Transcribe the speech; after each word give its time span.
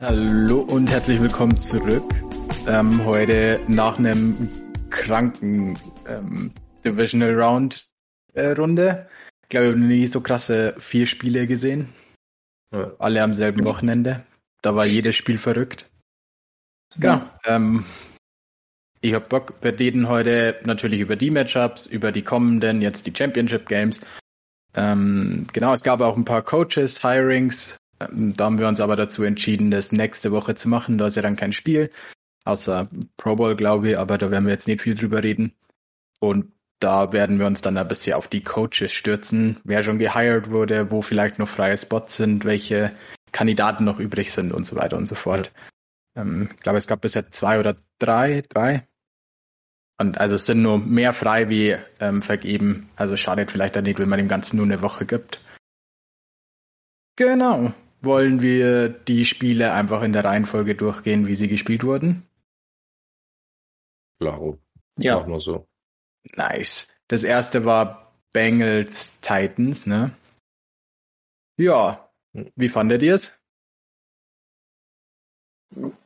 Hallo 0.00 0.60
und 0.60 0.90
herzlich 0.90 1.20
willkommen 1.20 1.60
zurück. 1.60 2.04
Ähm, 2.68 3.04
heute 3.04 3.58
nach 3.66 3.98
einem 3.98 4.48
kranken 4.90 5.76
ähm, 6.06 6.52
Divisional 6.84 7.34
Round 7.34 7.88
äh, 8.34 8.50
Runde. 8.52 9.08
Ich 9.42 9.48
glaube, 9.48 9.66
ich 9.66 9.72
habe 9.72 9.80
nie 9.80 10.06
so 10.06 10.20
krasse 10.20 10.76
vier 10.78 11.06
Spiele 11.06 11.48
gesehen. 11.48 11.88
Ja. 12.72 12.92
Alle 13.00 13.20
am 13.22 13.34
selben 13.34 13.64
Wochenende. 13.64 14.24
Da 14.62 14.76
war 14.76 14.86
jedes 14.86 15.16
Spiel 15.16 15.38
verrückt. 15.38 15.89
Genau. 16.98 17.22
Ähm, 17.44 17.84
ich 19.00 19.14
habe 19.14 19.26
Bock, 19.28 19.54
wir 19.62 19.78
reden 19.78 20.08
heute 20.08 20.60
natürlich 20.64 21.00
über 21.00 21.16
die 21.16 21.30
Matchups, 21.30 21.86
über 21.86 22.12
die 22.12 22.22
kommenden, 22.22 22.82
jetzt 22.82 23.06
die 23.06 23.14
Championship 23.16 23.68
Games. 23.68 24.00
Ähm, 24.74 25.46
genau, 25.52 25.72
es 25.72 25.82
gab 25.82 26.00
auch 26.00 26.16
ein 26.16 26.24
paar 26.24 26.42
Coaches, 26.42 27.00
Hirings, 27.02 27.76
ähm, 28.00 28.32
da 28.34 28.44
haben 28.44 28.58
wir 28.58 28.68
uns 28.68 28.80
aber 28.80 28.96
dazu 28.96 29.22
entschieden, 29.22 29.70
das 29.70 29.92
nächste 29.92 30.32
Woche 30.32 30.54
zu 30.54 30.68
machen. 30.68 30.98
Da 30.98 31.06
ist 31.06 31.16
ja 31.16 31.22
dann 31.22 31.36
kein 31.36 31.52
Spiel, 31.52 31.90
außer 32.44 32.88
Pro 33.16 33.36
Bowl, 33.36 33.56
glaube 33.56 33.90
ich, 33.90 33.98
aber 33.98 34.18
da 34.18 34.30
werden 34.30 34.46
wir 34.46 34.52
jetzt 34.52 34.68
nicht 34.68 34.82
viel 34.82 34.94
drüber 34.94 35.22
reden. 35.22 35.54
Und 36.18 36.52
da 36.80 37.12
werden 37.12 37.38
wir 37.38 37.46
uns 37.46 37.62
dann 37.62 37.76
ein 37.76 37.88
bisschen 37.88 38.14
auf 38.14 38.28
die 38.28 38.42
Coaches 38.42 38.92
stürzen, 38.92 39.60
wer 39.64 39.82
schon 39.82 39.98
gehired 39.98 40.50
wurde, 40.50 40.90
wo 40.90 41.02
vielleicht 41.02 41.38
noch 41.38 41.48
freie 41.48 41.76
Spots 41.76 42.16
sind, 42.16 42.44
welche 42.44 42.92
Kandidaten 43.32 43.84
noch 43.84 43.98
übrig 43.98 44.32
sind 44.32 44.52
und 44.52 44.64
so 44.64 44.76
weiter 44.76 44.96
und 44.96 45.06
so 45.06 45.14
fort. 45.14 45.52
Ja. 45.54 45.62
Ähm, 46.16 46.50
ich 46.54 46.60
glaube, 46.60 46.78
es 46.78 46.86
gab 46.86 47.00
bisher 47.00 47.30
zwei 47.30 47.60
oder 47.60 47.76
drei, 47.98 48.42
drei. 48.48 48.86
Und 49.98 50.18
also 50.18 50.36
es 50.36 50.46
sind 50.46 50.62
nur 50.62 50.78
mehr 50.78 51.12
frei 51.12 51.48
wie 51.48 51.76
ähm, 52.00 52.22
vergeben. 52.22 52.88
Also 52.96 53.16
schadet 53.16 53.50
vielleicht 53.50 53.76
dann 53.76 53.84
nicht, 53.84 53.98
wenn 53.98 54.08
man 54.08 54.18
dem 54.18 54.28
Ganzen 54.28 54.56
nur 54.56 54.66
eine 54.66 54.82
Woche 54.82 55.04
gibt. 55.04 55.40
Genau 57.16 57.74
wollen 58.02 58.40
wir 58.40 58.88
die 58.88 59.24
Spiele 59.24 59.72
einfach 59.72 60.02
in 60.02 60.12
der 60.12 60.24
Reihenfolge 60.24 60.74
durchgehen, 60.74 61.26
wie 61.26 61.34
sie 61.34 61.48
gespielt 61.48 61.84
wurden? 61.84 62.26
Klaro. 64.18 64.58
Ja. 64.98 65.18
Auch 65.18 65.26
nur 65.26 65.40
so. 65.40 65.68
Nice. 66.36 66.88
Das 67.08 67.24
erste 67.24 67.64
war 67.64 68.14
Bengals 68.32 69.20
Titans, 69.20 69.86
ne? 69.86 70.14
Ja. 71.56 72.10
Wie 72.32 72.68
fandet 72.68 73.02
ihr 73.02 73.14
es? 73.14 73.39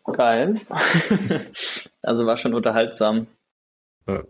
Geil. 0.05 0.61
also 2.03 2.27
war 2.27 2.37
schon 2.37 2.55
unterhaltsam. 2.55 3.27
Ja. 4.07 4.23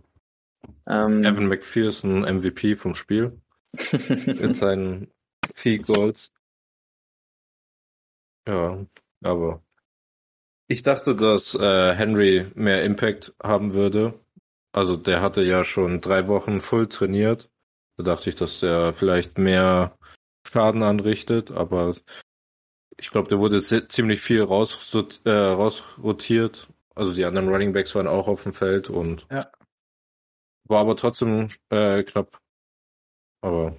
Ähm, 0.86 1.24
Evan 1.24 1.46
McPherson 1.46 2.20
MVP 2.22 2.76
vom 2.76 2.94
Spiel. 2.94 3.40
mit 4.26 4.56
seinen 4.56 5.10
vier 5.54 5.80
Goals. 5.80 6.32
Ja, 8.46 8.86
aber 9.22 9.62
ich 10.68 10.82
dachte, 10.82 11.16
dass 11.16 11.54
äh, 11.54 11.94
Henry 11.94 12.50
mehr 12.54 12.84
Impact 12.84 13.34
haben 13.42 13.74
würde. 13.74 14.20
Also 14.72 14.96
der 14.96 15.20
hatte 15.20 15.42
ja 15.42 15.64
schon 15.64 16.00
drei 16.00 16.26
Wochen 16.28 16.60
voll 16.60 16.88
trainiert. 16.88 17.50
Da 17.96 18.04
dachte 18.04 18.30
ich, 18.30 18.36
dass 18.36 18.60
der 18.60 18.92
vielleicht 18.92 19.38
mehr 19.38 19.96
Schaden 20.46 20.82
anrichtet, 20.82 21.50
aber 21.50 21.94
ich 23.04 23.10
glaube, 23.10 23.28
der 23.28 23.38
wurde 23.38 23.62
ziemlich 23.62 24.22
viel 24.22 24.42
raus, 24.42 24.94
äh, 25.24 25.30
rausrotiert. 25.30 26.68
Also 26.94 27.12
die 27.12 27.26
anderen 27.26 27.50
Running 27.50 27.74
Backs 27.74 27.94
waren 27.94 28.06
auch 28.06 28.28
auf 28.28 28.44
dem 28.44 28.54
Feld 28.54 28.88
und 28.88 29.26
ja. 29.30 29.46
war 30.64 30.80
aber 30.80 30.96
trotzdem 30.96 31.48
äh, 31.68 32.02
knapp. 32.02 32.40
Aber 33.42 33.76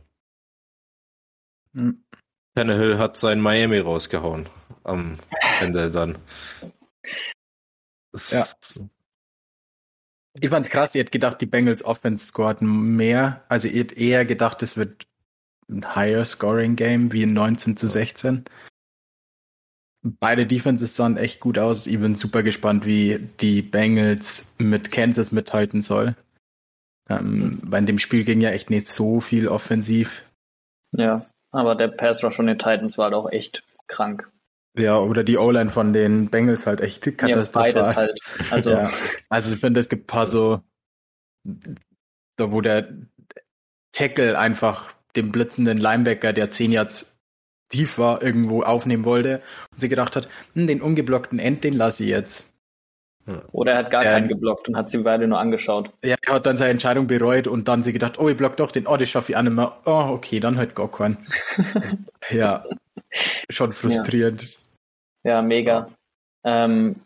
hm. 1.73 2.05
Tannehill 2.53 2.99
hat 2.99 3.17
sein 3.17 3.41
Miami 3.41 3.79
rausgehauen 3.79 4.47
am 4.83 5.17
Ende 5.59 5.89
dann. 5.89 6.19
Das 8.11 8.29
ja. 8.29 8.45
Ich 10.39 10.49
fand's 10.49 10.69
krass, 10.69 10.93
ihr 10.93 10.99
hättet 10.99 11.13
gedacht, 11.13 11.41
die 11.41 11.47
Bengals 11.47 11.83
Offense 11.83 12.27
scoren 12.27 12.95
mehr. 12.95 13.43
Also 13.49 13.69
ihr 13.69 13.79
hättet 13.79 13.97
eher 13.97 14.23
gedacht, 14.23 14.61
es 14.61 14.77
wird 14.77 15.07
ein 15.67 15.95
higher 15.95 16.25
scoring 16.25 16.75
Game 16.75 17.11
wie 17.11 17.23
ein 17.23 17.33
19 17.33 17.75
zu 17.75 17.87
16. 17.87 18.45
Beide 20.19 20.45
Defenses 20.45 20.95
sahen 20.95 21.17
echt 21.17 21.39
gut 21.39 21.57
aus. 21.57 21.87
Ich 21.87 21.99
bin 21.99 22.13
super 22.13 22.43
gespannt, 22.43 22.85
wie 22.85 23.19
die 23.41 23.63
Bengals 23.63 24.45
mit 24.59 24.91
Kansas 24.91 25.31
mithalten 25.31 25.81
soll. 25.81 26.15
Ähm, 27.09 27.59
bei 27.63 27.81
dem 27.81 27.97
Spiel 27.97 28.23
ging 28.23 28.39
ja 28.39 28.51
echt 28.51 28.69
nicht 28.69 28.87
so 28.87 29.19
viel 29.19 29.47
offensiv. 29.47 30.23
Ja. 30.95 31.25
Aber 31.51 31.73
der 31.73 31.87
Pass 31.87 32.23
Rush 32.23 32.35
von 32.35 32.45
den 32.45 32.59
Titans 32.59 32.99
war 32.99 33.09
doch 33.09 33.31
echt 33.31 33.63
krank. 33.87 34.29
Ja, 34.77 34.99
oder 34.99 35.23
die 35.23 35.37
O-Line 35.37 35.71
von 35.71 35.93
den 35.93 36.29
Bengals 36.29 36.67
halt 36.67 36.81
echt 36.81 37.01
katastrophal. 37.17 37.69
Ja, 37.69 37.81
beides 37.81 37.95
halt. 37.95 38.19
Also, 38.51 38.71
ja. 38.71 38.91
also 39.29 39.53
ich 39.53 39.59
finde, 39.59 39.79
es 39.79 39.89
gibt 39.89 40.03
ein 40.03 40.07
paar 40.07 40.27
so, 40.27 40.61
da 42.35 42.51
wo 42.51 42.61
der 42.61 42.93
Tackle 43.91 44.37
einfach 44.37 44.93
den 45.15 45.31
blitzenden 45.31 45.79
Linebacker, 45.79 46.33
der 46.33 46.51
zehn 46.51 46.71
Yards 46.71 47.14
tief 47.75 47.97
war, 47.97 48.21
irgendwo 48.21 48.63
aufnehmen 48.63 49.05
wollte 49.05 49.41
und 49.71 49.81
sie 49.81 49.89
gedacht 49.89 50.15
hat, 50.15 50.29
hm, 50.53 50.67
den 50.67 50.81
ungeblockten 50.81 51.39
End, 51.39 51.63
den 51.63 51.73
lasse 51.73 52.03
ich 52.03 52.09
jetzt. 52.09 52.47
Oder 53.51 53.73
er 53.73 53.77
hat 53.79 53.89
gar 53.89 54.05
ähm, 54.05 54.11
keinen 54.11 54.27
geblockt 54.27 54.67
und 54.67 54.77
hat 54.77 54.89
sie 54.89 54.99
beide 54.99 55.27
nur 55.27 55.39
angeschaut. 55.39 55.89
Ja, 56.03 56.15
er 56.27 56.35
hat 56.35 56.45
dann 56.45 56.57
seine 56.57 56.71
Entscheidung 56.71 57.07
bereut 57.07 57.47
und 57.47 57.67
dann 57.67 57.81
sie 57.81 57.91
gedacht, 57.91 58.19
oh, 58.19 58.29
ich 58.29 58.37
block 58.37 58.55
doch 58.57 58.71
den, 58.71 58.85
oh, 58.85 58.97
das 58.97 59.09
schaffe 59.09 59.31
ich 59.31 59.37
auch 59.37 59.41
nicht 59.41 59.55
mehr. 59.55 59.75
Oh, 59.85 60.09
okay, 60.11 60.39
dann 60.39 60.57
halt 60.57 60.75
gar 60.75 60.91
keinen. 60.91 61.17
ja, 62.29 62.63
schon 63.49 63.73
frustrierend. 63.73 64.43
Ja, 65.23 65.31
ja 65.31 65.41
mega. 65.41 65.89
Ähm, 66.43 66.97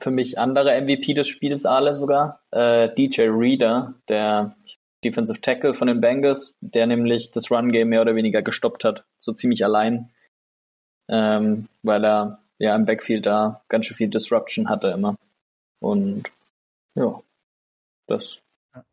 für 0.00 0.10
mich 0.10 0.38
andere 0.38 0.80
MVP 0.80 1.14
des 1.14 1.28
Spiels 1.28 1.64
alle 1.64 1.94
sogar. 1.94 2.40
Äh, 2.50 2.88
DJ 2.94 3.28
Reader, 3.28 3.94
der 4.08 4.56
Defensive 5.04 5.40
Tackle 5.40 5.74
von 5.74 5.86
den 5.86 6.00
Bengals, 6.00 6.56
der 6.60 6.88
nämlich 6.88 7.30
das 7.30 7.52
Run-Game 7.52 7.88
mehr 7.88 8.02
oder 8.02 8.16
weniger 8.16 8.42
gestoppt 8.42 8.82
hat. 8.82 9.04
So 9.20 9.32
ziemlich 9.32 9.64
allein. 9.64 10.10
Ähm, 11.08 11.68
weil 11.82 12.04
er 12.04 12.38
ja 12.58 12.74
im 12.74 12.86
Backfield 12.86 13.26
da 13.26 13.62
ganz 13.68 13.86
schön 13.86 13.96
viel 13.96 14.08
Disruption 14.08 14.68
hatte 14.68 14.88
immer. 14.88 15.16
Und 15.80 16.24
ja, 16.94 17.20
das 18.06 18.40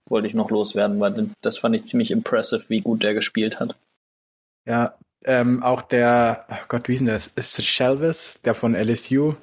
wollte 0.07 0.27
ich 0.27 0.33
noch 0.33 0.51
loswerden, 0.51 0.99
weil 0.99 1.29
das 1.41 1.57
fand 1.57 1.75
ich 1.75 1.85
ziemlich 1.85 2.11
impressive, 2.11 2.65
wie 2.69 2.81
gut 2.81 3.03
der 3.03 3.13
gespielt 3.13 3.59
hat. 3.59 3.75
Ja, 4.65 4.95
ähm, 5.23 5.63
auch 5.63 5.81
der, 5.81 6.45
oh 6.49 6.65
Gott, 6.67 6.87
wie 6.87 6.93
ist 6.93 6.99
denn 6.99 7.07
das? 7.07 7.27
Ist 7.27 7.57
das 7.57 7.65
Shelvis, 7.65 8.39
der 8.43 8.53
von 8.53 8.75
LSU? 8.75 9.33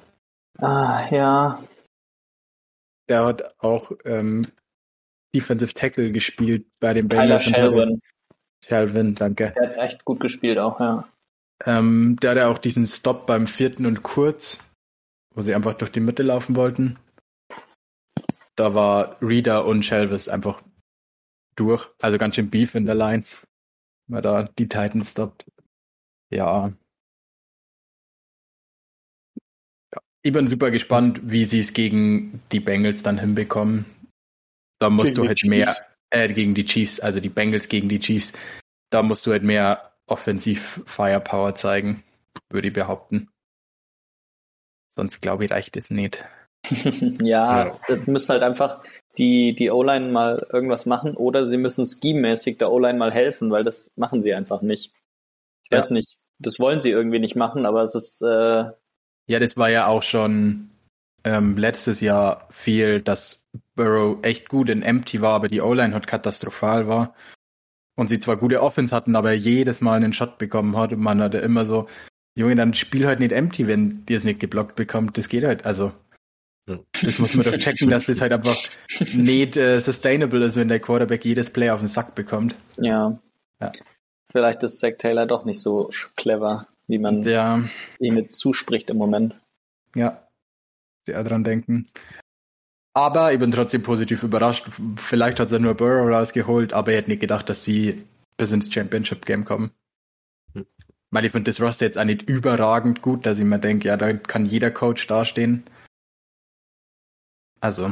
Ah, 0.59 1.05
ja. 1.09 1.63
Der 3.09 3.25
hat 3.25 3.55
auch 3.59 3.91
ähm, 4.05 4.45
Defensive 5.35 5.73
Tackle 5.73 6.11
gespielt 6.11 6.65
bei 6.79 6.93
den 6.93 7.07
Bengals. 7.07 7.43
Shelvin. 7.43 7.99
Shelvin, 8.63 9.15
danke. 9.15 9.53
Der 9.57 9.69
hat 9.69 9.77
echt 9.77 10.05
gut 10.05 10.21
gespielt 10.21 10.57
auch, 10.57 10.79
ja. 10.79 11.07
Ähm, 11.65 12.17
der 12.21 12.31
hatte 12.31 12.47
auch 12.47 12.57
diesen 12.57 12.87
Stop 12.87 13.25
beim 13.25 13.47
vierten 13.47 13.85
und 13.85 14.03
kurz, 14.03 14.59
wo 15.33 15.41
sie 15.41 15.55
einfach 15.55 15.73
durch 15.73 15.91
die 15.91 16.01
Mitte 16.01 16.23
laufen 16.23 16.55
wollten 16.55 16.97
da 18.55 18.73
war 18.73 19.21
Reader 19.21 19.65
und 19.65 19.83
Shelvis 19.83 20.27
einfach 20.27 20.61
durch. 21.55 21.89
Also 22.01 22.17
ganz 22.17 22.35
schön 22.35 22.49
Beef 22.49 22.75
in 22.75 22.85
der 22.85 22.95
Line. 22.95 23.23
Weil 24.07 24.21
da 24.21 24.43
die 24.43 24.67
Titans 24.67 25.11
stoppt. 25.11 25.45
Ja. 26.29 26.73
ja. 29.93 30.01
Ich 30.21 30.33
bin 30.33 30.47
super 30.47 30.71
gespannt, 30.71 31.21
wie 31.23 31.45
sie 31.45 31.59
es 31.59 31.73
gegen 31.73 32.41
die 32.51 32.59
Bengals 32.59 33.03
dann 33.03 33.17
hinbekommen. 33.17 33.85
Da 34.79 34.89
musst 34.89 35.15
gegen 35.15 35.21
du 35.21 35.27
halt 35.27 35.43
mehr, 35.43 35.75
äh, 36.09 36.31
gegen 36.33 36.53
die 36.53 36.65
Chiefs, 36.65 36.99
also 36.99 37.19
die 37.19 37.29
Bengals 37.29 37.69
gegen 37.69 37.89
die 37.89 37.99
Chiefs. 37.99 38.33
Da 38.91 39.03
musst 39.03 39.25
du 39.25 39.31
halt 39.31 39.43
mehr 39.43 39.92
offensiv 40.07 40.81
Firepower 40.85 41.55
zeigen, 41.55 42.03
würde 42.49 42.67
ich 42.67 42.73
behaupten. 42.73 43.29
Sonst 44.95 45.21
glaube 45.21 45.45
ich, 45.45 45.51
reicht 45.51 45.75
es 45.77 45.89
nicht. 45.89 46.23
ja, 47.21 47.65
ja, 47.67 47.79
das 47.87 48.05
müssen 48.07 48.29
halt 48.29 48.43
einfach 48.43 48.83
die, 49.17 49.53
die 49.53 49.69
O-Line 49.69 50.11
mal 50.11 50.47
irgendwas 50.51 50.85
machen 50.85 51.15
oder 51.15 51.45
sie 51.45 51.57
müssen 51.57 51.85
scheme-mäßig 51.85 52.57
der 52.57 52.71
O-Line 52.71 52.97
mal 52.97 53.11
helfen, 53.11 53.51
weil 53.51 53.63
das 53.63 53.91
machen 53.95 54.21
sie 54.21 54.33
einfach 54.33 54.61
nicht. 54.61 54.93
Ich 55.65 55.71
ja. 55.71 55.79
weiß 55.79 55.89
nicht. 55.91 56.15
Das 56.39 56.59
wollen 56.59 56.81
sie 56.81 56.89
irgendwie 56.89 57.19
nicht 57.19 57.35
machen, 57.35 57.65
aber 57.65 57.83
es 57.83 57.95
ist. 57.95 58.21
Äh 58.21 58.71
ja, 59.27 59.39
das 59.39 59.55
war 59.55 59.69
ja 59.69 59.87
auch 59.87 60.03
schon 60.03 60.71
ähm, 61.23 61.57
letztes 61.57 62.01
Jahr 62.01 62.47
viel, 62.49 63.01
dass 63.01 63.45
Burrow 63.75 64.17
echt 64.23 64.49
gut 64.49 64.69
in 64.69 64.83
Empty 64.83 65.21
war, 65.21 65.33
aber 65.33 65.47
die 65.47 65.61
O-Line 65.61 65.93
halt 65.93 66.07
katastrophal 66.07 66.87
war. 66.87 67.15
Und 67.95 68.07
sie 68.07 68.19
zwar 68.19 68.37
gute 68.37 68.61
Offense 68.61 68.95
hatten, 68.95 69.15
aber 69.15 69.33
jedes 69.33 69.81
Mal 69.81 69.97
einen 69.97 70.13
Shot 70.13 70.37
bekommen 70.37 70.75
hat 70.77 70.93
und 70.93 70.99
man 71.01 71.21
hatte 71.21 71.37
immer 71.39 71.65
so, 71.65 71.87
Junge, 72.35 72.55
dann 72.55 72.73
spiel 72.73 73.05
halt 73.05 73.19
nicht 73.19 73.31
Empty, 73.31 73.67
wenn 73.67 74.03
ihr 74.09 74.17
es 74.17 74.23
nicht 74.23 74.39
geblockt 74.39 74.75
bekommt. 74.75 75.17
Das 75.17 75.29
geht 75.29 75.43
halt, 75.43 75.65
also 75.65 75.91
Das 76.65 77.19
muss 77.19 77.35
man 77.35 77.45
doch 77.45 77.57
checken, 77.57 77.89
dass 77.89 78.05
das 78.07 78.21
halt 78.21 78.31
einfach 78.31 78.57
nicht 79.13 79.57
äh, 79.57 79.79
sustainable 79.79 80.43
ist, 80.45 80.55
wenn 80.55 80.69
der 80.69 80.79
Quarterback 80.79 81.23
jedes 81.25 81.49
Play 81.51 81.69
auf 81.69 81.81
den 81.81 81.89
Sack 81.89 82.15
bekommt. 82.15 82.55
Ja. 82.77 83.19
Ja. 83.61 83.71
Vielleicht 84.31 84.63
ist 84.63 84.79
Zach 84.79 84.93
Taylor 84.97 85.27
doch 85.27 85.45
nicht 85.45 85.61
so 85.61 85.91
clever, 86.15 86.67
wie 86.87 86.97
man 86.97 87.23
Ja, 87.23 87.61
ihm 87.99 88.17
jetzt 88.17 88.37
zuspricht 88.37 88.89
im 88.89 88.97
Moment. 88.97 89.35
ja. 89.95 90.19
Sehr 91.05 91.21
dran 91.25 91.43
denken. 91.43 91.85
Aber 92.93 93.33
ich 93.33 93.39
bin 93.39 93.51
trotzdem 93.51 93.81
positiv 93.81 94.21
überrascht. 94.23 94.67
Vielleicht 94.97 95.39
hat 95.39 95.51
er 95.51 95.59
nur 95.59 95.73
Burrow 95.73 96.09
rausgeholt, 96.09 96.73
aber 96.73 96.91
ich 96.91 96.97
hätte 96.97 97.09
nicht 97.09 97.21
gedacht, 97.21 97.49
dass 97.49 97.63
sie 97.63 98.05
bis 98.37 98.51
ins 98.51 98.71
Championship 98.71 99.25
Game 99.25 99.45
kommen. 99.45 99.71
Hm. 100.53 100.67
Weil 101.09 101.25
ich 101.25 101.31
finde 101.31 101.49
das 101.49 101.59
Roster 101.59 101.85
jetzt 101.85 101.97
auch 101.97 102.03
nicht 102.03 102.23
überragend 102.23 103.01
gut, 103.01 103.25
dass 103.25 103.39
ich 103.39 103.45
mir 103.45 103.59
denke, 103.59 103.87
ja, 103.87 103.97
da 103.97 104.13
kann 104.13 104.45
jeder 104.45 104.69
Coach 104.69 105.07
dastehen. 105.07 105.63
Also, 107.61 107.91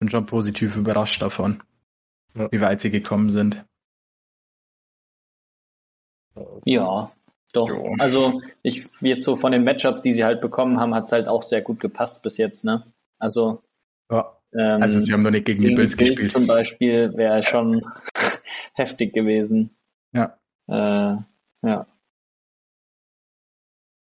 bin 0.00 0.10
schon 0.10 0.26
positiv 0.26 0.76
überrascht 0.76 1.22
davon, 1.22 1.62
Ja. 2.34 2.50
wie 2.50 2.60
weit 2.60 2.80
sie 2.80 2.90
gekommen 2.90 3.30
sind. 3.30 3.64
Ja, 6.64 7.12
doch. 7.52 7.68
Jo. 7.68 7.94
Also 7.98 8.42
ich 8.62 8.88
jetzt 9.00 9.24
so 9.24 9.36
von 9.36 9.52
den 9.52 9.64
Matchups, 9.64 10.02
die 10.02 10.12
sie 10.14 10.24
halt 10.24 10.40
bekommen 10.40 10.80
haben, 10.80 10.94
hat 10.94 11.06
es 11.06 11.12
halt 11.12 11.28
auch 11.28 11.42
sehr 11.42 11.62
gut 11.62 11.80
gepasst 11.80 12.22
bis 12.22 12.36
jetzt, 12.38 12.64
ne? 12.64 12.92
Also, 13.18 13.62
Ja. 14.10 14.38
ähm, 14.52 14.82
Also, 14.82 15.00
sie 15.00 15.12
haben 15.12 15.22
noch 15.22 15.30
nicht 15.30 15.46
gegen 15.46 15.62
die 15.62 15.74
Bills 15.74 15.96
Bills 15.96 16.10
gespielt. 16.10 16.30
zum 16.32 16.46
Beispiel 16.46 17.12
wäre 17.16 17.42
schon 17.42 17.82
heftig 18.74 19.12
gewesen. 19.12 19.70
Ja. 20.12 20.38
Äh, 20.68 21.16
ja. 21.62 21.86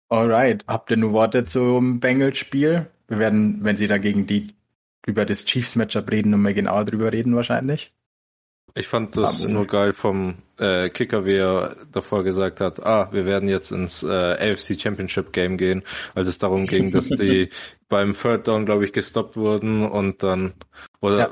Alright. 0.09 0.65
Habt 0.67 0.91
ihr 0.91 0.97
nur 0.97 1.13
Worte 1.13 1.43
zum 1.45 1.99
Bengals-Spiel? 1.99 2.88
Wir 3.07 3.19
werden, 3.19 3.63
wenn 3.63 3.77
sie 3.77 3.88
da 3.88 3.97
gegen 3.97 4.27
die 4.27 4.53
über 5.05 5.25
das 5.25 5.45
Chiefs-Matchup 5.45 6.11
reden, 6.11 6.31
nochmal 6.31 6.53
genauer 6.53 6.85
drüber 6.85 7.11
reden 7.11 7.35
wahrscheinlich. 7.35 7.93
Ich 8.73 8.88
fand 8.88 9.18
das 9.18 9.45
nur 9.47 9.68
geil 9.68 9.91
vom 9.94 10.35
äh, 10.57 10.89
Kicker, 10.89 11.25
wie 11.25 11.35
er 11.35 11.75
davor 11.91 12.23
gesagt 12.23 12.62
hat, 12.62 12.85
ah, 12.85 13.09
wir 13.12 13.25
werden 13.25 13.50
jetzt 13.50 13.71
ins 13.71 14.01
äh, 14.03 14.07
AFC 14.53 14.79
Championship 14.79 15.33
Game 15.33 15.57
gehen, 15.57 15.83
als 16.15 16.27
es 16.27 16.38
darum 16.38 16.68
ging, 16.68 16.89
dass 16.91 17.09
die 17.09 17.50
beim 17.89 18.15
Third 18.15 18.47
Down, 18.47 18.65
glaube 18.65 18.85
ich, 18.85 18.94
gestoppt 18.94 19.35
wurden 19.35 19.85
und 19.85 20.23
dann 20.23 20.53
oder 21.01 21.18
Ja. 21.19 21.29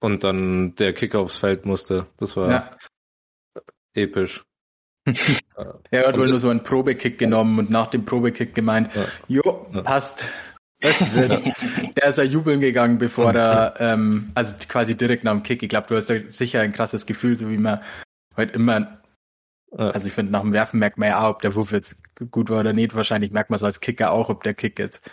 und 0.00 0.24
dann 0.24 0.74
der 0.74 0.92
Kicker 0.92 1.20
aufs 1.20 1.38
Feld 1.38 1.64
musste. 1.64 2.06
Das 2.18 2.36
war 2.36 2.50
Ja. 2.50 2.70
episch. 3.94 4.44
Er 5.90 6.08
hat 6.08 6.18
wohl 6.18 6.28
nur 6.28 6.38
so 6.40 6.48
einen 6.48 6.62
Probekick 6.62 7.18
genommen 7.18 7.58
und 7.58 7.70
nach 7.70 7.86
dem 7.88 8.04
Probekick 8.04 8.54
gemeint, 8.54 8.90
Ja. 8.94 9.04
jo, 9.28 9.66
passt. 9.84 10.24
Das. 10.84 10.98
Der 11.94 12.08
ist 12.10 12.18
ja 12.18 12.24
jubeln 12.24 12.60
gegangen, 12.60 12.98
bevor 12.98 13.32
er, 13.34 13.74
ähm, 13.80 14.30
also 14.34 14.54
quasi 14.68 14.94
direkt 14.96 15.24
nach 15.24 15.32
dem 15.32 15.42
Kick. 15.42 15.62
Ich 15.62 15.68
glaube, 15.68 15.86
du 15.88 15.96
hast 15.96 16.10
da 16.10 16.14
sicher 16.28 16.60
ein 16.60 16.72
krasses 16.72 17.06
Gefühl, 17.06 17.36
so 17.36 17.48
wie 17.50 17.56
man 17.58 17.80
heute 18.36 18.52
immer, 18.52 19.00
Ja. 19.72 19.90
also 19.90 20.06
ich 20.08 20.12
finde, 20.14 20.30
nach 20.32 20.42
dem 20.42 20.52
Werfen 20.52 20.78
merkt 20.78 20.98
man 20.98 21.08
ja 21.08 21.24
auch, 21.24 21.30
ob 21.30 21.42
der 21.42 21.54
Wurf 21.54 21.72
jetzt 21.72 21.96
gut 22.30 22.50
war 22.50 22.60
oder 22.60 22.72
nicht. 22.72 22.94
Wahrscheinlich 22.94 23.30
merkt 23.32 23.50
man 23.50 23.56
es 23.56 23.62
als 23.64 23.80
Kicker 23.80 24.12
auch, 24.12 24.28
ob 24.28 24.44
der 24.44 24.54
Kick 24.54 24.78
jetzt 24.78 25.10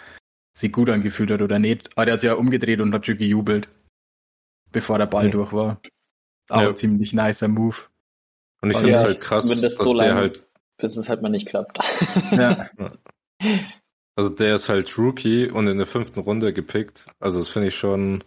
sich 0.58 0.72
gut 0.72 0.90
angefühlt 0.90 1.32
hat 1.32 1.42
oder 1.42 1.58
nicht. 1.60 1.90
Aber 1.96 2.06
der 2.06 2.14
hat 2.16 2.22
sich 2.22 2.28
ja 2.28 2.34
umgedreht 2.36 2.82
und 2.82 2.94
hat 2.94 3.06
schon 3.06 3.18
gejubelt, 3.18 3.70
bevor 4.72 4.98
der 5.00 5.06
Ball 5.08 5.26
Ja. 5.26 5.32
durch 5.32 5.54
war. 5.54 5.82
Auch 6.50 6.62
Ja. 6.62 6.70
ein 6.70 6.76
ziemlich 6.76 7.14
nicer 7.14 7.48
Move. 7.48 7.78
Und 8.62 8.72
ich 8.72 8.76
Ja, 8.76 8.82
finde 8.82 9.00
es 9.00 9.04
halt 9.06 9.22
krass, 9.22 9.44
zumindest 9.44 9.80
dass 9.80 9.86
so 9.88 9.98
der 9.98 10.08
lange. 10.10 10.20
halt 10.20 10.44
Bis 10.78 10.98
es 10.98 11.08
halt 11.10 11.22
mal 11.22 11.30
nicht 11.30 11.48
klappt. 11.48 11.80
Ja. 12.32 12.70
Also 14.16 14.30
der 14.30 14.56
ist 14.56 14.70
halt 14.70 14.98
Rookie 14.98 15.50
und 15.50 15.68
in 15.68 15.78
der 15.78 15.88
fünften 15.88 16.20
Runde 16.20 16.54
gepickt. 16.54 17.06
Also 17.20 17.40
das 17.40 17.50
finde 17.50 17.70
ich 17.70 17.76
schon 17.76 18.24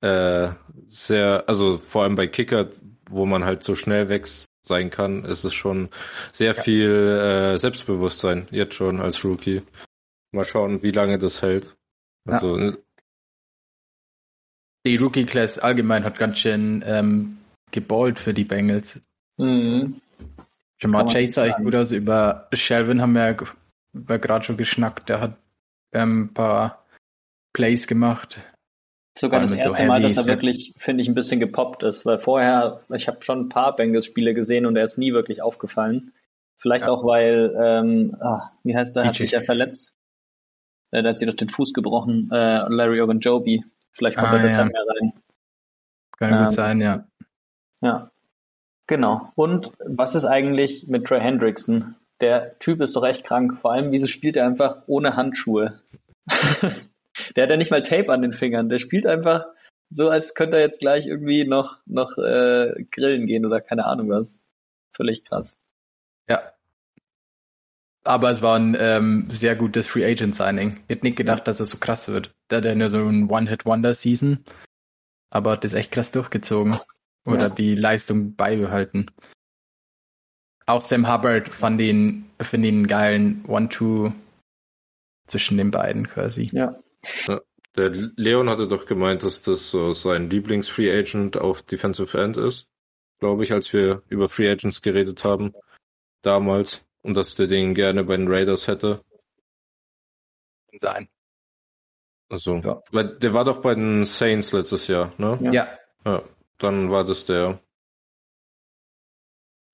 äh, 0.00 0.50
sehr, 0.86 1.44
also 1.48 1.78
vor 1.78 2.02
allem 2.02 2.14
bei 2.14 2.26
Kicker, 2.26 2.68
wo 3.08 3.24
man 3.26 3.44
halt 3.44 3.62
so 3.62 3.74
schnell 3.74 4.08
weg 4.08 4.26
sein 4.62 4.90
kann, 4.90 5.24
ist 5.24 5.44
es 5.44 5.54
schon 5.54 5.88
sehr 6.32 6.54
viel 6.54 6.90
äh, 6.90 7.58
Selbstbewusstsein 7.58 8.48
jetzt 8.50 8.74
schon 8.74 9.00
als 9.00 9.24
Rookie. 9.24 9.62
Mal 10.32 10.44
schauen, 10.44 10.82
wie 10.82 10.90
lange 10.90 11.18
das 11.18 11.42
hält. 11.42 11.76
Ja. 12.26 12.34
Also 12.34 12.58
äh, 12.58 12.76
Die 14.86 14.96
Rookie 14.96 15.24
Class 15.24 15.58
allgemein 15.58 16.04
hat 16.04 16.18
ganz 16.18 16.38
schön 16.38 16.84
ähm, 16.86 17.38
geballt 17.70 18.18
für 18.18 18.34
die 18.34 18.44
Bengals. 18.44 19.00
Mhm. 19.38 20.00
Jamal 20.80 21.06
Chase 21.06 21.32
sah 21.32 21.46
echt 21.46 21.58
gut 21.58 21.74
aus. 21.74 21.92
Über 21.92 22.48
Shelvin 22.52 23.00
haben 23.00 23.14
wir 23.14 23.36
ja 24.08 24.16
gerade 24.18 24.44
schon 24.44 24.56
geschnackt. 24.56 25.08
Der 25.08 25.20
hat 25.20 25.36
ähm, 25.92 26.24
ein 26.24 26.34
paar 26.34 26.84
Plays 27.52 27.86
gemacht. 27.86 28.40
Sogar 29.16 29.40
das 29.40 29.50
mit 29.50 29.62
so 29.62 29.68
erste 29.68 29.86
Mal, 29.86 30.02
dass 30.02 30.16
er 30.16 30.26
wirklich, 30.26 30.74
finde 30.78 31.02
ich, 31.02 31.08
ein 31.08 31.14
bisschen 31.14 31.38
gepoppt 31.38 31.84
ist, 31.84 32.04
weil 32.04 32.18
vorher, 32.18 32.80
ich 32.92 33.06
habe 33.06 33.22
schon 33.22 33.42
ein 33.42 33.48
paar 33.48 33.76
Bengals-Spiele 33.76 34.34
gesehen 34.34 34.66
und 34.66 34.76
er 34.76 34.84
ist 34.84 34.98
nie 34.98 35.12
wirklich 35.12 35.40
aufgefallen. 35.40 36.12
Vielleicht 36.58 36.86
Ja. 36.86 36.90
auch, 36.90 37.04
weil, 37.04 37.54
ähm, 37.60 38.16
ah, 38.20 38.50
wie 38.64 38.76
heißt 38.76 38.96
er, 38.96 39.04
hat 39.06 39.14
sich 39.16 39.30
ja 39.32 39.42
verletzt. 39.42 39.94
Äh, 40.90 41.02
der 41.02 41.10
hat 41.10 41.18
sich 41.18 41.28
doch 41.28 41.36
den 41.36 41.48
Fuß 41.48 41.72
gebrochen, 41.74 42.28
äh, 42.32 42.66
Larry 42.68 43.00
Ogunjobi. 43.00 43.64
Vielleicht 43.92 44.16
kommt 44.16 44.30
Ah, 44.32 44.36
er 44.36 44.42
deshalb 44.42 44.72
ja. 44.72 44.72
mehr 44.72 44.94
rein. 44.94 45.12
Kann 46.18 46.32
Ähm, 46.32 46.42
gut 46.44 46.52
sein, 46.52 46.80
ja. 46.80 47.06
Ja. 47.82 48.10
Genau. 48.88 49.30
Und 49.36 49.70
was 49.86 50.14
ist 50.16 50.24
eigentlich 50.24 50.88
mit 50.88 51.06
Trey 51.06 51.20
Hendrickson? 51.20 51.94
Der 52.20 52.58
Typ 52.58 52.80
ist 52.80 52.96
doch 52.96 53.04
echt 53.04 53.24
krank. 53.24 53.58
Vor 53.60 53.72
allem, 53.72 53.90
wieso 53.92 54.06
spielt 54.06 54.36
er 54.36 54.46
einfach 54.46 54.82
ohne 54.86 55.16
Handschuhe? 55.16 55.80
der 56.26 57.42
hat 57.42 57.50
ja 57.50 57.56
nicht 57.56 57.70
mal 57.70 57.82
Tape 57.82 58.12
an 58.12 58.22
den 58.22 58.32
Fingern. 58.32 58.68
Der 58.68 58.78
spielt 58.78 59.06
einfach 59.06 59.46
so, 59.90 60.08
als 60.08 60.34
könnte 60.34 60.56
er 60.56 60.62
jetzt 60.62 60.80
gleich 60.80 61.06
irgendwie 61.06 61.44
noch, 61.44 61.78
noch 61.86 62.16
äh, 62.18 62.84
grillen 62.90 63.26
gehen 63.26 63.46
oder 63.46 63.60
keine 63.60 63.84
Ahnung 63.84 64.08
was. 64.10 64.40
Völlig 64.92 65.24
krass. 65.24 65.56
Ja. 66.28 66.38
Aber 68.04 68.30
es 68.30 68.42
war 68.42 68.58
ein 68.58 68.76
ähm, 68.78 69.26
sehr 69.30 69.56
gutes 69.56 69.86
Free 69.86 70.04
Agent 70.04 70.36
Signing. 70.36 70.80
Ich 70.88 70.96
hätte 70.96 71.06
nicht 71.06 71.16
gedacht, 71.16 71.48
dass 71.48 71.60
es 71.60 71.70
so 71.70 71.78
krass 71.78 72.08
wird. 72.08 72.34
Der 72.50 72.58
hat 72.58 72.64
ja 72.64 72.74
nur 72.74 72.90
so 72.90 72.98
ein 72.98 73.30
One-Hit-Wonder-Season. 73.30 74.44
Aber 75.30 75.52
hat 75.52 75.64
das 75.64 75.72
echt 75.72 75.90
krass 75.90 76.12
durchgezogen. 76.12 76.76
Oder 77.26 77.48
Ja. 77.48 77.48
die 77.48 77.74
Leistung 77.74 78.36
beibehalten. 78.36 79.10
Auch 80.66 80.80
Sam 80.80 81.12
Hubbard 81.12 81.48
fand 81.48 81.80
ihn, 81.80 82.30
finde 82.40 82.68
ihn 82.68 82.74
einen 82.76 82.86
geilen 82.86 83.44
One-Two 83.46 84.12
zwischen 85.26 85.58
den 85.58 85.70
beiden 85.70 86.08
quasi. 86.08 86.48
Ja. 86.52 86.80
der 87.76 87.90
Leon 87.90 88.48
hatte 88.48 88.66
doch 88.68 88.86
gemeint, 88.86 89.22
dass 89.22 89.42
das 89.42 89.70
so 89.70 89.92
sein 89.92 90.30
Lieblings-Free 90.30 90.90
Agent 90.96 91.36
auf 91.36 91.62
Defensive 91.62 92.16
End 92.18 92.36
ist. 92.36 92.66
Glaube 93.18 93.44
ich, 93.44 93.52
als 93.52 93.72
wir 93.72 94.02
über 94.08 94.28
Free 94.28 94.50
Agents 94.50 94.80
geredet 94.82 95.24
haben. 95.24 95.54
Damals. 96.22 96.82
Und 97.02 97.14
dass 97.14 97.34
der 97.34 97.46
den 97.46 97.74
gerne 97.74 98.04
bei 98.04 98.16
den 98.16 98.28
Raiders 98.28 98.66
hätte. 98.66 99.04
Sein. 100.78 101.08
Also, 102.30 102.56
Ja. 102.56 102.82
weil 102.90 103.18
der 103.18 103.34
war 103.34 103.44
doch 103.44 103.60
bei 103.60 103.74
den 103.74 104.04
Saints 104.04 104.52
letztes 104.52 104.86
Jahr, 104.88 105.12
ne? 105.18 105.38
Ja. 105.42 105.52
Ja. 105.52 105.78
Ja, 106.06 106.22
dann 106.58 106.90
war 106.90 107.04
das 107.04 107.24
der. 107.26 107.60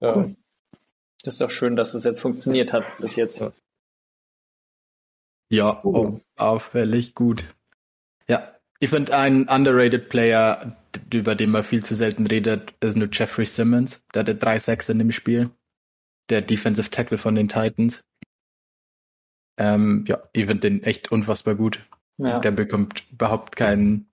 Ja. 0.00 0.16
Cool. 0.16 0.36
Das 1.22 1.34
ist 1.34 1.40
doch 1.40 1.50
schön, 1.50 1.76
dass 1.76 1.94
es 1.94 2.04
jetzt 2.04 2.20
funktioniert 2.20 2.72
hat 2.72 2.84
bis 2.98 3.16
jetzt. 3.16 3.44
Ja. 5.50 5.76
Oh, 5.84 6.20
auffällig 6.36 7.14
gut. 7.14 7.54
Ja, 8.28 8.54
ich 8.78 8.90
finde 8.90 9.16
ein 9.16 9.48
underrated 9.48 10.08
Player, 10.08 10.76
über 11.12 11.34
den 11.34 11.50
man 11.50 11.64
viel 11.64 11.84
zu 11.84 11.94
selten 11.94 12.26
redet, 12.26 12.72
ist 12.80 12.96
nur 12.96 13.08
Jeffrey 13.12 13.44
Simmons. 13.44 14.06
Der 14.14 14.20
hatte 14.20 14.36
drei 14.36 14.58
Sacks 14.58 14.88
in 14.88 14.98
dem 14.98 15.12
Spiel. 15.12 15.50
Der 16.30 16.40
Defensive 16.40 16.90
Tackle 16.90 17.18
von 17.18 17.34
den 17.34 17.48
Titans. 17.48 18.04
Ähm, 19.58 20.04
ja, 20.08 20.22
ich 20.32 20.46
finde 20.46 20.70
den 20.70 20.82
echt 20.82 21.12
unfassbar 21.12 21.56
gut. 21.56 21.84
Ja. 22.16 22.38
Der 22.38 22.52
bekommt 22.52 23.04
überhaupt 23.10 23.56
keinen 23.56 24.10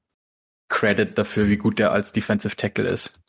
Credit 0.69 1.17
dafür, 1.17 1.47
wie 1.47 1.57
gut 1.57 1.79
der 1.79 1.91
als 1.91 2.11
Defensive 2.11 2.55
Tackle 2.55 2.89
ist. 2.89 3.19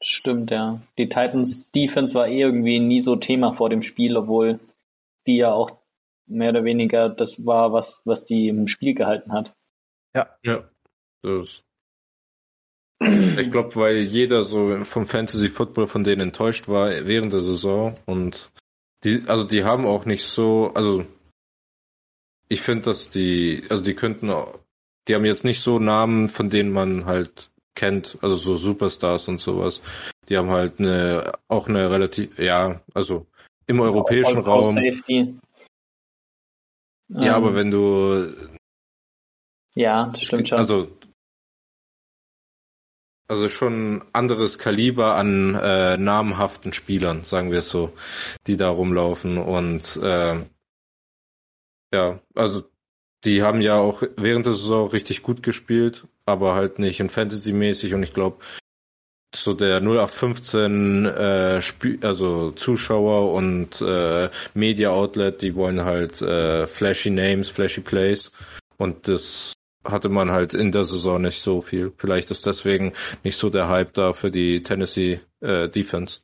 Stimmt, 0.00 0.50
ja. 0.50 0.80
Die 0.96 1.08
Titans 1.08 1.70
Defense 1.72 2.14
war 2.14 2.28
eh 2.28 2.40
irgendwie 2.40 2.78
nie 2.78 3.00
so 3.00 3.16
Thema 3.16 3.52
vor 3.52 3.68
dem 3.68 3.82
Spiel, 3.82 4.16
obwohl 4.16 4.60
die 5.26 5.36
ja 5.36 5.52
auch 5.52 5.78
mehr 6.26 6.50
oder 6.50 6.64
weniger 6.64 7.08
das 7.08 7.44
war, 7.44 7.72
was, 7.72 8.02
was 8.04 8.24
die 8.24 8.48
im 8.48 8.68
Spiel 8.68 8.94
gehalten 8.94 9.32
hat. 9.32 9.54
Ja. 10.14 10.68
Das. 11.22 11.62
Ich 13.00 13.50
glaube, 13.50 13.76
weil 13.76 13.98
jeder 13.98 14.42
so 14.42 14.84
vom 14.84 15.06
Fantasy 15.06 15.48
Football 15.48 15.86
von 15.86 16.04
denen 16.04 16.20
enttäuscht 16.20 16.68
war 16.68 16.90
während 17.06 17.32
der 17.32 17.40
Saison 17.40 17.96
und 18.06 18.50
die, 19.04 19.22
also 19.26 19.44
die 19.44 19.62
haben 19.62 19.86
auch 19.86 20.04
nicht 20.04 20.24
so, 20.24 20.72
also 20.74 21.04
ich 22.48 22.60
finde, 22.60 22.84
dass 22.84 23.10
die, 23.10 23.62
also 23.68 23.82
die 23.82 23.94
könnten 23.94 24.30
auch, 24.30 24.58
die 25.06 25.14
haben 25.14 25.24
jetzt 25.24 25.44
nicht 25.44 25.60
so 25.60 25.78
Namen, 25.78 26.28
von 26.28 26.50
denen 26.50 26.70
man 26.72 27.04
halt 27.04 27.50
kennt, 27.78 28.18
also 28.20 28.36
so 28.36 28.56
Superstars 28.56 29.28
und 29.28 29.38
sowas. 29.38 29.80
Die 30.28 30.36
haben 30.36 30.50
halt 30.50 30.80
eine, 30.80 31.32
auch 31.46 31.68
eine 31.68 31.90
relativ, 31.90 32.36
ja, 32.38 32.82
also 32.92 33.26
im 33.66 33.80
europäischen 33.80 34.40
Raum. 34.40 34.74
Safety. 34.74 35.38
Ja, 37.08 37.22
Ähm, 37.22 37.34
aber 37.34 37.54
wenn 37.54 37.70
du, 37.70 38.34
Ja, 39.74 40.06
das 40.12 40.22
stimmt 40.22 40.48
schon. 40.48 40.58
Also, 40.58 40.98
also 43.28 43.48
schon 43.48 44.04
anderes 44.12 44.58
Kaliber 44.58 45.14
an 45.14 45.54
äh, 45.54 45.96
namhaften 45.96 46.72
Spielern, 46.72 47.24
sagen 47.24 47.52
wir 47.52 47.60
es 47.60 47.70
so, 47.70 47.92
die 48.46 48.56
da 48.56 48.70
rumlaufen 48.70 49.38
und 49.38 49.96
äh, 50.02 50.44
ja, 51.94 52.20
also 52.34 52.64
die 53.24 53.42
haben 53.42 53.60
ja 53.60 53.76
auch 53.76 54.02
während 54.16 54.46
der 54.46 54.54
Saison 54.54 54.88
richtig 54.88 55.22
gut 55.22 55.42
gespielt, 55.42 56.06
aber 56.24 56.54
halt 56.54 56.78
nicht 56.78 57.00
in 57.00 57.08
Fantasy-mäßig 57.08 57.94
und 57.94 58.02
ich 58.02 58.14
glaube, 58.14 58.38
so 59.34 59.52
der 59.54 59.80
0815 59.80 61.06
äh, 61.06 61.62
Spiel, 61.62 61.98
also 62.02 62.52
Zuschauer 62.52 63.32
und 63.32 63.80
äh, 63.82 64.30
Media 64.54 64.90
Outlet, 64.90 65.42
die 65.42 65.54
wollen 65.54 65.84
halt 65.84 66.22
äh, 66.22 66.66
flashy 66.66 67.10
Names, 67.10 67.50
flashy 67.50 67.80
Plays 67.80 68.30
und 68.78 69.08
das 69.08 69.52
hatte 69.84 70.08
man 70.08 70.30
halt 70.30 70.54
in 70.54 70.72
der 70.72 70.84
Saison 70.84 71.22
nicht 71.22 71.40
so 71.40 71.60
viel. 71.60 71.92
Vielleicht 71.96 72.30
ist 72.30 72.46
deswegen 72.46 72.92
nicht 73.24 73.36
so 73.36 73.50
der 73.50 73.68
Hype 73.68 73.94
da 73.94 74.12
für 74.12 74.30
die 74.30 74.62
Tennessee 74.62 75.20
äh, 75.40 75.68
Defense. 75.68 76.20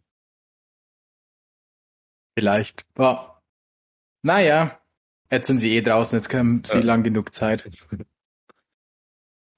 Vielleicht. 2.37 2.85
Ja. 2.99 3.41
Naja, 4.23 4.79
jetzt 5.31 5.47
sind 5.47 5.59
sie 5.59 5.76
eh 5.76 5.83
draußen, 5.83 6.19
jetzt 6.19 6.33
haben 6.33 6.62
sie 6.64 6.78
ja. 6.78 6.85
lang 6.85 7.02
genug 7.02 7.35
Zeit. 7.35 7.71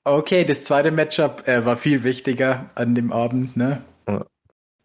Okay, 0.05 0.45
das 0.45 0.65
zweite 0.65 0.91
Matchup 0.91 1.49
äh, 1.49 1.65
war 1.65 1.77
viel 1.77 2.05
wichtiger 2.05 2.71
an 2.75 2.95
dem 2.95 3.13
Abend, 3.13 3.57
ne? 3.57 3.83
Ja. 4.07 4.27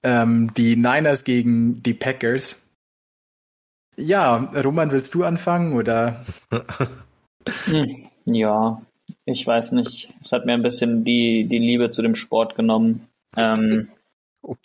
Ähm, 0.03 0.51
die 0.55 0.75
Niners 0.75 1.23
gegen 1.23 1.83
die 1.83 1.93
Packers. 1.93 2.61
Ja, 3.95 4.35
Roman, 4.35 4.91
willst 4.91 5.13
du 5.13 5.23
anfangen 5.23 5.73
oder? 5.73 6.25
Hm, 7.65 8.07
ja, 8.25 8.81
ich 9.25 9.45
weiß 9.45 9.73
nicht. 9.73 10.13
Es 10.21 10.31
hat 10.31 10.45
mir 10.45 10.53
ein 10.53 10.63
bisschen 10.63 11.03
die, 11.03 11.45
die 11.47 11.59
Liebe 11.59 11.91
zu 11.91 12.01
dem 12.01 12.15
Sport 12.15 12.55
genommen. 12.55 13.07
Ähm, 13.37 13.89
oh. 14.41 14.55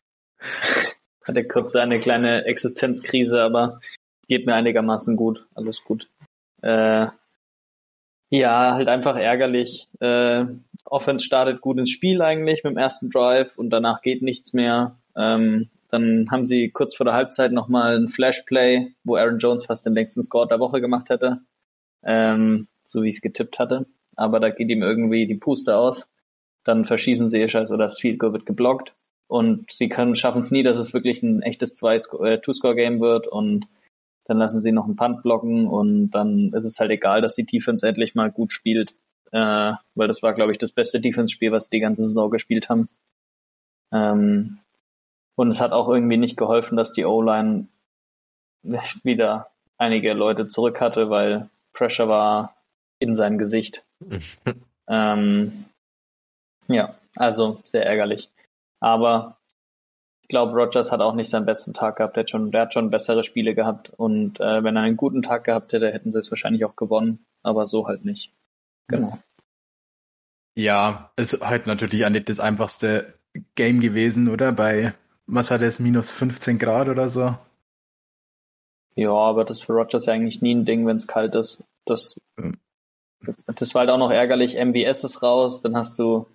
hatte 1.26 1.44
kurz 1.44 1.75
eine 1.75 1.99
kleine 1.99 2.44
Existenzkrise, 2.44 3.42
aber 3.42 3.80
geht 4.28 4.47
mir 4.47 4.54
einigermaßen 4.54 5.16
gut. 5.16 5.47
Alles 5.54 5.85
gut. 5.85 6.09
Äh, 6.62 7.09
ja, 8.28 8.75
halt 8.75 8.88
einfach 8.88 9.16
ärgerlich. 9.16 9.88
Äh, 10.00 10.47
Offense 10.85 11.25
startet 11.25 11.61
gut 11.61 11.78
ins 11.78 11.90
Spiel 11.90 12.23
eigentlich 12.23 12.64
mit 12.64 12.73
dem 12.73 12.78
ersten 12.78 13.11
Drive 13.11 13.56
und 13.56 13.71
danach 13.71 14.02
geht 14.02 14.23
nichts 14.23 14.52
mehr. 14.52 14.97
Ähm, 15.16 15.68
dann 15.90 16.28
haben 16.30 16.47
sie 16.47 16.71
kurz 16.71 16.97
vor 16.97 17.04
der 17.04 17.14
Halbzeit 17.14 17.52
nochmal 17.52 17.97
ein 17.97 18.09
Flashplay, 18.09 18.92
wo 19.04 19.16
Aaron 19.16 19.38
Jones 19.38 19.66
fast 19.66 19.87
den 19.87 19.95
längsten 19.95 20.23
Score 20.23 20.49
der 20.49 20.59
Woche 20.59 20.80
gemacht 20.80 21.09
hätte. 21.09 21.40
Ähm, 22.02 22.66
so 22.87 23.02
wie 23.02 23.09
ich 23.09 23.16
es 23.16 23.23
getippt 23.23 23.59
hatte. 23.59 23.87
Aber 24.16 24.40
da 24.40 24.50
geht 24.50 24.71
ihm 24.71 24.83
irgendwie 24.83 25.26
die 25.26 25.35
Puste 25.37 25.76
aus. 25.76 26.09
Dann 26.64 26.85
verschießen 26.85 27.28
sie 27.28 27.40
ihr 27.40 27.49
Scheiß 27.49 27.71
oder 27.71 27.85
das 27.85 28.00
Field 28.00 28.18
Goal 28.18 28.33
wird 28.33 28.47
geblockt. 28.47 28.92
Und 29.28 29.71
sie 29.71 29.88
können, 29.88 30.16
schaffen 30.16 30.40
es 30.40 30.50
nie, 30.50 30.62
dass 30.62 30.78
es 30.78 30.92
wirklich 30.92 31.23
ein 31.23 31.42
echtes 31.42 31.80
äh, 31.83 32.38
Two-Score-Game 32.38 33.00
wird 33.00 33.26
und 33.26 33.66
dann 34.26 34.38
lassen 34.38 34.61
sie 34.61 34.73
noch 34.73 34.85
einen 34.85 34.97
Punt 34.97 35.23
blocken 35.23 35.66
und 35.66 36.11
dann 36.11 36.52
ist 36.52 36.64
es 36.64 36.78
halt 36.80 36.90
egal, 36.90 37.21
dass 37.21 37.35
die 37.35 37.47
Defense 37.47 37.87
endlich 37.87 38.14
mal 38.14 38.30
gut 38.30 38.52
spielt, 38.52 38.95
äh, 39.33 39.73
weil 39.95 40.09
das 40.09 40.23
war, 40.23 40.35
glaube 40.35 40.52
ich, 40.52 40.59
das 40.59 40.73
beste 40.73 41.00
Defense-Spiel, 41.00 41.52
was 41.52 41.71
die 41.71 41.80
ganze 41.80 42.04
Saison 42.04 42.30
gespielt 42.30 42.68
haben. 42.68 42.88
Ähm, 43.92 44.59
und 45.37 45.49
es 45.49 45.61
hat 45.61 45.73
auch 45.73 45.88
irgendwie 45.88 46.16
nicht 46.16 46.37
geholfen, 46.37 46.76
dass 46.76 46.92
die 46.92 47.04
O-Line 47.04 47.68
wieder 49.04 49.50
einige 49.78 50.12
Leute 50.14 50.49
zurück 50.49 50.80
hatte, 50.80 51.11
weil 51.11 51.49
Pressure 51.73 52.09
war 52.09 52.56
in 52.99 53.14
sein 53.14 53.38
Gesicht. 53.38 53.85
ähm, 54.88 55.66
ja, 56.68 56.95
also 57.14 57.61
sehr 57.64 57.87
ärgerlich. 57.87 58.30
Aber 58.80 59.36
ich 60.26 60.28
glaube, 60.28 60.54
Rogers 60.61 60.90
hat 60.90 61.00
auch 61.00 61.14
nicht 61.14 61.30
seinen 61.30 61.47
besten 61.47 61.73
Tag 61.73 61.99
gehabt. 61.99 62.16
Der 62.16 62.25
hat 62.25 62.30
schon, 62.30 62.50
der 62.50 62.62
hat 62.62 62.75
schon 62.75 62.90
bessere 62.90 63.23
Spiele 63.23 63.54
gehabt. 63.54 63.90
Und 63.97 64.40
äh, 64.40 64.64
wenn 64.64 64.75
er 64.75 64.83
einen 64.83 64.97
guten 64.97 65.23
Tag 65.23 65.45
gehabt 65.45 65.73
hätte, 65.73 65.92
hätten 65.92 66.11
sie 66.11 66.18
es 66.18 66.33
wahrscheinlich 66.33 66.64
auch 66.64 66.75
gewonnen. 66.75 67.25
Aber 67.45 67.64
so 67.68 67.87
halt 67.87 68.04
nicht. 68.04 68.33
Genau. 68.88 69.21
Ja, 70.56 71.12
ist 71.14 71.47
halt 71.47 71.68
natürlich 71.68 72.04
auch 72.04 72.11
nicht 72.11 72.28
das 72.28 72.40
einfachste 72.40 73.14
Game 73.54 73.80
gewesen, 73.80 74.28
oder? 74.28 74.50
Bei, 74.50 74.95
was 75.26 75.52
hat 75.52 75.62
es, 75.62 75.78
minus 75.78 76.11
15 76.11 76.59
Grad 76.59 76.88
oder 76.88 77.09
so? 77.09 77.38
Ja, 78.97 79.12
aber 79.12 79.45
das 79.45 79.59
ist 79.59 79.66
für 79.66 79.75
Rogers 79.75 80.06
ja 80.06 80.14
eigentlich 80.14 80.42
nie 80.42 80.56
ein 80.56 80.64
Ding, 80.64 80.88
wenn 80.88 80.97
es 80.97 81.06
kalt 81.06 81.37
ist. 81.37 81.62
Das, 81.85 82.16
das 83.47 83.75
war 83.76 83.80
halt 83.83 83.90
auch 83.90 83.99
noch 83.99 84.11
ärgerlich. 84.11 84.56
MBS 84.56 85.04
ist 85.04 85.23
raus, 85.23 85.62
dann 85.62 85.76
hast 85.76 85.97
du 86.00 86.26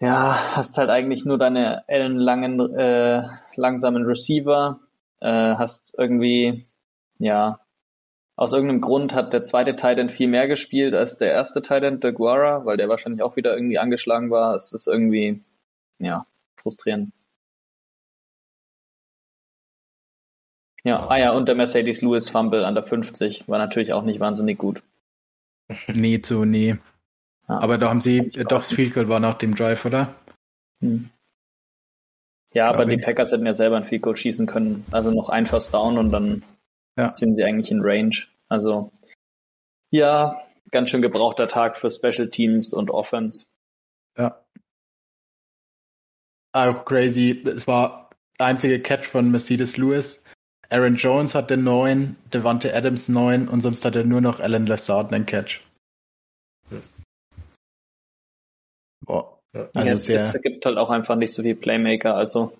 ja, 0.00 0.56
hast 0.56 0.78
halt 0.78 0.90
eigentlich 0.90 1.24
nur 1.24 1.38
deine 1.38 1.84
ellenlangen, 1.88 2.60
äh, 2.76 3.22
langsamen 3.56 4.04
Receiver, 4.04 4.80
äh, 5.20 5.54
hast 5.56 5.94
irgendwie, 5.96 6.66
ja, 7.18 7.60
aus 8.36 8.52
irgendeinem 8.52 8.80
Grund 8.80 9.14
hat 9.14 9.32
der 9.32 9.44
zweite 9.44 9.76
Titan 9.76 10.10
viel 10.10 10.26
mehr 10.26 10.48
gespielt 10.48 10.94
als 10.94 11.18
der 11.18 11.32
erste 11.32 11.62
Titan, 11.62 12.00
der 12.00 12.12
Guara, 12.12 12.64
weil 12.64 12.76
der 12.76 12.88
wahrscheinlich 12.88 13.22
auch 13.22 13.36
wieder 13.36 13.54
irgendwie 13.54 13.78
angeschlagen 13.78 14.30
war. 14.30 14.54
Es 14.56 14.72
ist 14.72 14.88
irgendwie, 14.88 15.42
ja, 15.98 16.26
frustrierend. 16.56 17.12
Ja, 20.82 20.96
ah 21.08 21.16
ja, 21.16 21.32
und 21.32 21.46
der 21.46 21.54
Mercedes 21.54 22.02
Lewis 22.02 22.28
Fumble 22.28 22.64
an 22.64 22.74
der 22.74 22.84
50 22.84 23.48
war 23.48 23.58
natürlich 23.58 23.92
auch 23.92 24.02
nicht 24.02 24.20
wahnsinnig 24.20 24.58
gut. 24.58 24.82
Nee, 25.86 26.20
zu 26.20 26.44
nee. 26.44 26.76
Ja, 27.48 27.58
aber 27.58 27.78
da 27.78 27.90
haben 27.90 28.00
sie, 28.00 28.30
doch, 28.30 28.60
das 28.60 28.72
Field 28.72 28.94
Goal 28.94 29.08
war 29.08 29.20
nach 29.20 29.34
dem 29.34 29.54
Drive, 29.54 29.84
oder? 29.84 30.14
Hm. 30.80 31.10
Ja, 32.54 32.68
aber 32.68 32.86
die 32.86 32.98
Packers 32.98 33.32
hätten 33.32 33.46
ja 33.46 33.54
selber 33.54 33.76
ein 33.76 33.84
Field 33.84 34.02
Goal 34.02 34.16
schießen 34.16 34.46
können. 34.46 34.86
Also 34.92 35.10
noch 35.10 35.28
ein 35.28 35.46
First 35.46 35.74
Down 35.74 35.98
und 35.98 36.10
dann 36.12 36.44
ja. 36.96 37.12
sind 37.12 37.34
sie 37.34 37.42
eigentlich 37.42 37.70
in 37.70 37.80
Range. 37.82 38.16
Also, 38.48 38.92
ja, 39.90 40.40
ganz 40.70 40.90
schön 40.90 41.02
gebrauchter 41.02 41.48
Tag 41.48 41.76
für 41.76 41.90
Special 41.90 42.30
Teams 42.30 42.72
und 42.72 42.90
Offense. 42.90 43.46
Ja. 44.16 44.40
Auch 46.52 46.84
crazy. 46.84 47.42
Es 47.44 47.66
war 47.66 48.10
der 48.38 48.46
einzige 48.46 48.80
Catch 48.80 49.06
von 49.06 49.32
Mercedes 49.32 49.76
Lewis. 49.76 50.22
Aaron 50.70 50.94
Jones 50.94 51.34
hatte 51.34 51.56
neun, 51.56 52.16
Devante 52.32 52.74
Adams 52.74 53.08
neun 53.08 53.48
und 53.48 53.60
sonst 53.60 53.84
hatte 53.84 54.04
nur 54.04 54.20
noch 54.20 54.38
Alan 54.38 54.66
Lazard 54.66 55.12
einen 55.12 55.26
Catch. 55.26 55.63
Boah. 59.04 59.40
Also 59.74 59.90
ja, 59.90 59.96
sehr, 59.96 60.16
es 60.16 60.42
gibt 60.42 60.66
halt 60.66 60.78
auch 60.78 60.90
einfach 60.90 61.16
nicht 61.16 61.32
so 61.32 61.42
viel 61.42 61.54
Playmaker, 61.54 62.16
also 62.16 62.58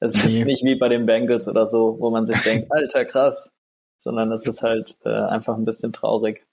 es 0.00 0.14
ist 0.14 0.24
nee. 0.24 0.32
jetzt 0.32 0.46
nicht 0.46 0.64
wie 0.64 0.76
bei 0.76 0.88
den 0.88 1.06
Bengals 1.06 1.48
oder 1.48 1.66
so, 1.66 1.96
wo 1.98 2.10
man 2.10 2.26
sich 2.26 2.40
denkt, 2.40 2.68
alter 2.72 3.04
krass, 3.04 3.52
sondern 4.00 4.32
es 4.32 4.46
ist 4.46 4.62
halt 4.62 4.96
äh, 5.04 5.10
einfach 5.10 5.56
ein 5.56 5.64
bisschen 5.64 5.92
traurig. 5.92 6.46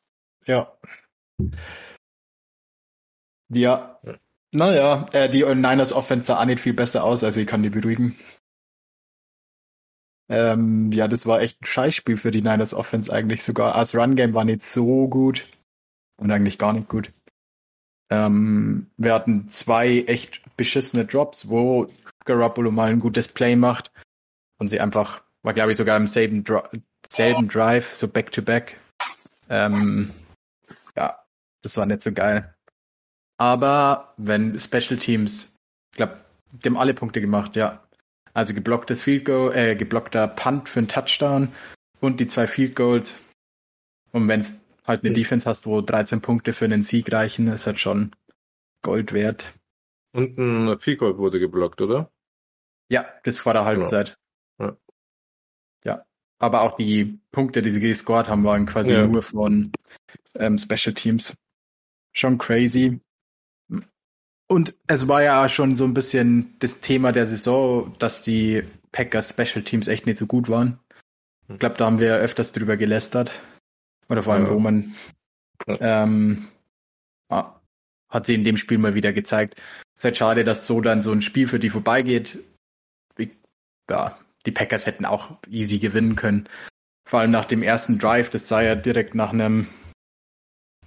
Ja. 0.45 0.77
Ja. 3.53 3.99
Naja, 4.51 5.07
äh, 5.11 5.29
die 5.29 5.43
Niners 5.43 5.93
Offense 5.93 6.25
sah 6.25 6.41
auch 6.41 6.45
nicht 6.45 6.59
viel 6.59 6.73
besser 6.73 7.03
aus, 7.03 7.23
also 7.23 7.39
ich 7.39 7.47
kann 7.47 7.63
die 7.63 7.69
beruhigen. 7.69 8.17
Ähm, 10.27 10.91
ja, 10.91 11.07
das 11.07 11.25
war 11.25 11.41
echt 11.41 11.61
ein 11.61 11.65
Scheißspiel 11.65 12.17
für 12.17 12.31
die 12.31 12.41
Niners 12.41 12.73
Offense 12.73 13.13
eigentlich 13.13 13.43
sogar. 13.43 13.75
Als 13.75 13.95
Run 13.95 14.15
Game 14.15 14.33
war 14.33 14.43
nicht 14.43 14.65
so 14.65 15.07
gut 15.07 15.47
und 16.17 16.31
eigentlich 16.31 16.57
gar 16.57 16.73
nicht 16.73 16.89
gut. 16.89 17.11
Ähm, 18.09 18.87
wir 18.97 19.13
hatten 19.13 19.47
zwei 19.49 20.03
echt 20.07 20.41
beschissene 20.57 21.05
Drops, 21.05 21.49
wo 21.49 21.89
Garoppolo 22.25 22.71
mal 22.71 22.91
ein 22.91 22.99
gutes 22.99 23.27
Play 23.27 23.55
macht 23.55 23.91
und 24.57 24.69
sie 24.69 24.79
einfach, 24.79 25.21
war 25.43 25.53
glaube 25.53 25.71
ich 25.71 25.77
sogar 25.77 25.97
im 25.97 26.07
selben, 26.07 26.43
Dro 26.43 26.63
selben 27.09 27.47
Drive, 27.47 27.95
so 27.95 28.07
back-to-back. 28.07 28.79
Ähm, 29.49 30.11
ja, 30.95 31.19
das 31.61 31.77
war 31.77 31.85
nicht 31.85 32.03
so 32.03 32.11
geil. 32.11 32.55
Aber 33.37 34.13
wenn 34.17 34.59
Special 34.59 34.97
Teams, 34.97 35.53
ich 35.91 35.97
glaube, 35.97 36.17
die 36.51 36.67
haben 36.67 36.77
alle 36.77 36.93
Punkte 36.93 37.21
gemacht, 37.21 37.55
ja. 37.55 37.81
Also 38.33 38.53
geblocktes 38.53 39.03
Field 39.03 39.25
Goal, 39.25 39.55
äh, 39.55 39.75
geblockter 39.75 40.27
Punt 40.27 40.67
für 40.67 40.79
einen 40.79 40.87
Touchdown 40.87 41.53
und 42.01 42.19
die 42.19 42.27
zwei 42.27 42.47
Field 42.47 42.75
Goals. 42.75 43.15
Und 44.11 44.27
wenn 44.27 44.41
es 44.41 44.55
halt 44.85 45.03
eine 45.03 45.13
Defense 45.13 45.49
hast, 45.49 45.65
wo 45.65 45.81
13 45.81 46.21
Punkte 46.21 46.53
für 46.53 46.65
einen 46.65 46.83
Sieg 46.83 47.11
reichen, 47.11 47.47
ist 47.47 47.65
halt 47.67 47.79
schon 47.79 48.15
Gold 48.81 49.13
wert. 49.13 49.53
Und 50.13 50.37
ein 50.37 50.77
Goal 50.97 51.17
wurde 51.17 51.39
geblockt, 51.39 51.81
oder? 51.81 52.11
Ja, 52.89 53.05
bis 53.23 53.37
vor 53.37 53.53
der 53.53 53.63
genau. 53.63 53.81
Halbzeit. 53.81 54.17
Ja. 54.59 54.77
ja. 55.83 56.05
Aber 56.37 56.61
auch 56.61 56.77
die 56.77 57.19
Punkte, 57.31 57.61
die 57.61 57.69
sie 57.69 57.79
gescored 57.79 58.29
haben, 58.29 58.43
waren 58.43 58.65
quasi 58.65 58.93
ja. 58.93 59.07
nur 59.07 59.23
von 59.23 59.71
ähm, 60.35 60.57
Special 60.57 60.93
Teams. 60.93 61.35
Schon 62.13 62.37
crazy. 62.37 63.01
Und 64.47 64.75
es 64.87 65.07
war 65.07 65.23
ja 65.23 65.49
schon 65.49 65.75
so 65.75 65.85
ein 65.85 65.95
bisschen 65.95 66.55
das 66.59 66.79
Thema 66.79 67.11
der 67.11 67.25
Saison, 67.25 67.95
dass 67.97 68.21
die 68.21 68.63
Packers 68.91 69.29
Special 69.29 69.63
Teams 69.63 69.87
echt 69.87 70.05
nicht 70.05 70.19
so 70.19 70.27
gut 70.27 70.49
waren. 70.49 70.79
Ich 71.47 71.59
glaube, 71.59 71.75
da 71.77 71.85
haben 71.85 71.99
wir 71.99 72.15
öfters 72.15 72.51
drüber 72.51 72.77
gelästert. 72.77 73.31
Oder 74.09 74.23
vor 74.23 74.33
allem 74.33 74.45
ja. 74.45 74.51
Roman. 74.51 74.93
Ähm, 75.67 76.47
Ah, 77.29 77.59
hat 78.09 78.25
sie 78.25 78.35
in 78.35 78.43
dem 78.43 78.57
Spiel 78.57 78.77
mal 78.77 78.95
wieder 78.95 79.13
gezeigt. 79.13 79.55
Es 79.95 80.01
ist 80.01 80.03
halt 80.05 80.17
schade, 80.17 80.43
dass 80.43 80.67
so 80.67 80.81
dann 80.81 81.01
so 81.01 81.11
ein 81.11 81.21
Spiel 81.21 81.47
für 81.47 81.59
die 81.59 81.69
vorbeigeht. 81.69 82.39
Ja, 83.89 84.17
die 84.45 84.51
Packers 84.51 84.85
hätten 84.85 85.05
auch 85.05 85.37
easy 85.47 85.77
gewinnen 85.79 86.15
können. 86.15 86.49
Vor 87.07 87.19
allem 87.19 87.31
nach 87.31 87.45
dem 87.45 87.61
ersten 87.61 87.99
Drive, 87.99 88.31
das 88.31 88.47
sah 88.47 88.61
ja 88.61 88.75
direkt 88.75 89.13
nach 89.13 89.31
einem 89.31 89.67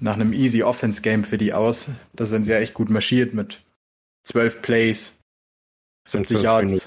nach 0.01 0.15
einem 0.15 0.33
easy 0.33 0.63
Offense 0.63 1.03
Game 1.03 1.25
für 1.25 1.39
die 1.39 1.53
aus. 1.53 1.91
Da 2.13 2.27
sind 2.27 2.45
sie 2.45 2.53
ja 2.53 2.59
echt 2.59 2.75
gut 2.75 2.91
marschiert 2.91 3.35
mit 3.35 3.65
zwölf 4.25 4.63
Plays, 4.63 5.21
70 6.09 6.43
Yards. 6.43 6.65
Minuten. 6.67 6.87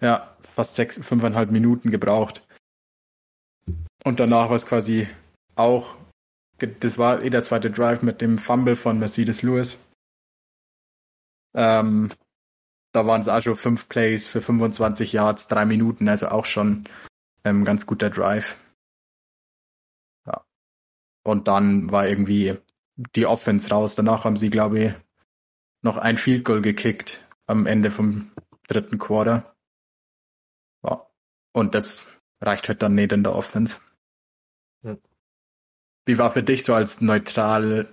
Ja, 0.00 0.36
fast 0.42 0.76
sechs, 0.76 1.02
fünfeinhalb 1.02 1.50
Minuten 1.50 1.90
gebraucht. 1.90 2.46
Und 4.04 4.20
danach 4.20 4.48
war 4.48 4.56
es 4.56 4.66
quasi 4.66 5.08
auch, 5.58 5.96
das 6.58 6.98
war 6.98 7.22
eh 7.22 7.30
der 7.30 7.44
zweite 7.44 7.70
Drive 7.70 8.02
mit 8.02 8.20
dem 8.20 8.38
Fumble 8.38 8.76
von 8.76 8.98
Mercedes 8.98 9.42
Lewis. 9.42 9.84
Ähm, 11.54 12.08
da 12.92 13.06
waren 13.06 13.20
es 13.20 13.28
auch 13.28 13.42
schon 13.42 13.56
fünf 13.56 13.88
Plays 13.88 14.26
für 14.26 14.40
25 14.40 15.12
Yards, 15.12 15.48
drei 15.48 15.64
Minuten, 15.64 16.08
also 16.08 16.28
auch 16.28 16.46
schon 16.46 16.84
ähm, 17.44 17.64
ganz 17.64 17.86
guter 17.86 18.10
Drive. 18.10 18.56
Ja. 20.26 20.44
Und 21.24 21.48
dann 21.48 21.90
war 21.90 22.08
irgendwie 22.08 22.58
die 23.14 23.26
Offense 23.26 23.70
raus. 23.70 23.94
Danach 23.94 24.24
haben 24.24 24.36
sie, 24.36 24.50
glaube 24.50 24.78
ich, 24.80 24.94
noch 25.82 25.96
ein 25.96 26.18
Field 26.18 26.44
Goal 26.44 26.62
gekickt 26.62 27.24
am 27.46 27.66
Ende 27.66 27.90
vom 27.90 28.32
dritten 28.66 28.98
Quarter. 28.98 29.54
Ja. 30.82 31.06
Und 31.52 31.74
das 31.74 32.06
reicht 32.40 32.68
halt 32.68 32.82
dann 32.82 32.94
nicht 32.94 33.12
in 33.12 33.22
der 33.22 33.34
Offense. 33.34 33.78
Wie 36.08 36.16
war 36.16 36.32
für 36.32 36.42
dich 36.42 36.64
so 36.64 36.72
als 36.72 37.02
neutraler 37.02 37.86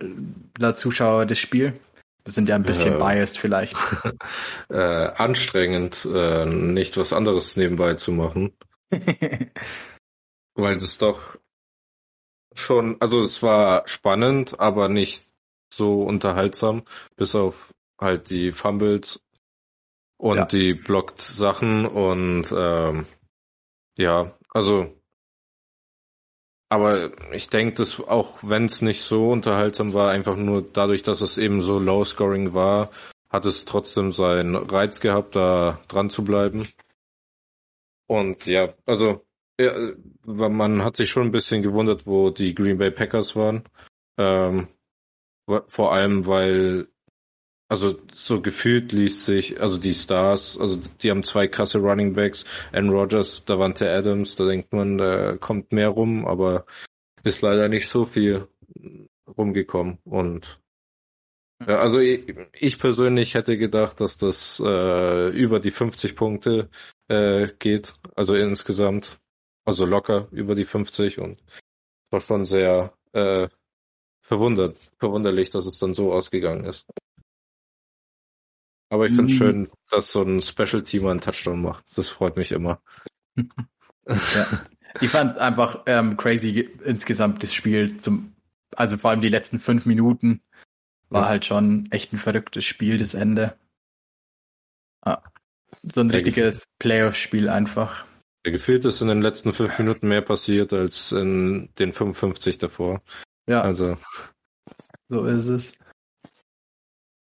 Zuschauer 0.74 1.26
das 1.26 1.38
Spiel? 1.38 1.78
Wir 2.24 2.32
sind 2.32 2.48
ja 2.48 2.54
ein 2.54 2.62
bisschen 2.62 2.94
äh, 2.94 2.98
biased 2.98 3.36
vielleicht. 3.36 3.76
äh, 4.70 4.74
anstrengend, 4.74 6.08
äh, 6.10 6.46
nicht 6.46 6.96
was 6.96 7.12
anderes 7.12 7.58
nebenbei 7.58 7.92
zu 7.92 8.12
machen. 8.12 8.56
Weil 10.54 10.76
es 10.76 10.96
doch 10.96 11.36
schon, 12.54 12.96
also 13.00 13.20
es 13.20 13.42
war 13.42 13.86
spannend, 13.86 14.60
aber 14.60 14.88
nicht 14.88 15.28
so 15.70 16.02
unterhaltsam, 16.02 16.84
bis 17.16 17.34
auf 17.34 17.74
halt 18.00 18.30
die 18.30 18.50
Fumbles 18.50 19.20
und 20.16 20.38
ja. 20.38 20.44
die 20.46 20.72
blockt 20.72 21.20
Sachen 21.20 21.84
und 21.84 22.46
ähm, 22.56 23.04
ja, 23.98 24.34
also 24.54 24.90
aber 26.68 27.12
ich 27.32 27.48
denke, 27.48 27.74
dass 27.74 28.00
auch 28.00 28.38
wenn 28.42 28.64
es 28.64 28.82
nicht 28.82 29.02
so 29.02 29.30
unterhaltsam 29.30 29.94
war, 29.94 30.10
einfach 30.10 30.36
nur 30.36 30.62
dadurch, 30.62 31.02
dass 31.02 31.20
es 31.20 31.38
eben 31.38 31.62
so 31.62 31.78
low 31.78 32.04
scoring 32.04 32.54
war, 32.54 32.90
hat 33.30 33.46
es 33.46 33.64
trotzdem 33.64 34.10
seinen 34.10 34.56
Reiz 34.56 35.00
gehabt, 35.00 35.36
da 35.36 35.80
dran 35.88 36.10
zu 36.10 36.24
bleiben. 36.24 36.66
Und 38.08 38.46
ja, 38.46 38.74
also 38.84 39.24
ja, 39.58 39.72
man 40.24 40.84
hat 40.84 40.96
sich 40.96 41.10
schon 41.10 41.24
ein 41.28 41.32
bisschen 41.32 41.62
gewundert, 41.62 42.06
wo 42.06 42.30
die 42.30 42.54
Green 42.54 42.78
Bay 42.78 42.90
Packers 42.90 43.36
waren. 43.36 43.64
Ähm, 44.18 44.68
vor 45.68 45.92
allem, 45.92 46.26
weil 46.26 46.88
also 47.68 47.98
so 48.12 48.40
gefühlt 48.40 48.92
liest 48.92 49.24
sich, 49.24 49.60
also 49.60 49.78
die 49.78 49.94
Stars, 49.94 50.58
also 50.58 50.78
die 51.02 51.10
haben 51.10 51.24
zwei 51.24 51.48
krasse 51.48 51.78
Running 51.78 52.14
Backs, 52.14 52.44
Aaron 52.72 52.90
Rodgers, 52.90 53.44
Davante 53.44 53.90
Adams, 53.90 54.36
da 54.36 54.46
denkt 54.46 54.72
man, 54.72 54.98
da 54.98 55.36
kommt 55.36 55.72
mehr 55.72 55.88
rum, 55.88 56.26
aber 56.26 56.66
ist 57.24 57.42
leider 57.42 57.68
nicht 57.68 57.88
so 57.88 58.04
viel 58.06 58.46
rumgekommen 59.36 59.98
und 60.04 60.60
ja, 61.66 61.78
also 61.78 62.00
ich, 62.00 62.34
ich 62.52 62.78
persönlich 62.78 63.34
hätte 63.34 63.56
gedacht, 63.56 64.00
dass 64.00 64.18
das 64.18 64.60
äh, 64.64 65.28
über 65.30 65.58
die 65.58 65.70
50 65.70 66.14
Punkte 66.14 66.68
äh, 67.08 67.48
geht, 67.58 67.94
also 68.14 68.34
insgesamt, 68.34 69.18
also 69.64 69.86
locker 69.86 70.28
über 70.32 70.54
die 70.54 70.66
50 70.66 71.18
und 71.18 71.42
war 72.10 72.20
schon 72.20 72.44
sehr 72.44 72.92
äh, 73.12 73.48
verwundert, 74.20 74.78
verwunderlich, 74.98 75.48
dass 75.48 75.64
es 75.64 75.78
dann 75.78 75.94
so 75.94 76.12
ausgegangen 76.12 76.64
ist. 76.64 76.84
Aber 78.88 79.06
ich 79.06 79.14
finde 79.14 79.32
es 79.32 79.32
mhm. 79.32 79.44
schön, 79.44 79.70
dass 79.90 80.12
so 80.12 80.22
ein 80.22 80.40
Special 80.40 80.82
Team 80.82 81.06
einen 81.06 81.20
Touchdown 81.20 81.60
macht. 81.60 81.84
Das 81.96 82.08
freut 82.08 82.36
mich 82.36 82.52
immer. 82.52 82.80
ja. 84.06 84.66
Ich 85.00 85.10
fand 85.10 85.38
einfach 85.38 85.82
ähm, 85.86 86.16
crazy 86.16 86.60
insgesamt 86.84 87.42
das 87.42 87.52
Spiel 87.52 88.00
zum, 88.00 88.34
also 88.74 88.96
vor 88.96 89.10
allem 89.10 89.20
die 89.20 89.28
letzten 89.28 89.58
fünf 89.58 89.86
Minuten 89.86 90.40
war 91.08 91.22
ja. 91.22 91.28
halt 91.28 91.44
schon 91.44 91.88
echt 91.90 92.12
ein 92.12 92.18
verrücktes 92.18 92.64
Spiel, 92.64 92.98
das 92.98 93.14
Ende. 93.14 93.58
Ah, 95.02 95.22
so 95.82 96.00
ein 96.00 96.10
richtiges 96.10 96.68
Playoff-Spiel 96.78 97.48
einfach. 97.48 98.06
Der 98.44 98.52
gefühlt 98.52 98.84
ist 98.84 99.02
in 99.02 99.08
den 99.08 99.20
letzten 99.20 99.52
fünf 99.52 99.78
Minuten 99.78 100.08
mehr 100.08 100.22
passiert 100.22 100.72
als 100.72 101.12
in 101.12 101.70
den 101.78 101.92
55 101.92 102.58
davor. 102.58 103.02
Ja. 103.46 103.62
Also. 103.62 103.98
So 105.08 105.24
ist 105.24 105.46
es. 105.46 105.72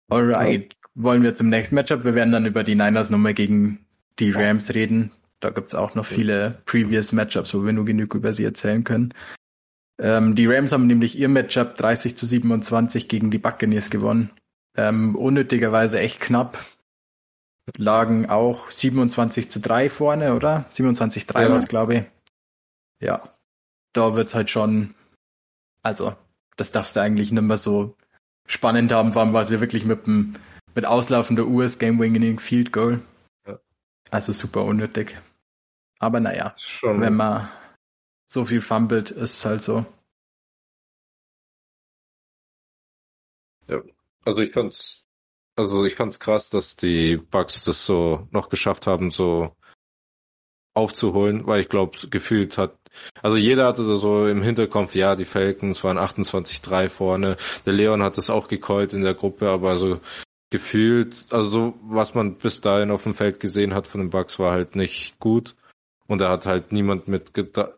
Alright 0.09 0.80
wollen 0.95 1.23
wir 1.23 1.35
zum 1.35 1.49
nächsten 1.49 1.75
Matchup. 1.75 2.05
Wir 2.05 2.15
werden 2.15 2.33
dann 2.33 2.47
über 2.47 2.65
die 2.65 2.75
Niners 2.75 3.11
nochmal 3.11 3.35
gegen 3.35 3.85
die 4.19 4.31
Rams 4.31 4.75
reden. 4.75 5.13
Da 5.41 5.51
gibt's 5.51 5.75
auch 5.75 5.95
noch 5.95 6.05
viele 6.05 6.61
Previous 6.67 7.13
Matchups, 7.13 7.55
wo 7.55 7.65
wir 7.65 7.73
nur 7.73 7.87
genug 7.87 8.15
über 8.15 8.33
sie 8.33 8.45
erzählen 8.45 8.85
können. 8.85 9.15
Ähm, 9.99 10.35
die 10.35 10.47
Rams 10.47 10.73
haben 10.73 10.87
nämlich 10.87 11.19
ihr 11.19 11.29
Matchup 11.29 11.77
30 11.77 12.17
zu 12.17 12.27
27 12.27 13.09
gegen 13.09 13.31
die 13.31 13.39
Buccaneers 13.39 13.91
gewonnen. 13.91 14.31
Ähm, 14.77 15.17
unnötigerweise 15.17 15.99
echt 15.99 16.21
knapp. 16.21 16.59
Lagen 17.77 18.29
auch 18.29 18.71
27 18.71 19.51
zu 19.51 19.61
3 19.61 19.91
vorne, 19.91 20.35
oder? 20.35 20.67
27 20.71 21.27
3 21.27 21.43
ja. 21.43 21.51
was, 21.51 21.69
glaube 21.69 21.95
ich. 21.95 22.05
Ja. 23.01 23.23
Da 23.93 24.15
wird's 24.15 24.35
halt 24.35 24.51
schon, 24.51 24.95
also, 25.83 26.15
das 26.57 26.73
darfst 26.73 26.97
du 26.97 27.01
eigentlich 27.01 27.33
nicht 27.33 27.43
mehr 27.43 27.57
so 27.57 27.97
spannend 28.47 28.93
haben, 28.93 29.13
vor 29.13 29.23
allem 29.23 29.33
war 29.33 29.45
sie 29.45 29.61
wirklich 29.61 29.85
mit 29.85 30.07
dem 30.07 30.35
mit 30.75 30.87
auslaufender 30.87 31.47
US 31.47 31.79
Game-Winning 31.79 32.41
Field 32.41 32.73
Goal. 32.73 33.01
Ja. 33.47 33.59
Also 34.11 34.33
super 34.33 34.65
unnötig. 34.65 35.17
Aber 35.99 36.21
naja, 36.21 36.55
Schon. 36.57 37.01
wenn 37.01 37.17
man 37.17 37.51
so 38.27 38.45
viel 38.45 38.63
fummelt, 38.63 39.11
ist 39.11 39.39
es 39.39 39.45
halt 39.45 39.63
so. 39.63 39.85
Ja, 43.69 43.83
also 44.25 44.41
ich 44.41 44.53
fand's, 44.53 45.05
also 45.57 45.85
ich 45.85 45.95
fand's 45.95 46.19
krass, 46.19 46.51
dass 46.51 46.77
die 46.77 47.17
Bugs 47.17 47.63
das 47.65 47.85
so 47.85 48.27
noch 48.31 48.49
geschafft 48.49 48.87
haben, 48.87 49.11
so 49.11 49.55
aufzuholen, 50.75 51.47
weil 51.47 51.61
ich 51.61 51.69
glaube, 51.69 51.99
gefühlt 52.09 52.57
hat, 52.57 52.77
also 53.23 53.37
jeder 53.37 53.67
hatte 53.67 53.85
so 53.97 54.27
im 54.27 54.43
Hinterkopf, 54.43 54.95
ja, 54.95 55.17
die 55.17 55.25
Falcons 55.25 55.83
waren 55.85 55.99
28-3 55.99 56.89
vorne, 56.89 57.37
der 57.67 57.73
Leon 57.73 58.03
hat 58.03 58.17
das 58.17 58.31
auch 58.31 58.49
gecallt 58.49 58.93
in 58.93 59.03
der 59.03 59.15
Gruppe, 59.15 59.51
aber 59.51 59.77
so 59.77 60.01
gefühlt, 60.51 61.27
also 61.31 61.49
so, 61.49 61.75
was 61.83 62.15
man 62.15 62.37
bis 62.37 62.61
dahin 62.61 62.91
auf 62.91 63.05
dem 63.05 63.15
Feld 63.15 63.41
gesehen 63.41 63.73
hat 63.75 63.87
von 63.87 64.01
den 64.01 64.11
Bucks 64.11 64.39
war 64.39 64.53
halt 64.53 64.77
nicht 64.77 65.19
gut. 65.21 65.57
Und 66.07 66.19
da 66.19 66.31
hat 66.31 66.45
halt 66.45 66.73
niemand 66.73 67.07
mit 67.07 67.33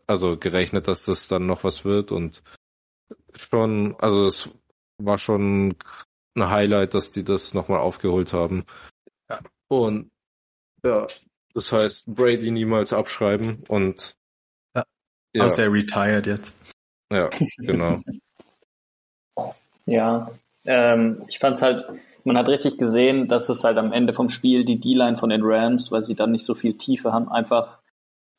also 0.07 0.39
gerechnet, 0.39 0.89
dass 0.89 1.05
das 1.05 1.29
dann 1.29 1.45
noch 1.45 1.65
was 1.65 1.85
wird 1.85 2.13
und 2.13 2.43
schon, 3.35 3.95
also 3.99 4.25
es 4.25 4.49
war 4.97 5.19
schon 5.19 5.77
ein 6.35 6.49
Highlight, 6.49 6.95
dass 6.95 7.11
die 7.11 7.25
das 7.25 7.53
nochmal 7.53 7.81
aufgeholt 7.81 8.33
haben. 8.33 8.65
Ja. 9.29 9.41
Und 9.69 10.11
ja, 10.83 11.07
das 11.55 11.73
heißt, 11.73 12.15
Brady 12.15 12.51
niemals 12.51 12.95
abschreiben 12.95 13.65
und 13.69 14.17
ja. 14.75 14.85
ja. 15.35 15.45
Außer 15.45 15.65
er 15.65 15.73
retired 15.73 16.27
jetzt. 16.27 16.55
Ja, 17.13 17.29
genau. 17.59 18.01
ja, 19.85 20.31
ähm, 20.65 21.23
ich 21.29 21.39
fand's 21.39 21.61
halt, 21.61 21.85
man 22.25 22.37
hat 22.37 22.49
richtig 22.49 22.79
gesehen, 22.79 23.29
dass 23.29 23.49
es 23.49 23.65
halt 23.65 23.79
am 23.79 23.93
Ende 23.93 24.13
vom 24.13 24.29
Spiel 24.29 24.65
die 24.65 24.81
D-Line 24.81 25.19
von 25.19 25.31
den 25.31 25.43
Rams, 25.43 25.91
weil 25.91 26.03
sie 26.03 26.15
dann 26.15 26.33
nicht 26.33 26.45
so 26.45 26.55
viel 26.55 26.77
Tiefe 26.77 27.13
haben, 27.13 27.31
einfach, 27.31 27.81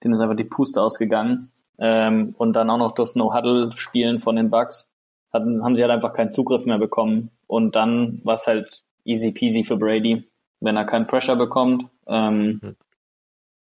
denen 0.03 0.13
ist 0.13 0.21
einfach 0.21 0.35
die 0.35 0.43
Puste 0.43 0.81
ausgegangen. 0.81 1.51
Ähm, 1.79 2.35
und 2.37 2.53
dann 2.53 2.69
auch 2.69 2.77
noch 2.77 2.93
das 2.93 3.15
No-Huddle-Spielen 3.15 4.19
von 4.19 4.35
den 4.35 4.49
Bucks, 4.49 4.89
hatten, 5.33 5.63
haben 5.63 5.75
sie 5.75 5.81
halt 5.81 5.91
einfach 5.91 6.13
keinen 6.13 6.31
Zugriff 6.31 6.65
mehr 6.65 6.77
bekommen. 6.77 7.31
Und 7.47 7.75
dann 7.75 8.21
war 8.23 8.35
es 8.35 8.47
halt 8.47 8.83
easy 9.03 9.31
peasy 9.31 9.63
für 9.63 9.77
Brady. 9.77 10.29
Wenn 10.59 10.77
er 10.77 10.85
keinen 10.85 11.07
Pressure 11.07 11.35
bekommt, 11.35 11.89
ähm, 12.07 12.59
mhm. 12.61 12.75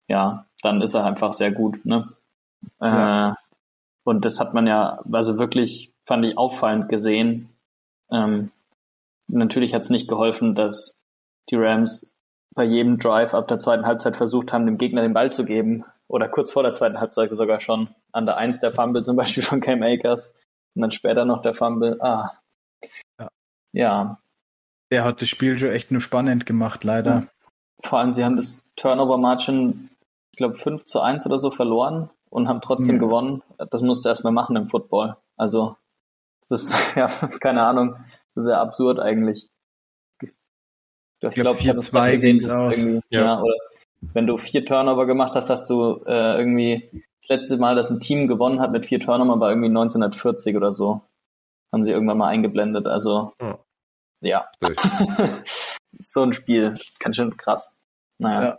ja, 0.08 0.46
dann 0.62 0.82
ist 0.82 0.94
er 0.94 1.04
einfach 1.04 1.32
sehr 1.32 1.50
gut. 1.50 1.84
Ne? 1.84 2.08
Ja. 2.80 3.30
Äh, 3.30 3.34
und 4.04 4.24
das 4.24 4.38
hat 4.38 4.54
man 4.54 4.66
ja, 4.66 5.00
also 5.10 5.38
wirklich, 5.38 5.92
fand 6.04 6.24
ich 6.24 6.38
auffallend 6.38 6.88
gesehen. 6.88 7.48
Ähm, 8.12 8.52
Natürlich 9.28 9.74
hat 9.74 9.82
es 9.82 9.90
nicht 9.90 10.08
geholfen, 10.08 10.54
dass 10.54 10.96
die 11.50 11.56
Rams 11.56 12.12
bei 12.54 12.64
jedem 12.64 12.98
Drive 12.98 13.34
ab 13.34 13.48
der 13.48 13.58
zweiten 13.58 13.86
Halbzeit 13.86 14.16
versucht 14.16 14.52
haben, 14.52 14.66
dem 14.66 14.78
Gegner 14.78 15.02
den 15.02 15.12
Ball 15.14 15.32
zu 15.32 15.44
geben. 15.44 15.84
Oder 16.08 16.28
kurz 16.28 16.52
vor 16.52 16.62
der 16.62 16.72
zweiten 16.72 17.00
Halbzeit 17.00 17.34
sogar 17.36 17.60
schon. 17.60 17.88
An 18.12 18.26
der 18.26 18.36
Eins 18.36 18.60
der 18.60 18.72
Fumble 18.72 19.02
zum 19.02 19.16
Beispiel 19.16 19.42
von 19.42 19.60
Cam 19.60 19.82
Akers. 19.82 20.32
Und 20.74 20.82
dann 20.82 20.90
später 20.90 21.24
noch 21.24 21.42
der 21.42 21.54
Fumble. 21.54 22.00
Ah. 22.00 22.32
Ja. 23.18 23.28
Ja. 23.72 24.18
Der 24.92 25.04
hat 25.04 25.20
das 25.20 25.28
Spiel 25.28 25.58
schon 25.58 25.70
echt 25.70 25.90
nur 25.90 26.00
spannend 26.00 26.46
gemacht, 26.46 26.84
leider. 26.84 27.26
Vor 27.82 27.98
allem, 27.98 28.12
sie 28.12 28.24
haben 28.24 28.36
das 28.36 28.64
Turnover-Margin, 28.76 29.90
ich 30.32 30.36
glaube, 30.38 30.54
5 30.54 30.86
zu 30.86 31.00
1 31.00 31.26
oder 31.26 31.38
so 31.38 31.50
verloren 31.50 32.08
und 32.30 32.48
haben 32.48 32.60
trotzdem 32.60 32.96
Ja. 32.96 33.00
gewonnen. 33.00 33.42
Das 33.70 33.82
musst 33.82 34.04
du 34.04 34.08
erstmal 34.08 34.32
machen 34.32 34.56
im 34.56 34.66
Football. 34.66 35.16
Also, 35.36 35.76
das 36.48 36.62
ist, 36.62 36.74
ja, 36.96 37.08
keine 37.40 37.62
Ahnung, 37.66 37.96
sehr 38.42 38.60
absurd 38.60 38.98
eigentlich. 39.00 39.48
Ich 40.22 40.30
glaub, 41.20 41.32
glaube, 41.34 41.60
ich 41.60 41.68
habe 41.68 41.78
es 41.78 41.88
4-2 41.90 41.92
gerade 41.92 42.12
gesehen, 42.14 42.30
ging's 42.38 42.44
dass 42.44 42.52
aus. 42.52 42.76
irgendwie, 42.78 43.00
Ja. 43.10 43.20
ja. 43.24 43.40
oder 43.42 43.54
wenn 44.12 44.26
du 44.26 44.36
vier 44.36 44.64
Turnover 44.64 45.06
gemacht 45.06 45.34
hast, 45.34 45.48
hast 45.50 45.68
du 45.70 46.02
äh, 46.06 46.36
irgendwie 46.38 47.04
das 47.22 47.28
letzte 47.30 47.56
Mal, 47.56 47.74
dass 47.74 47.90
ein 47.90 48.00
Team 48.00 48.28
gewonnen 48.28 48.60
hat 48.60 48.70
mit 48.72 48.86
vier 48.86 49.00
Turnover, 49.00 49.40
war 49.40 49.48
irgendwie 49.50 49.68
1940 49.68 50.56
oder 50.56 50.72
so. 50.74 51.02
Haben 51.72 51.84
sie 51.84 51.90
irgendwann 51.90 52.18
mal 52.18 52.28
eingeblendet. 52.28 52.86
Also, 52.86 53.32
Ja. 53.40 53.58
ja. 54.20 54.50
So 56.04 56.22
ein 56.22 56.34
Spiel, 56.34 56.74
ganz 56.98 57.16
schön 57.16 57.36
krass. 57.36 57.74
Naja. 58.18 58.42
Ja. 58.42 58.58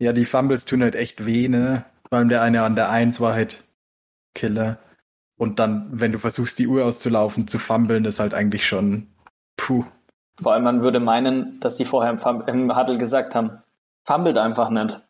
Ja, 0.00 0.12
die 0.12 0.24
Fumbles 0.26 0.64
tun 0.64 0.82
halt 0.82 0.96
echt 0.96 1.24
weh, 1.26 1.46
ne? 1.48 1.84
Vor 2.08 2.18
allem 2.18 2.28
der 2.28 2.42
eine 2.42 2.62
an 2.62 2.74
der 2.74 2.90
Eins 2.90 3.20
war 3.20 3.34
halt 3.34 3.62
Killer. 4.34 4.78
Und 5.40 5.58
dann, 5.58 5.88
wenn 5.90 6.12
du 6.12 6.18
versuchst, 6.18 6.58
die 6.58 6.66
Uhr 6.66 6.84
auszulaufen, 6.84 7.48
zu 7.48 7.58
fummeln, 7.58 8.04
ist 8.04 8.20
halt 8.20 8.34
eigentlich 8.34 8.66
schon 8.66 9.06
puh. 9.56 9.86
Vor 10.38 10.52
allem, 10.52 10.64
man 10.64 10.82
würde 10.82 11.00
meinen, 11.00 11.58
dass 11.60 11.78
sie 11.78 11.86
vorher 11.86 12.12
im, 12.12 12.18
Fum 12.18 12.42
im 12.46 12.76
Huddle 12.76 12.98
gesagt 12.98 13.34
haben, 13.34 13.62
fummelt 14.04 14.36
einfach 14.36 14.68
nicht. 14.68 15.00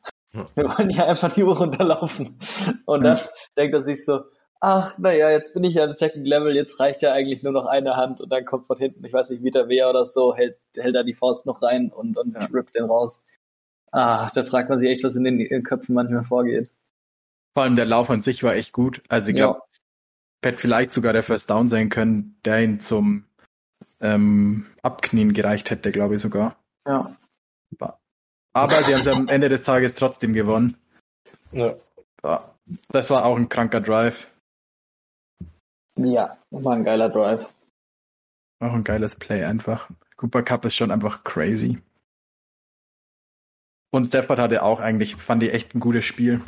Wir 0.55 0.69
wollen 0.69 0.90
ja 0.90 1.07
einfach 1.07 1.33
die 1.33 1.43
Uhr 1.43 1.59
runterlaufen. 1.59 2.38
Und 2.85 3.03
dann 3.03 3.19
denkt 3.57 3.75
er 3.75 3.83
sich 3.83 4.05
so, 4.05 4.21
ach, 4.61 4.97
naja, 4.99 5.33
jetzt 5.33 5.53
bin 5.53 5.64
ich 5.64 5.75
ja 5.75 5.85
im 5.85 5.90
Second 5.90 6.29
Level, 6.29 6.55
jetzt 6.55 6.79
reicht 6.79 7.03
ja 7.03 7.12
eigentlich 7.12 7.43
nur 7.43 7.53
noch 7.53 7.66
eine 7.66 7.97
Hand 7.97 8.21
und 8.21 8.31
dann 8.31 8.45
kommt 8.45 8.69
von 8.69 8.79
hinten, 8.79 9.05
ich 9.05 9.12
weiß 9.12 9.31
nicht, 9.31 9.43
Vita 9.43 9.69
Wea 9.69 9.90
oder 9.90 10.07
so, 10.07 10.33
hält, 10.37 10.59
hält 10.77 10.95
da 10.95 11.03
die 11.03 11.14
Faust 11.14 11.45
noch 11.45 11.61
rein 11.61 11.90
und, 11.90 12.16
und 12.16 12.37
Ja. 12.37 12.45
rippt 12.55 12.77
den 12.77 12.85
raus. 12.85 13.25
Ah, 13.90 14.31
da 14.33 14.45
fragt 14.45 14.71
man 14.71 14.79
sich 14.79 14.90
echt, 14.90 15.03
was 15.03 15.16
in 15.16 15.25
den 15.25 15.62
Köpfen 15.64 15.97
manchmal 15.97 16.23
vorgeht. 16.23 16.71
Vor 17.53 17.64
allem 17.64 17.75
der 17.75 17.87
Lauf 17.87 18.09
an 18.11 18.23
sich 18.23 18.45
war 18.45 18.55
echt 18.55 18.73
gut. 18.73 19.03
Also 19.09 19.31
ich 19.31 19.35
glaube, 19.35 19.61
hätte 20.42 20.59
vielleicht 20.59 20.92
sogar 20.92 21.12
der 21.12 21.22
First 21.22 21.50
Down 21.50 21.68
sein 21.68 21.88
können, 21.88 22.37
der 22.44 22.62
ihn 22.62 22.81
zum 22.81 23.24
ähm, 24.00 24.66
Abknien 24.83 25.33
gereicht 25.33 25.70
hätte, 25.70 25.92
glaube 25.92 26.14
ich 26.14 26.20
sogar. 26.20 26.57
Ja. 26.87 27.16
Aber 28.53 28.83
sie 28.83 28.94
haben 28.94 29.00
es 29.00 29.07
am 29.07 29.29
Ende 29.29 29.48
des 29.48 29.62
Tages 29.62 29.94
trotzdem 29.94 30.33
gewonnen. 30.33 30.76
Ja. 31.53 31.76
Ja. 32.24 32.55
Das 32.88 33.11
war 33.11 33.24
auch 33.24 33.37
ein 33.37 33.48
kranker 33.48 33.81
Drive. 33.81 34.29
Ja, 35.96 36.38
war 36.50 36.74
ein 36.74 36.85
geiler 36.85 37.09
Drive. 37.09 37.48
Auch 38.61 38.72
ein 38.72 38.85
geiles 38.85 39.16
Play 39.16 39.44
einfach. 39.44 39.90
Cooper 40.16 40.42
Cup 40.42 40.64
ist 40.64 40.76
schon 40.76 40.90
einfach 40.90 41.24
crazy. 41.24 41.81
Und 43.90 44.07
Stafford 44.07 44.38
hatte 44.38 44.62
auch 44.62 44.81
eigentlich, 44.81 45.16
fand 45.16 45.42
ich 45.42 45.53
echt 45.53 45.74
ein 45.74 45.81
gutes 45.81 46.05
Spiel. 46.05 46.40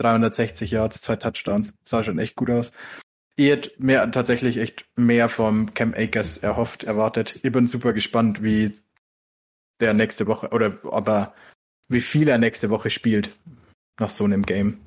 360 0.00 0.70
Yards, 0.70 1.00
zwei 1.02 1.16
Touchdowns. 1.16 1.74
Sah 1.84 2.02
schon 2.02 2.18
echt 2.18 2.36
gut 2.36 2.50
aus. 2.50 2.72
Ich 3.36 3.48
hätte 3.48 3.72
mir 3.78 4.10
tatsächlich 4.10 4.56
echt 4.56 4.86
mehr 4.96 5.28
vom 5.28 5.72
Cam 5.74 5.94
Akers 5.94 6.38
erhofft, 6.38 6.84
erwartet. 6.84 7.38
Ich 7.42 7.52
bin 7.52 7.68
super 7.68 7.92
gespannt, 7.92 8.42
wie 8.42 8.78
der 9.80 9.94
nächste 9.94 10.26
Woche, 10.26 10.50
oder 10.50 10.78
aber 10.84 11.34
wie 11.88 12.00
viel 12.00 12.28
er 12.28 12.38
nächste 12.38 12.70
Woche 12.70 12.90
spielt 12.90 13.30
nach 13.98 14.10
so 14.10 14.24
einem 14.24 14.44
Game. 14.44 14.80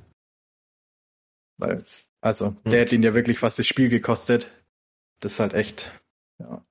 Weil, 1.58 1.84
also, 2.22 2.56
Hm. 2.64 2.72
der 2.72 2.82
hat 2.82 2.92
ihn 2.92 3.04
ja 3.04 3.14
wirklich 3.14 3.40
fast 3.40 3.60
das 3.60 3.68
Spiel 3.68 3.90
gekostet. 3.90 4.52
Das 5.20 5.34
ist 5.34 5.40
halt 5.40 5.54
echt, 5.54 5.92
ja. 6.40 6.64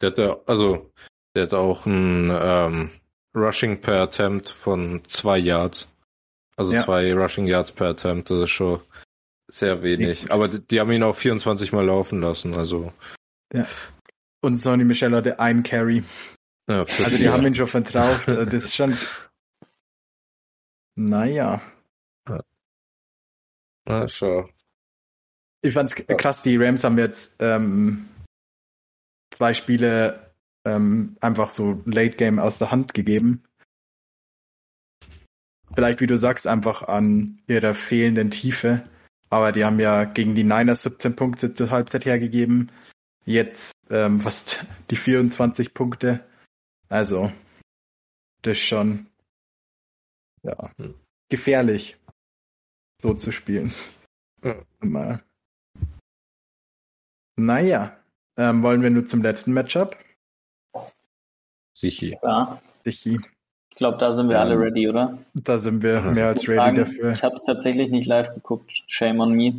Der 0.00 0.10
hat 0.10 0.18
ja, 0.18 0.36
also, 0.46 0.92
der 1.34 1.44
hat 1.44 1.54
auch 1.54 1.86
ein 1.86 2.30
ähm, 2.32 2.90
Rushing 3.34 3.80
per 3.80 4.02
Attempt 4.02 4.48
von 4.48 5.02
zwei 5.06 5.38
Yards. 5.38 5.88
Also 6.56 6.72
Ja. 6.72 6.82
zwei 6.82 7.12
Rushing 7.14 7.46
Yards 7.46 7.72
per 7.72 7.88
Attempt, 7.88 8.30
das 8.30 8.42
ist 8.42 8.50
schon 8.50 8.80
sehr 9.48 9.82
wenig. 9.82 10.22
gut. 10.22 10.30
Aber 10.30 10.48
die, 10.48 10.60
die 10.66 10.80
haben 10.80 10.90
ihn 10.90 11.02
auch 11.02 11.14
24 11.14 11.72
Mal 11.72 11.84
laufen 11.84 12.20
lassen, 12.20 12.54
also. 12.54 12.92
Und 14.40 14.56
Sonny 14.56 14.84
Michel 14.84 15.14
hatte 15.14 15.38
einen 15.38 15.62
Carry. 15.62 16.02
Ja, 16.68 16.84
Also 16.84 17.16
die 17.16 17.28
haben 17.28 17.46
ihn 17.46 17.54
schon 17.54 17.66
vertraut. 17.68 18.26
Also 18.28 18.44
Das 18.44 18.64
ist 18.64 18.74
schon. 18.74 18.96
Naja. 20.96 21.60
Ja, 23.88 24.08
schon. 24.08 24.50
Ich 25.62 25.74
fand's 25.74 25.94
krass, 25.94 26.42
die 26.42 26.56
Rams 26.56 26.82
haben 26.84 26.98
jetzt 26.98 27.36
ähm, 27.38 28.08
zwei 29.32 29.54
Spiele 29.54 30.32
ähm, 30.64 31.16
einfach 31.20 31.50
so 31.50 31.82
Late 31.86 32.16
Game 32.16 32.38
aus 32.38 32.58
der 32.58 32.70
Hand 32.70 32.94
gegeben. 32.94 33.44
Vielleicht, 35.74 36.00
wie 36.00 36.06
du 36.06 36.16
sagst, 36.16 36.46
einfach 36.46 36.82
an 36.82 37.40
ihrer 37.46 37.74
fehlenden 37.74 38.30
Tiefe. 38.30 38.88
Aber 39.28 39.52
die 39.52 39.64
haben 39.64 39.80
ja 39.80 40.04
gegen 40.04 40.34
die 40.34 40.44
Niners 40.44 40.82
17 40.84 41.16
Punkte 41.16 41.54
zur 41.54 41.70
Halbzeit 41.70 42.04
hergegeben. 42.04 42.70
Jetzt 43.24 43.72
ähm, 43.90 44.20
fast 44.20 44.64
die 44.90 44.96
24 44.96 45.74
Punkte. 45.74 46.24
Also, 46.88 47.32
das 48.42 48.56
ist 48.56 48.64
schon 48.64 49.06
ja, 50.42 50.70
Hm. 50.78 50.94
gefährlich, 51.28 51.96
so 53.02 53.14
zu 53.14 53.32
spielen. 53.32 53.72
Ja. 54.44 54.62
Mal. 54.80 55.24
Naja, 57.36 57.98
ähm, 58.36 58.62
wollen 58.62 58.82
wir 58.82 58.90
nur 58.90 59.06
zum 59.06 59.22
letzten 59.22 59.52
Matchup? 59.52 59.96
Sichi. 61.76 62.16
Ja, 62.22 62.62
Sichi, 62.84 63.20
ich 63.76 63.78
glaube, 63.78 63.98
da 63.98 64.14
sind 64.14 64.28
wir 64.30 64.36
Ja. 64.36 64.40
alle 64.40 64.58
ready, 64.58 64.88
oder? 64.88 65.18
da 65.34 65.58
sind 65.58 65.82
wir 65.82 65.96
Ja, 65.96 66.00
mehr 66.00 66.28
als 66.28 66.42
Ich 66.42 66.48
ready 66.48 66.56
sagen, 66.56 66.76
dafür. 66.78 67.12
Ich 67.12 67.22
habe 67.22 67.34
es 67.34 67.44
tatsächlich 67.44 67.90
nicht 67.90 68.06
live 68.06 68.32
geguckt. 68.32 68.72
Shame 68.86 69.20
on 69.20 69.32
me. 69.32 69.52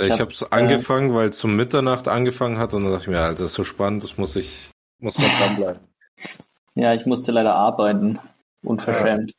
Ich 0.00 0.12
hab, 0.12 0.20
hab's 0.20 0.44
angefangen, 0.44 1.12
weil 1.14 1.30
es 1.30 1.38
zum 1.38 1.56
Mitternacht 1.56 2.06
angefangen 2.06 2.58
hat 2.58 2.74
und 2.74 2.84
dann 2.84 2.92
dachte 2.92 3.06
ich 3.06 3.08
mir, 3.08 3.18
Alter, 3.18 3.42
das 3.42 3.50
ist 3.50 3.54
so 3.54 3.64
spannend, 3.64 4.04
das 4.04 4.16
muss 4.16 4.36
ich, 4.36 4.70
muss 5.00 5.18
man 5.18 5.28
dranbleiben. 5.38 5.80
Ja, 6.76 6.94
ich 6.94 7.04
musste 7.04 7.32
leider 7.32 7.56
arbeiten. 7.56 8.20
Unverschämt. 8.62 9.34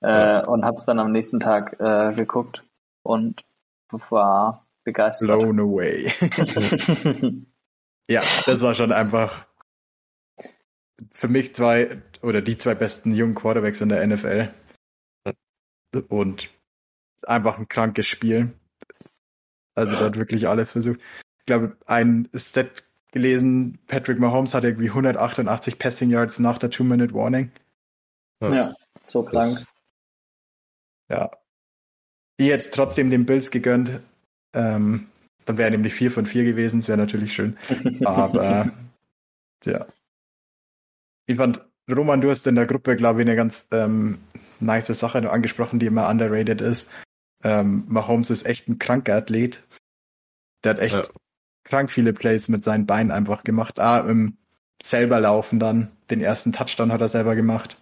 Äh, 0.00 0.46
und 0.46 0.64
habe 0.64 0.76
es 0.76 0.84
dann 0.84 1.00
am 1.00 1.10
nächsten 1.10 1.40
Tag 1.40 1.80
äh, 1.80 2.12
geguckt 2.14 2.62
und 3.02 3.42
war 3.90 4.64
begeistert. 4.84 5.26
Blown 5.26 5.58
away. 5.58 6.12
ja, 8.08 8.22
das 8.46 8.62
war 8.62 8.76
schon 8.76 8.92
einfach 8.92 9.44
für 11.12 11.28
mich 11.28 11.54
zwei 11.54 12.02
oder 12.22 12.40
die 12.42 12.56
zwei 12.56 12.74
besten 12.74 13.14
jungen 13.14 13.34
Quarterbacks 13.34 13.80
in 13.80 13.88
der 13.88 14.06
NFL. 14.06 14.48
Und 16.08 16.50
einfach 17.26 17.58
ein 17.58 17.68
krankes 17.68 18.06
Spiel. 18.06 18.52
Also 19.74 19.92
der 19.92 20.00
hat 20.06 20.16
wirklich 20.18 20.48
alles 20.48 20.72
versucht. 20.72 21.00
Ich 21.40 21.46
glaube, 21.46 21.76
ein 21.86 22.28
Stat 22.34 22.84
gelesen, 23.12 23.78
Patrick 23.86 24.18
Mahomes 24.18 24.54
hatte 24.54 24.68
irgendwie 24.68 24.88
188 24.88 25.78
Passing 25.78 26.10
Yards 26.10 26.38
nach 26.38 26.58
der 26.58 26.70
Two-Minute-Warning. 26.70 27.50
ja, 28.40 28.74
so 29.02 29.24
krank. 29.24 29.52
Das- 29.54 29.66
Ja. 31.08 31.30
Ich 32.36 32.46
jetzt 32.46 32.74
trotzdem 32.74 33.10
den 33.10 33.26
Bills 33.26 33.50
gegönnt. 33.52 34.00
Ähm, 34.54 35.08
dann 35.44 35.56
wäre 35.58 35.70
nämlich 35.70 35.94
4 35.94 36.10
von 36.10 36.26
4 36.26 36.44
gewesen, 36.44 36.80
das 36.80 36.88
wäre 36.88 36.98
natürlich 36.98 37.32
schön. 37.34 37.56
Aber 38.04 38.72
ja. 39.64 39.86
Ich 41.26 41.36
fand, 41.36 41.64
Roman, 41.90 42.20
du 42.20 42.30
hast 42.30 42.46
in 42.46 42.54
der 42.56 42.66
Gruppe, 42.66 42.96
glaube 42.96 43.22
ich, 43.22 43.26
eine 43.26 43.36
ganz 43.36 43.68
ähm, 43.72 44.18
nice 44.60 44.86
Sache 44.88 45.20
noch 45.22 45.32
angesprochen, 45.32 45.78
die 45.78 45.86
immer 45.86 46.08
underrated 46.08 46.60
ist. 46.60 46.90
Ähm, 47.42 47.84
Mahomes 47.88 48.30
ist 48.30 48.46
echt 48.46 48.68
ein 48.68 48.78
kranker 48.78 49.16
Athlet. 49.16 49.62
Der 50.64 50.70
hat 50.74 50.78
echt 50.80 50.94
Ja. 50.94 51.02
krank 51.64 51.90
viele 51.90 52.12
Plays 52.12 52.48
mit 52.48 52.64
seinen 52.64 52.86
Beinen 52.86 53.10
einfach 53.10 53.44
gemacht. 53.44 53.78
Ah, 53.78 54.00
im 54.00 54.36
selber 54.82 55.20
laufen 55.20 55.58
dann. 55.60 55.90
Den 56.10 56.20
ersten 56.20 56.52
Touchdown 56.52 56.92
hat 56.92 57.00
er 57.00 57.08
selber 57.08 57.34
gemacht. 57.34 57.80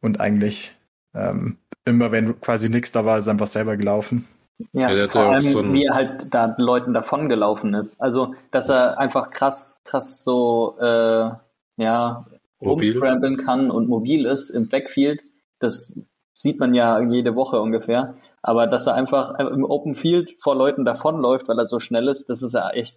Und 0.00 0.20
eigentlich 0.20 0.74
ähm, 1.14 1.58
immer, 1.84 2.12
wenn 2.12 2.40
quasi 2.40 2.68
nichts 2.68 2.92
da 2.92 3.04
war, 3.04 3.18
ist 3.18 3.26
er 3.26 3.32
einfach 3.32 3.46
selber 3.46 3.76
gelaufen. 3.76 4.28
Ja, 4.72 4.90
Ja, 4.92 5.08
vor 5.08 5.22
allem, 5.22 5.52
so 5.52 5.60
ein- 5.60 5.72
wie 5.72 5.84
er 5.84 5.94
halt 5.94 6.32
da 6.34 6.54
Leuten 6.58 6.92
davongelaufen 6.92 7.74
ist. 7.74 8.00
Also, 8.00 8.34
dass 8.50 8.68
er 8.68 8.98
einfach 8.98 9.30
krass, 9.30 9.80
krass 9.84 10.22
so, 10.22 10.76
äh, 10.80 11.30
ja. 11.76 12.26
Rumscramblen 12.60 13.36
kann 13.38 13.70
und 13.70 13.88
mobil 13.88 14.26
ist 14.26 14.50
im 14.50 14.68
Backfield, 14.68 15.22
das 15.58 15.98
sieht 16.32 16.58
man 16.60 16.74
ja 16.74 17.00
jede 17.00 17.34
Woche 17.34 17.60
ungefähr. 17.60 18.16
Aber 18.42 18.66
dass 18.66 18.86
er 18.86 18.94
einfach 18.94 19.38
im 19.38 19.64
Open 19.64 19.94
Field 19.94 20.36
vor 20.40 20.54
Leuten 20.54 20.84
davonläuft, 20.84 21.48
weil 21.48 21.58
er 21.58 21.66
so 21.66 21.80
schnell 21.80 22.08
ist, 22.08 22.30
das 22.30 22.42
ist 22.42 22.54
ja 22.54 22.70
echt, 22.70 22.96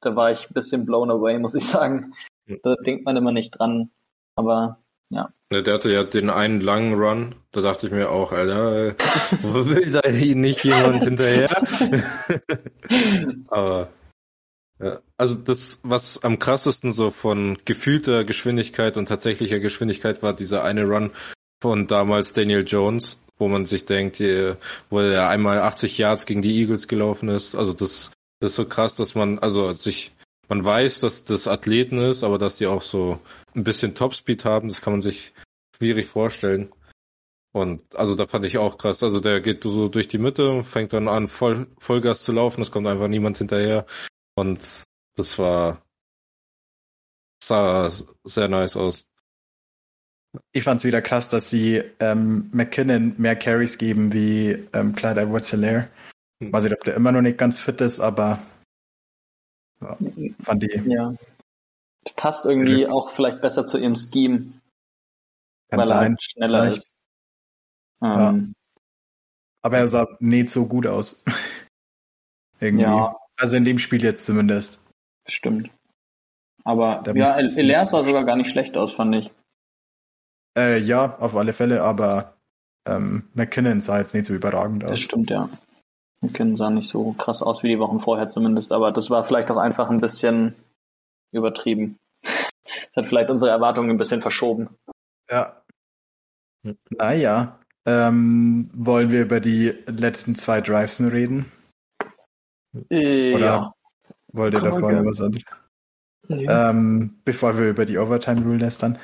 da 0.00 0.14
war 0.16 0.30
ich 0.32 0.50
ein 0.50 0.54
bisschen 0.54 0.84
blown 0.84 1.10
away, 1.10 1.38
muss 1.38 1.54
ich 1.54 1.64
sagen. 1.64 2.12
Da 2.62 2.74
denkt 2.74 3.04
man 3.04 3.16
immer 3.16 3.32
nicht 3.32 3.58
dran. 3.58 3.90
Aber 4.36 4.78
Ja. 5.08 5.30
Der 5.50 5.74
hatte 5.74 5.90
ja 5.90 6.04
den 6.04 6.30
einen 6.30 6.60
langen 6.60 6.94
Run, 6.94 7.34
da 7.52 7.60
dachte 7.60 7.86
ich 7.86 7.92
mir 7.92 8.10
auch, 8.10 8.32
Alter, 8.32 8.88
äh, 8.88 8.94
wo 9.42 9.68
will 9.68 9.90
da 9.92 10.08
nicht 10.10 10.64
jemand 10.64 11.02
hinterher? 11.02 11.50
Aber 13.48 13.88
also 15.16 15.34
das, 15.34 15.80
was 15.82 16.22
am 16.22 16.38
krassesten 16.38 16.92
so 16.92 17.10
von 17.10 17.58
gefühlter 17.64 18.24
Geschwindigkeit 18.24 18.96
und 18.96 19.06
tatsächlicher 19.06 19.60
Geschwindigkeit 19.60 20.22
war, 20.22 20.34
dieser 20.34 20.64
eine 20.64 20.84
Run 20.84 21.12
von 21.62 21.86
damals 21.86 22.32
Daniel 22.32 22.64
Jones, 22.66 23.18
wo 23.38 23.48
man 23.48 23.66
sich 23.66 23.84
denkt, 23.84 24.16
hier, 24.16 24.56
wo 24.90 25.00
er 25.00 25.28
einmal 25.28 25.60
80 25.60 25.98
Yards 25.98 26.26
gegen 26.26 26.42
die 26.42 26.58
Eagles 26.58 26.88
gelaufen 26.88 27.28
ist. 27.28 27.54
Also 27.54 27.72
das, 27.72 28.10
das 28.40 28.52
ist 28.52 28.56
so 28.56 28.64
krass, 28.64 28.94
dass 28.94 29.14
man, 29.14 29.38
also 29.38 29.72
sich, 29.72 30.12
man 30.48 30.64
weiß, 30.64 31.00
dass 31.00 31.24
das 31.24 31.46
Athleten 31.46 31.98
ist, 31.98 32.24
aber 32.24 32.38
dass 32.38 32.56
die 32.56 32.66
auch 32.66 32.82
so 32.82 33.20
ein 33.54 33.64
bisschen 33.64 33.94
Topspeed 33.94 34.44
haben, 34.44 34.68
das 34.68 34.80
kann 34.80 34.94
man 34.94 35.02
sich 35.02 35.32
schwierig 35.76 36.08
vorstellen. 36.08 36.72
Und 37.52 37.82
also 37.94 38.14
da 38.14 38.26
fand 38.26 38.46
ich 38.46 38.58
auch 38.58 38.78
krass. 38.78 39.02
Also 39.02 39.20
der 39.20 39.40
geht 39.40 39.62
so 39.62 39.88
durch 39.88 40.08
die 40.08 40.18
Mitte, 40.18 40.62
fängt 40.62 40.92
dann 40.94 41.06
an, 41.06 41.28
voll, 41.28 41.66
Vollgas 41.78 42.24
zu 42.24 42.32
laufen, 42.32 42.62
es 42.62 42.70
kommt 42.70 42.86
einfach 42.86 43.08
niemand 43.08 43.38
hinterher. 43.38 43.86
Und 44.34 44.84
das 45.16 45.38
war 45.38 45.82
sah 47.42 47.90
sehr 48.24 48.48
nice 48.48 48.76
aus. 48.76 49.06
Ich 50.52 50.64
fand 50.64 50.78
es 50.78 50.84
wieder 50.84 51.02
krass, 51.02 51.28
dass 51.28 51.50
sie 51.50 51.82
ähm, 52.00 52.48
McKinnon 52.52 53.14
mehr 53.18 53.36
Carries 53.36 53.76
geben 53.76 54.12
wie 54.12 54.52
ähm, 54.72 54.94
Clyde 54.94 55.22
Edwards-Hilaire. 55.22 55.88
Hm. 56.42 56.52
Weiß 56.52 56.64
nicht, 56.64 56.72
ob 56.72 56.84
der 56.84 56.94
immer 56.94 57.12
noch 57.12 57.20
nicht 57.20 57.36
ganz 57.36 57.58
fit 57.58 57.80
ist, 57.82 58.00
aber 58.00 58.42
ja, 59.82 59.98
fand 60.42 60.62
die. 60.62 60.82
Ja. 60.86 61.14
Passt 62.16 62.46
irgendwie 62.46 62.86
auch 62.86 63.10
vielleicht 63.10 63.42
besser 63.42 63.66
zu 63.66 63.78
ihrem 63.78 63.94
Scheme. 63.96 64.52
Kann 65.68 65.80
weil 65.80 65.86
sein. 65.86 65.96
er 65.96 66.08
halt 66.08 66.22
schneller 66.22 66.62
vielleicht. 66.62 66.78
ist. 66.78 66.94
Ja. 68.00 68.30
Ähm, 68.30 68.54
aber 69.62 69.78
er 69.78 69.88
sah 69.88 70.08
nicht 70.18 70.50
so 70.50 70.66
gut 70.66 70.86
aus. 70.86 71.22
irgendwie. 72.60 72.84
Ja. 72.84 73.16
Also 73.42 73.56
in 73.56 73.64
dem 73.64 73.80
Spiel 73.80 74.04
jetzt 74.04 74.24
zumindest. 74.24 74.80
Stimmt. 75.26 75.68
Aber 76.62 77.02
Der 77.04 77.16
ja, 77.16 77.36
Elias 77.36 77.90
sah 77.90 78.04
sogar 78.04 78.24
gar 78.24 78.36
nicht 78.36 78.48
schlecht 78.48 78.76
aus, 78.76 78.92
fand 78.92 79.16
ich. 79.16 79.32
Äh, 80.56 80.78
ja, 80.78 81.18
auf 81.18 81.34
alle 81.34 81.52
Fälle, 81.52 81.82
aber 81.82 82.36
ähm, 82.86 83.24
McKinnon 83.34 83.80
sah 83.80 83.98
jetzt 83.98 84.14
nicht 84.14 84.26
so 84.26 84.34
überragend 84.34 84.84
aus. 84.84 84.90
Das 84.90 85.00
stimmt, 85.00 85.30
ja. 85.30 85.48
McKinnon 86.20 86.54
sah 86.54 86.70
nicht 86.70 86.88
so 86.88 87.14
krass 87.14 87.42
aus 87.42 87.64
wie 87.64 87.68
die 87.68 87.80
Wochen 87.80 87.98
vorher 87.98 88.30
zumindest, 88.30 88.70
aber 88.70 88.92
das 88.92 89.10
war 89.10 89.24
vielleicht 89.24 89.50
auch 89.50 89.56
einfach 89.56 89.90
ein 89.90 90.00
bisschen 90.00 90.54
übertrieben. 91.32 91.98
Das 92.94 93.04
hat 93.04 93.06
vielleicht 93.06 93.30
unsere 93.30 93.50
Erwartungen 93.50 93.90
ein 93.90 93.98
bisschen 93.98 94.22
verschoben. 94.22 94.68
Ja. 95.30 95.62
Naja. 96.90 97.58
Ähm, 97.86 98.70
wollen 98.72 99.10
wir 99.10 99.22
über 99.22 99.40
die 99.40 99.74
letzten 99.86 100.36
zwei 100.36 100.60
Drives 100.60 101.00
reden? 101.00 101.50
Äh, 102.90 103.34
Oder 103.34 103.44
ja. 103.44 103.74
wollt 104.32 104.54
ihr 104.54 104.60
da 104.60 104.70
vorne 104.70 105.04
was 105.04 105.20
anderes? 105.20 105.44
Nee. 106.28 106.46
Ähm, 106.48 107.18
bevor 107.24 107.58
wir 107.58 107.68
über 107.70 107.84
die 107.84 107.98
Overtime 107.98 108.42
Rule 108.42 108.58
lästern. 108.58 108.98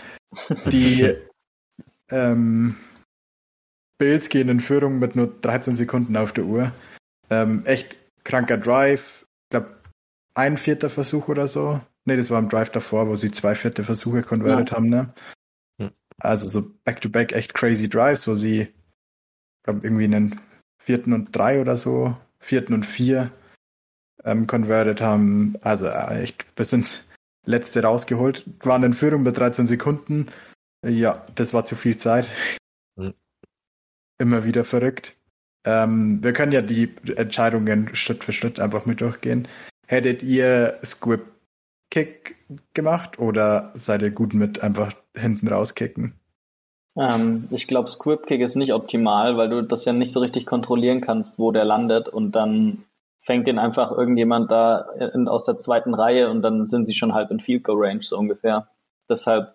Die 0.67 1.17
ähm, 2.11 2.77
Bills 3.99 4.29
gehen 4.29 4.49
in 4.49 4.61
Führung 4.61 4.99
mit 4.99 5.17
nur 5.17 5.27
13 5.41 5.77
Sekunden 5.77 6.17
auf 6.17 6.33
der 6.33 6.45
Uhr. 6.45 6.73
Ähm, 7.31 7.67
echt 7.67 7.99
kranker 8.25 8.57
Drive. 8.57 9.27
Ich 9.45 9.51
glaube, 9.51 9.77
ein 10.35 10.57
vierter 10.57 10.91
Versuch 10.91 11.29
oder 11.29 11.47
so. 11.47 11.81
Ne, 12.05 12.17
das 12.17 12.31
war 12.31 12.39
im 12.39 12.49
Drive 12.49 12.71
davor, 12.71 13.09
wo 13.09 13.15
sie 13.17 13.33
zwei 13.33 13.55
vierte 13.55 13.85
Versuche 13.85 14.23
konvertiert 14.23 14.71
ja. 14.71 14.77
haben, 14.77 14.89
ne? 14.89 15.13
Also 16.21 16.51
so 16.51 16.71
back-to-back 16.85 17.31
-back 17.31 17.37
echt 17.37 17.55
crazy 17.55 17.89
Drives, 17.89 18.27
wo 18.27 18.35
sie, 18.35 18.69
glaube 19.63 19.81
irgendwie 19.85 20.05
einen 20.05 20.41
vierten 20.83 21.13
und 21.13 21.37
drei 21.37 21.61
oder 21.61 21.77
so, 21.77 22.17
vierten 22.41 22.75
und 22.75 22.87
vier 22.87 23.31
ähm, 24.25 24.47
converted 24.47 25.01
haben. 25.01 25.57
Also 25.61 25.87
äh, 25.87 26.23
echt 26.23 26.55
bis 26.55 26.73
ins 26.73 27.05
letzte 27.45 27.83
rausgeholt. 27.83 28.45
Waren 28.61 28.85
in 28.85 28.95
Führung 28.95 29.25
bei 29.25 29.31
13 29.31 29.67
Sekunden. 29.67 30.27
Ja, 30.87 31.25
das 31.35 31.55
war 31.55 31.65
zu 31.65 31.77
viel 31.77 31.97
Zeit. 31.97 32.29
Mhm. 32.97 33.15
Immer 34.19 34.45
wieder 34.45 34.65
verrückt. 34.65 35.17
Ähm, 35.65 36.23
wir 36.23 36.33
können 36.33 36.53
ja 36.53 36.63
die 36.63 36.95
Entscheidungen 37.17 37.95
Schritt 37.95 38.25
für 38.25 38.33
Schritt 38.33 38.61
einfach 38.61 38.87
mit 38.87 39.01
durchgehen. 39.01 39.49
Hättet 39.87 40.23
ihr 40.23 40.79
Squib 40.85 41.23
Kick 41.91 42.37
gemacht 42.75 43.19
oder 43.19 43.73
seid 43.75 44.03
ihr 44.03 44.11
gut 44.11 44.35
mit 44.35 44.63
einfach 44.63 44.93
hinten 45.17 45.49
rauskicken? 45.49 46.15
Ähm, 46.97 47.49
ich 47.51 47.67
glaube, 47.67 47.89
Squib 47.89 48.27
Kick 48.27 48.41
ist 48.41 48.57
nicht 48.57 48.73
optimal, 48.73 49.37
weil 49.37 49.49
du 49.49 49.63
das 49.63 49.85
ja 49.85 49.93
nicht 49.93 50.13
so 50.13 50.21
richtig 50.21 50.47
kontrollieren 50.47 51.01
kannst, 51.01 51.39
wo 51.39 51.53
der 51.53 51.65
landet 51.65 52.09
und 52.09 52.33
dann 52.33 52.85
fängt 53.29 53.47
den 53.47 53.59
einfach 53.59 53.91
irgendjemand 53.91 54.51
da 54.51 54.89
in, 55.13 55.29
aus 55.29 55.45
der 55.45 55.59
zweiten 55.59 55.93
Reihe 55.93 56.31
und 56.31 56.41
dann 56.41 56.67
sind 56.67 56.87
sie 56.87 56.95
schon 56.95 57.13
halb 57.13 57.31
in 57.31 57.41
Field 57.41 57.63
Goal 57.63 57.77
Range 57.79 58.01
so 58.01 58.17
ungefähr. 58.17 58.71
Deshalb 59.07 59.55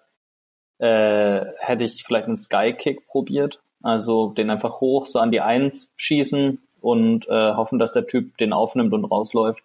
äh, 0.77 1.43
hätte 1.57 1.83
ich 1.83 2.03
vielleicht 2.05 2.27
einen 2.27 2.37
Sky 2.37 2.75
Kick 2.77 3.07
probiert, 3.07 3.63
also 3.81 4.29
den 4.29 4.51
einfach 4.51 4.79
hoch 4.79 5.07
so 5.07 5.17
an 5.17 5.31
die 5.31 5.41
Eins 5.41 5.91
schießen 5.95 6.61
und 6.81 7.27
äh, 7.27 7.53
hoffen, 7.55 7.79
dass 7.79 7.93
der 7.93 8.05
Typ 8.05 8.37
den 8.37 8.53
aufnimmt 8.53 8.93
und 8.93 9.05
rausläuft 9.05 9.63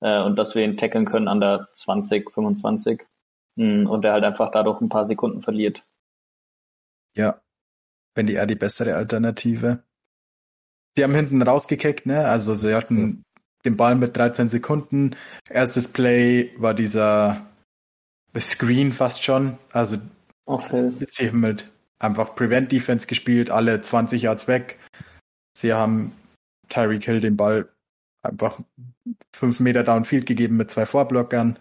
äh, 0.00 0.22
und 0.22 0.36
dass 0.36 0.54
wir 0.54 0.62
ihn 0.62 0.76
tackeln 0.76 1.04
können 1.04 1.26
an 1.26 1.40
der 1.40 1.70
20, 1.72 2.30
25 2.30 3.02
hm, 3.56 3.88
und 3.88 4.04
er 4.04 4.12
halt 4.12 4.22
einfach 4.22 4.52
dadurch 4.52 4.80
ein 4.80 4.90
paar 4.90 5.06
Sekunden 5.06 5.42
verliert. 5.42 5.84
Ja, 7.16 7.40
wenn 8.14 8.28
die 8.28 8.34
eher 8.34 8.46
die 8.46 8.54
bessere 8.54 8.94
Alternative. 8.94 9.82
Die 10.96 11.02
haben 11.02 11.16
hinten 11.16 11.42
rausgekickt, 11.42 12.06
ne? 12.06 12.28
Also 12.28 12.54
sie 12.54 12.76
hatten 12.76 13.23
den 13.64 13.76
Ball 13.76 13.94
mit 13.94 14.16
13 14.16 14.48
Sekunden. 14.48 15.16
Erstes 15.48 15.92
Play 15.92 16.50
war 16.56 16.74
dieser 16.74 17.46
Screen 18.38 18.92
fast 18.92 19.22
schon. 19.22 19.58
Also 19.72 19.98
okay. 20.46 20.92
sie 21.10 21.28
haben 21.28 21.44
halt 21.44 21.70
einfach 21.98 22.34
Prevent 22.34 22.72
Defense 22.72 23.06
gespielt, 23.06 23.50
alle 23.50 23.80
20 23.80 24.22
Yards 24.22 24.48
weg. 24.48 24.78
Sie 25.56 25.72
haben 25.72 26.12
Tyreek 26.68 27.04
Hill 27.04 27.20
den 27.20 27.36
Ball 27.36 27.68
einfach 28.22 28.60
fünf 29.34 29.60
Meter 29.60 29.84
downfield 29.84 30.26
gegeben 30.26 30.56
mit 30.56 30.70
zwei 30.70 30.86
Vorblockern. 30.86 31.58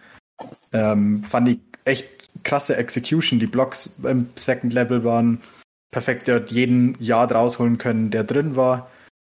Ähm, 0.72 1.24
fand 1.24 1.50
ich 1.50 1.60
echt 1.86 2.30
krasse 2.44 2.76
Execution. 2.78 3.40
Die 3.40 3.48
Blocks 3.48 3.92
im 4.04 4.30
Second 4.36 4.74
Level 4.74 5.04
waren 5.04 5.42
perfekt. 5.92 6.28
Er 6.28 6.36
hat 6.36 6.52
jeden 6.52 6.96
Yard 7.00 7.34
rausholen 7.34 7.78
können, 7.78 8.10
der 8.10 8.24
drin 8.24 8.56
war. 8.56 8.90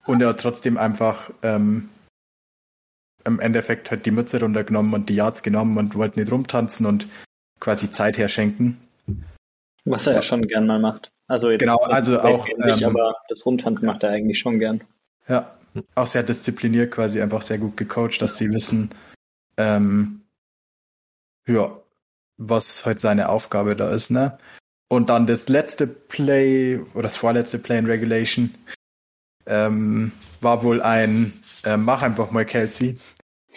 Und 0.06 0.22
er 0.22 0.30
hat 0.30 0.40
trotzdem 0.40 0.78
einfach 0.78 1.30
ähm, 1.44 1.90
im 3.28 3.40
Endeffekt 3.40 3.92
halt 3.92 4.06
die 4.06 4.12
Mütze 4.12 4.40
runtergenommen 4.40 4.94
und 4.94 5.10
die 5.10 5.16
Yards 5.16 5.44
genommen 5.44 5.78
und 5.78 5.96
wollte 5.96 6.20
nicht 6.20 6.32
rumtanzen 6.32 6.86
und 6.86 7.08
quasi 7.60 7.92
Zeit 7.92 8.18
herschenken. 8.18 8.78
Was 9.86 10.08
er 10.08 10.14
ja 10.14 10.22
schon 10.22 10.48
gern 10.48 10.66
mal 10.66 10.80
macht. 10.80 11.12
Also 11.28 11.52
jetzt 11.52 11.60
genau, 11.60 11.78
also 11.78 12.20
auch 12.22 12.48
nicht, 12.48 12.82
ähm, 12.82 12.90
aber 12.90 13.16
das 13.28 13.46
Rumtanzen 13.46 13.86
macht 13.86 14.04
er 14.04 14.12
eigentlich 14.12 14.40
schon 14.40 14.60
gern. 14.60 14.82
Ja, 15.28 15.58
auch 15.94 16.08
sehr 16.08 16.24
diszipliniert, 16.24 16.92
quasi 16.92 17.22
einfach 17.22 17.42
sehr 17.42 17.58
gut 17.58 17.76
gecoacht, 17.76 18.22
dass 18.22 18.38
sie 18.38 18.50
wissen, 18.52 18.90
ähm, 19.58 20.22
ja, 21.48 21.78
was 22.38 22.86
halt 22.86 23.02
seine 23.02 23.30
Aufgabe 23.30 23.76
da 23.76 23.90
ist, 23.92 24.10
ne? 24.10 24.38
Und 24.90 25.10
dann 25.10 25.28
das 25.28 25.50
letzte 25.50 25.86
Play 25.86 26.80
oder 26.94 27.04
das 27.04 27.18
vorletzte 27.18 27.60
Play 27.60 27.78
in 27.78 27.88
Regulation 27.88 28.56
ähm, 29.46 30.14
war 30.40 30.64
wohl 30.64 30.82
ein 30.82 31.44
äh, 31.64 31.76
Mach 31.76 32.02
einfach 32.02 32.32
mal 32.32 32.46
Kelsey. 32.46 32.98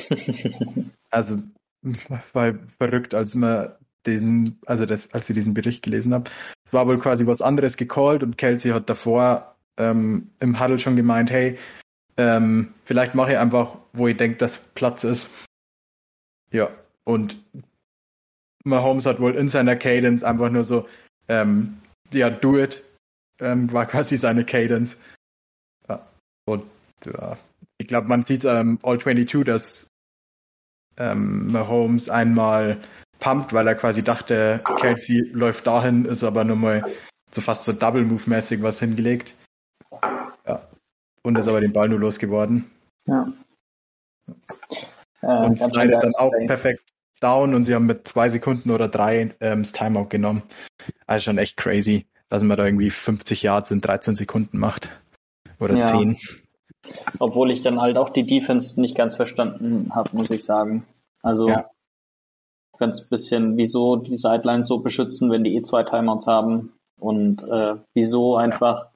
also 1.11 1.39
war 2.33 2.55
verrückt, 2.79 3.15
als 3.15 3.35
man 3.35 3.73
diesen, 4.07 4.59
also 4.67 4.87
das, 4.87 5.13
als 5.13 5.29
ich 5.29 5.35
diesen 5.35 5.55
Bericht 5.55 5.83
gelesen 5.83 6.15
habe. 6.15 6.31
Es 6.65 6.73
war 6.73 6.87
wohl 6.87 6.99
quasi 6.99 7.27
was 7.27 7.43
anderes 7.43 7.77
gecallt 7.77 8.23
und 8.23 8.39
Kelsey 8.39 8.73
hat 8.73 8.89
davor 8.89 9.57
ähm, 9.77 10.31
im 10.41 10.61
Huddle 10.61 10.79
schon 10.79 10.97
gemeint, 10.97 11.31
hey, 11.31 11.59
ähm, 12.17 12.75
vielleicht 12.85 13.15
mache 13.15 13.33
ich 13.33 13.39
einfach, 13.39 13.77
wo 13.93 14.09
ich 14.09 14.17
denke, 14.17 14.39
dass 14.39 14.59
Platz 14.59 15.05
ist. 15.05 15.47
Ja, 16.53 16.71
und 17.05 17.37
Mahomes 18.65 19.07
hat 19.07 19.21
wohl 19.21 19.35
in 19.35 19.49
seiner 19.49 19.77
Cadence 19.77 20.23
einfach 20.23 20.51
nur 20.51 20.65
so, 20.65 20.89
ähm, 21.29 21.79
ja, 22.13 22.29
do 22.29 22.59
it, 22.59 22.83
ähm, 23.41 23.73
war 23.73 23.87
quasi 23.87 24.17
seine 24.17 24.45
Cadence. 24.45 24.97
Und 26.47 26.65
ja, 27.05 27.39
ich 27.79 27.87
glaube, 27.87 28.09
man 28.09 28.25
sieht 28.25 28.45
am 28.45 28.71
ähm, 28.71 28.79
All 28.83 29.01
22, 29.01 29.45
dass 29.45 29.90
ähm, 31.01 31.51
Mahomes 31.51 32.09
einmal 32.09 32.79
pumpt, 33.19 33.53
weil 33.53 33.67
er 33.67 33.75
quasi 33.75 34.03
dachte, 34.03 34.63
Kelsey 34.79 35.31
läuft 35.33 35.67
dahin, 35.67 36.05
ist 36.05 36.23
aber 36.23 36.45
nur 36.45 36.57
mal 36.57 36.85
so 37.33 37.41
fast 37.41 37.65
so 37.65 37.73
Double 37.73 38.05
Move 38.05 38.23
mäßig 38.27 38.63
was 38.63 38.81
hingelegt. 38.81 39.35
Ja. 40.47 40.69
Und 41.23 41.39
ist 41.39 41.49
aber 41.49 41.61
den 41.61 41.73
Ball 41.73 41.89
nur 41.89 41.99
losgeworden. 41.99 42.71
Ja. 43.07 43.33
Äh, 45.23 45.27
und 45.27 45.59
slidet 45.59 46.03
dann 46.03 46.15
auch 46.17 46.33
perfekt 46.47 46.83
down 47.21 47.55
und 47.55 47.65
sie 47.65 47.75
haben 47.75 47.87
mit 47.87 48.09
zwei 48.09 48.29
Sekunden 48.29 48.71
oder 48.71 48.89
drei 48.89 49.35
ähm, 49.41 49.63
das 49.63 49.73
Timeout 49.73 50.09
genommen. 50.09 50.43
Also 51.07 51.25
schon 51.25 51.39
echt 51.39 51.57
crazy, 51.57 52.07
dass 52.29 52.43
man 52.43 52.57
da 52.57 52.65
irgendwie 52.65 52.91
50 52.91 53.43
Yards 53.43 53.71
in 53.71 53.81
13 53.81 54.17
Sekunden 54.17 54.59
macht. 54.59 54.91
Oder 55.59 55.77
ja. 55.77 55.85
10. 55.85 56.17
Obwohl 57.19 57.51
ich 57.51 57.63
dann 57.63 57.81
halt 57.81 57.99
auch 57.99 58.11
die 58.11 58.27
Defense 58.27 58.81
nicht 58.81 58.97
ganz 58.97 59.17
verstanden 59.17 59.91
habe, 59.95 60.11
muss 60.13 60.31
ich 60.31 60.45
sagen. 60.45 60.87
Also 61.23 61.49
ja. 61.49 61.69
ganz 62.79 63.03
bisschen, 63.03 63.57
wieso 63.57 63.97
die 63.97 64.17
Sidelines 64.17 64.69
so 64.69 64.79
beschützen, 64.79 65.31
wenn 65.31 65.45
die 65.45 65.57
eh 65.57 65.63
zwei 65.63 65.83
Timeouts 65.83 66.27
haben 66.27 66.73
und 66.99 67.43
äh, 67.43 67.77
wieso 67.95 68.37
einfach 68.37 68.87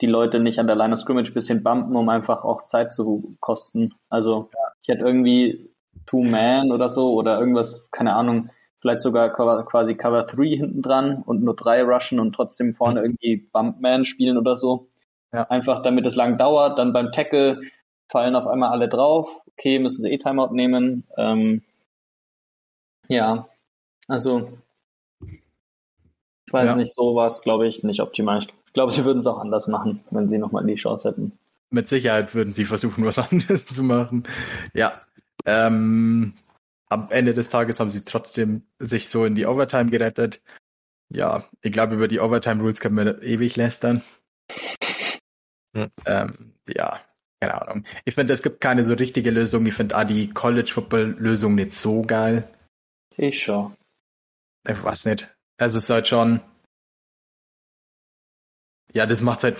die 0.00 0.06
Leute 0.06 0.40
nicht 0.40 0.58
an 0.58 0.66
der 0.66 0.76
Line 0.76 0.94
of 0.94 1.00
Scrimmage 1.00 1.32
bisschen 1.32 1.62
bumpen, 1.62 1.96
um 1.96 2.08
einfach 2.08 2.44
auch 2.44 2.66
Zeit 2.66 2.92
zu 2.92 3.36
kosten. 3.40 3.94
Also 4.08 4.50
ich 4.82 4.88
hätte 4.88 5.04
irgendwie 5.04 5.70
Two-Man 6.06 6.72
oder 6.72 6.90
so 6.90 7.14
oder 7.14 7.38
irgendwas, 7.38 7.88
keine 7.90 8.14
Ahnung, 8.14 8.50
vielleicht 8.80 9.00
sogar 9.00 9.30
quasi 9.30 9.94
Cover 9.94 10.24
3 10.24 10.56
hinten 10.56 10.82
dran 10.82 11.22
und 11.24 11.42
nur 11.42 11.56
drei 11.56 11.82
rushen 11.82 12.20
und 12.20 12.34
trotzdem 12.34 12.74
vorne 12.74 13.00
mhm. 13.00 13.06
irgendwie 13.06 13.36
Bumpman 13.52 14.04
spielen 14.04 14.36
oder 14.36 14.56
so. 14.56 14.88
Ja. 15.34 15.48
Einfach 15.48 15.82
damit 15.82 16.06
es 16.06 16.14
lang 16.14 16.38
dauert, 16.38 16.78
dann 16.78 16.92
beim 16.92 17.10
Tackle 17.10 17.60
fallen 18.08 18.36
auf 18.36 18.46
einmal 18.46 18.70
alle 18.70 18.88
drauf. 18.88 19.28
Okay, 19.52 19.80
müssen 19.80 20.02
sie 20.02 20.10
eh 20.10 20.18
Timeout 20.18 20.54
nehmen. 20.54 21.04
Ähm, 21.16 21.62
ja, 23.08 23.48
also 24.06 24.52
ich 26.46 26.52
weiß 26.52 26.70
ja. 26.70 26.76
nicht, 26.76 26.92
so 26.92 27.16
war 27.16 27.26
es, 27.26 27.42
glaube 27.42 27.66
ich, 27.66 27.82
nicht 27.82 28.00
optimal. 28.00 28.38
Ich 28.38 28.72
glaube, 28.72 28.92
sie 28.92 29.04
würden 29.04 29.18
es 29.18 29.26
auch 29.26 29.38
anders 29.38 29.66
machen, 29.66 30.04
wenn 30.10 30.28
sie 30.28 30.38
nochmal 30.38 30.64
die 30.64 30.76
Chance 30.76 31.08
hätten. 31.08 31.32
Mit 31.70 31.88
Sicherheit 31.88 32.34
würden 32.34 32.52
sie 32.52 32.64
versuchen, 32.64 33.04
was 33.04 33.18
anderes 33.18 33.66
zu 33.66 33.82
machen. 33.82 34.22
Ja, 34.72 35.00
ähm, 35.46 36.34
am 36.88 37.08
Ende 37.10 37.34
des 37.34 37.48
Tages 37.48 37.80
haben 37.80 37.90
sie 37.90 38.04
trotzdem 38.04 38.62
sich 38.78 39.08
so 39.08 39.24
in 39.24 39.34
die 39.34 39.46
Overtime 39.46 39.90
gerettet. 39.90 40.42
Ja, 41.08 41.44
ich 41.60 41.72
glaube, 41.72 41.96
über 41.96 42.06
die 42.06 42.20
Overtime 42.20 42.62
Rules 42.62 42.78
können 42.78 42.96
wir 42.96 43.20
ewig 43.22 43.56
lästern. 43.56 44.02
Hm. 45.74 45.90
Ähm, 46.06 46.54
ja, 46.68 47.00
keine 47.40 47.60
Ahnung. 47.60 47.84
Ich 48.04 48.14
finde, 48.14 48.32
es 48.32 48.42
gibt 48.42 48.60
keine 48.60 48.84
so 48.84 48.94
richtige 48.94 49.30
Lösung. 49.30 49.66
Ich 49.66 49.74
finde 49.74 49.96
auch 49.96 50.04
die 50.04 50.30
College 50.30 50.70
Football 50.72 51.16
Lösung 51.18 51.54
nicht 51.54 51.72
so 51.72 52.02
geil. 52.02 52.48
Ich 53.16 53.42
schon. 53.42 53.74
Ich 54.68 54.82
weiß 54.82 55.06
nicht. 55.06 55.34
Also 55.58 55.78
es 55.78 55.84
ist 55.84 55.90
halt 55.90 56.08
schon. 56.08 56.40
Ja, 58.92 59.06
das 59.06 59.20
macht 59.20 59.44
halt 59.44 59.56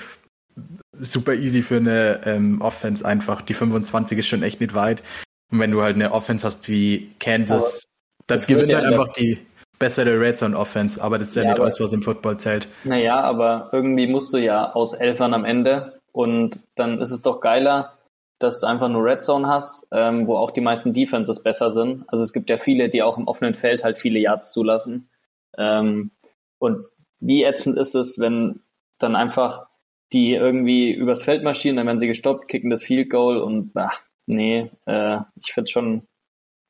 super 1.00 1.34
easy 1.34 1.62
für 1.62 1.76
eine 1.76 2.20
ähm, 2.24 2.60
Offense 2.60 3.04
einfach. 3.04 3.42
Die 3.42 3.54
25 3.54 4.18
ist 4.18 4.28
schon 4.28 4.42
echt 4.42 4.60
nicht 4.60 4.74
weit. 4.74 5.02
Und 5.50 5.58
wenn 5.58 5.72
du 5.72 5.82
halt 5.82 5.96
eine 5.96 6.12
Offense 6.12 6.46
hast 6.46 6.68
wie 6.68 7.14
Kansas, 7.18 7.84
dann 8.26 8.38
gewinnt 8.38 8.72
halt 8.72 8.86
einfach 8.86 9.12
die 9.12 9.44
bessere 9.78 10.18
Red 10.20 10.38
Zone 10.38 10.56
Offense, 10.56 11.02
aber 11.02 11.18
das 11.18 11.28
ist 11.28 11.36
ja, 11.36 11.42
ja 11.42 11.50
nicht 11.50 11.60
alles, 11.60 11.80
was 11.80 11.92
im 11.92 12.02
Football 12.02 12.38
zählt. 12.38 12.68
Naja, 12.84 13.20
aber 13.20 13.70
irgendwie 13.72 14.06
musst 14.06 14.32
du 14.32 14.38
ja 14.38 14.72
aus 14.72 14.94
Elfern 14.94 15.34
am 15.34 15.44
Ende 15.44 15.93
und 16.14 16.60
dann 16.76 17.00
ist 17.00 17.10
es 17.10 17.22
doch 17.22 17.40
geiler, 17.40 17.98
dass 18.38 18.60
du 18.60 18.68
einfach 18.68 18.88
nur 18.88 19.04
Red 19.04 19.24
Zone 19.24 19.48
hast, 19.48 19.84
ähm, 19.90 20.28
wo 20.28 20.36
auch 20.36 20.52
die 20.52 20.60
meisten 20.60 20.92
Defenses 20.92 21.42
besser 21.42 21.72
sind. 21.72 22.04
Also 22.06 22.22
es 22.22 22.32
gibt 22.32 22.48
ja 22.50 22.56
viele, 22.56 22.88
die 22.88 23.02
auch 23.02 23.18
im 23.18 23.26
offenen 23.26 23.54
Feld 23.54 23.82
halt 23.82 23.98
viele 23.98 24.20
Yards 24.20 24.52
zulassen. 24.52 25.10
Ähm, 25.58 26.12
und 26.58 26.86
wie 27.18 27.42
ätzend 27.42 27.76
ist 27.76 27.96
es, 27.96 28.20
wenn 28.20 28.60
dann 29.00 29.16
einfach 29.16 29.66
die 30.12 30.34
irgendwie 30.34 30.92
übers 30.92 31.24
Feld 31.24 31.42
marschieren, 31.42 31.76
dann 31.76 31.86
werden 31.86 31.98
sie 31.98 32.06
gestoppt, 32.06 32.46
kicken 32.46 32.70
das 32.70 32.84
Field 32.84 33.10
Goal 33.10 33.38
und 33.38 33.72
ach, 33.74 34.00
nee, 34.26 34.70
äh, 34.86 35.18
ich 35.40 35.52
finde 35.52 35.70
schon 35.70 36.06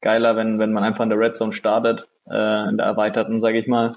geiler, 0.01 0.37
wenn, 0.37 0.59
wenn 0.59 0.73
man 0.73 0.85
einfach 0.85 1.05
in 1.05 1.11
der 1.11 1.19
Red 1.19 1.37
Zone 1.37 1.53
startet, 1.53 2.09
äh, 2.31 2.69
in 2.71 2.79
der 2.79 2.87
erweiterten, 2.87 3.41
sage 3.41 3.59
ich 3.59 3.67
mal, 3.67 3.95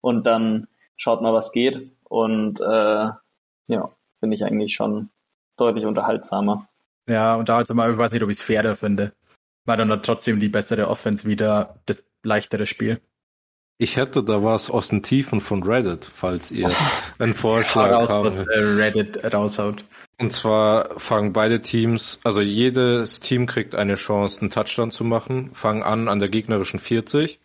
und 0.00 0.26
dann 0.26 0.66
schaut 0.96 1.22
mal, 1.22 1.34
was 1.34 1.52
geht. 1.52 1.88
Und 2.02 2.60
äh, 2.60 3.10
ja, 3.68 3.90
finde 4.20 4.36
ich 4.36 4.44
eigentlich 4.44 4.74
schon 4.74 5.10
deutlich 5.56 5.84
unterhaltsamer. 5.84 6.68
Ja, 7.08 7.36
unterhaltsamer, 7.36 7.90
ich 7.90 7.98
weiß 7.98 8.12
nicht, 8.12 8.22
ob 8.22 8.30
ich 8.30 8.36
es 8.36 8.42
fairer 8.42 8.76
finde. 8.76 9.12
War 9.64 9.76
dann 9.76 10.02
trotzdem 10.02 10.40
die 10.40 10.48
bessere 10.48 10.88
Offense 10.88 11.26
wieder 11.26 11.78
das 11.86 12.04
leichtere 12.22 12.66
Spiel. 12.66 13.00
Ich 13.80 13.96
hätte 13.96 14.24
da 14.24 14.42
was 14.42 14.70
aus 14.70 14.88
den 14.88 15.04
Tiefen 15.04 15.40
von 15.40 15.62
Reddit, 15.62 16.04
falls 16.04 16.50
ihr 16.50 16.70
einen 17.18 17.32
Vorschlag 17.32 17.92
raus, 17.92 18.10
habt. 18.10 18.24
was 18.24 18.42
äh, 18.46 18.58
Reddit 18.58 19.32
raushaut. 19.32 19.84
Und 20.20 20.32
zwar 20.32 20.98
fangen 20.98 21.32
beide 21.32 21.62
Teams, 21.62 22.18
also 22.24 22.40
jedes 22.40 23.20
Team 23.20 23.46
kriegt 23.46 23.76
eine 23.76 23.94
Chance, 23.94 24.40
einen 24.40 24.50
Touchdown 24.50 24.90
zu 24.90 25.04
machen, 25.04 25.54
fangen 25.54 25.84
an 25.84 26.08
an 26.08 26.18
der 26.18 26.28
gegnerischen 26.28 26.80
40. 26.80 27.38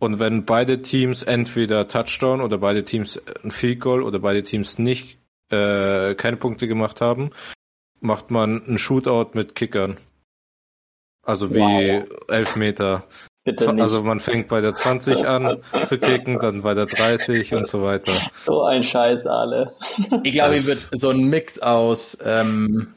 Und 0.00 0.18
wenn 0.18 0.46
beide 0.46 0.80
Teams 0.80 1.22
entweder 1.22 1.88
Touchdown 1.88 2.40
oder 2.40 2.58
beide 2.58 2.84
Teams 2.84 3.20
ein 3.42 3.50
Field 3.50 3.80
Goal 3.80 4.02
oder 4.02 4.18
beide 4.18 4.42
Teams 4.42 4.78
nicht 4.78 5.18
äh, 5.54 6.14
keine 6.14 6.36
Punkte 6.36 6.68
gemacht 6.68 7.00
haben, 7.00 7.30
macht 8.00 8.30
man 8.30 8.64
einen 8.66 8.78
Shootout 8.78 9.30
mit 9.34 9.54
Kickern. 9.54 9.98
Also 11.22 11.52
wie 11.54 11.58
wow. 11.58 12.04
Elfmeter. 12.28 13.04
Bitte 13.44 13.72
nicht. 13.72 13.82
Also 13.82 14.02
man 14.02 14.20
fängt 14.20 14.48
bei 14.48 14.60
der 14.60 14.74
20 14.74 15.26
an 15.26 15.62
zu 15.86 15.98
kicken, 15.98 16.38
dann 16.38 16.62
bei 16.62 16.74
der 16.74 16.86
30 16.86 17.54
und 17.54 17.68
so 17.68 17.82
weiter. 17.82 18.12
So 18.34 18.62
ein 18.62 18.82
Scheiß, 18.82 19.26
alle. 19.26 19.76
Ich 20.22 20.32
glaube, 20.32 20.56
es 20.56 20.66
wird 20.66 20.88
so 21.00 21.10
ein 21.10 21.24
Mix 21.24 21.58
aus 21.58 22.18
ähm, 22.24 22.94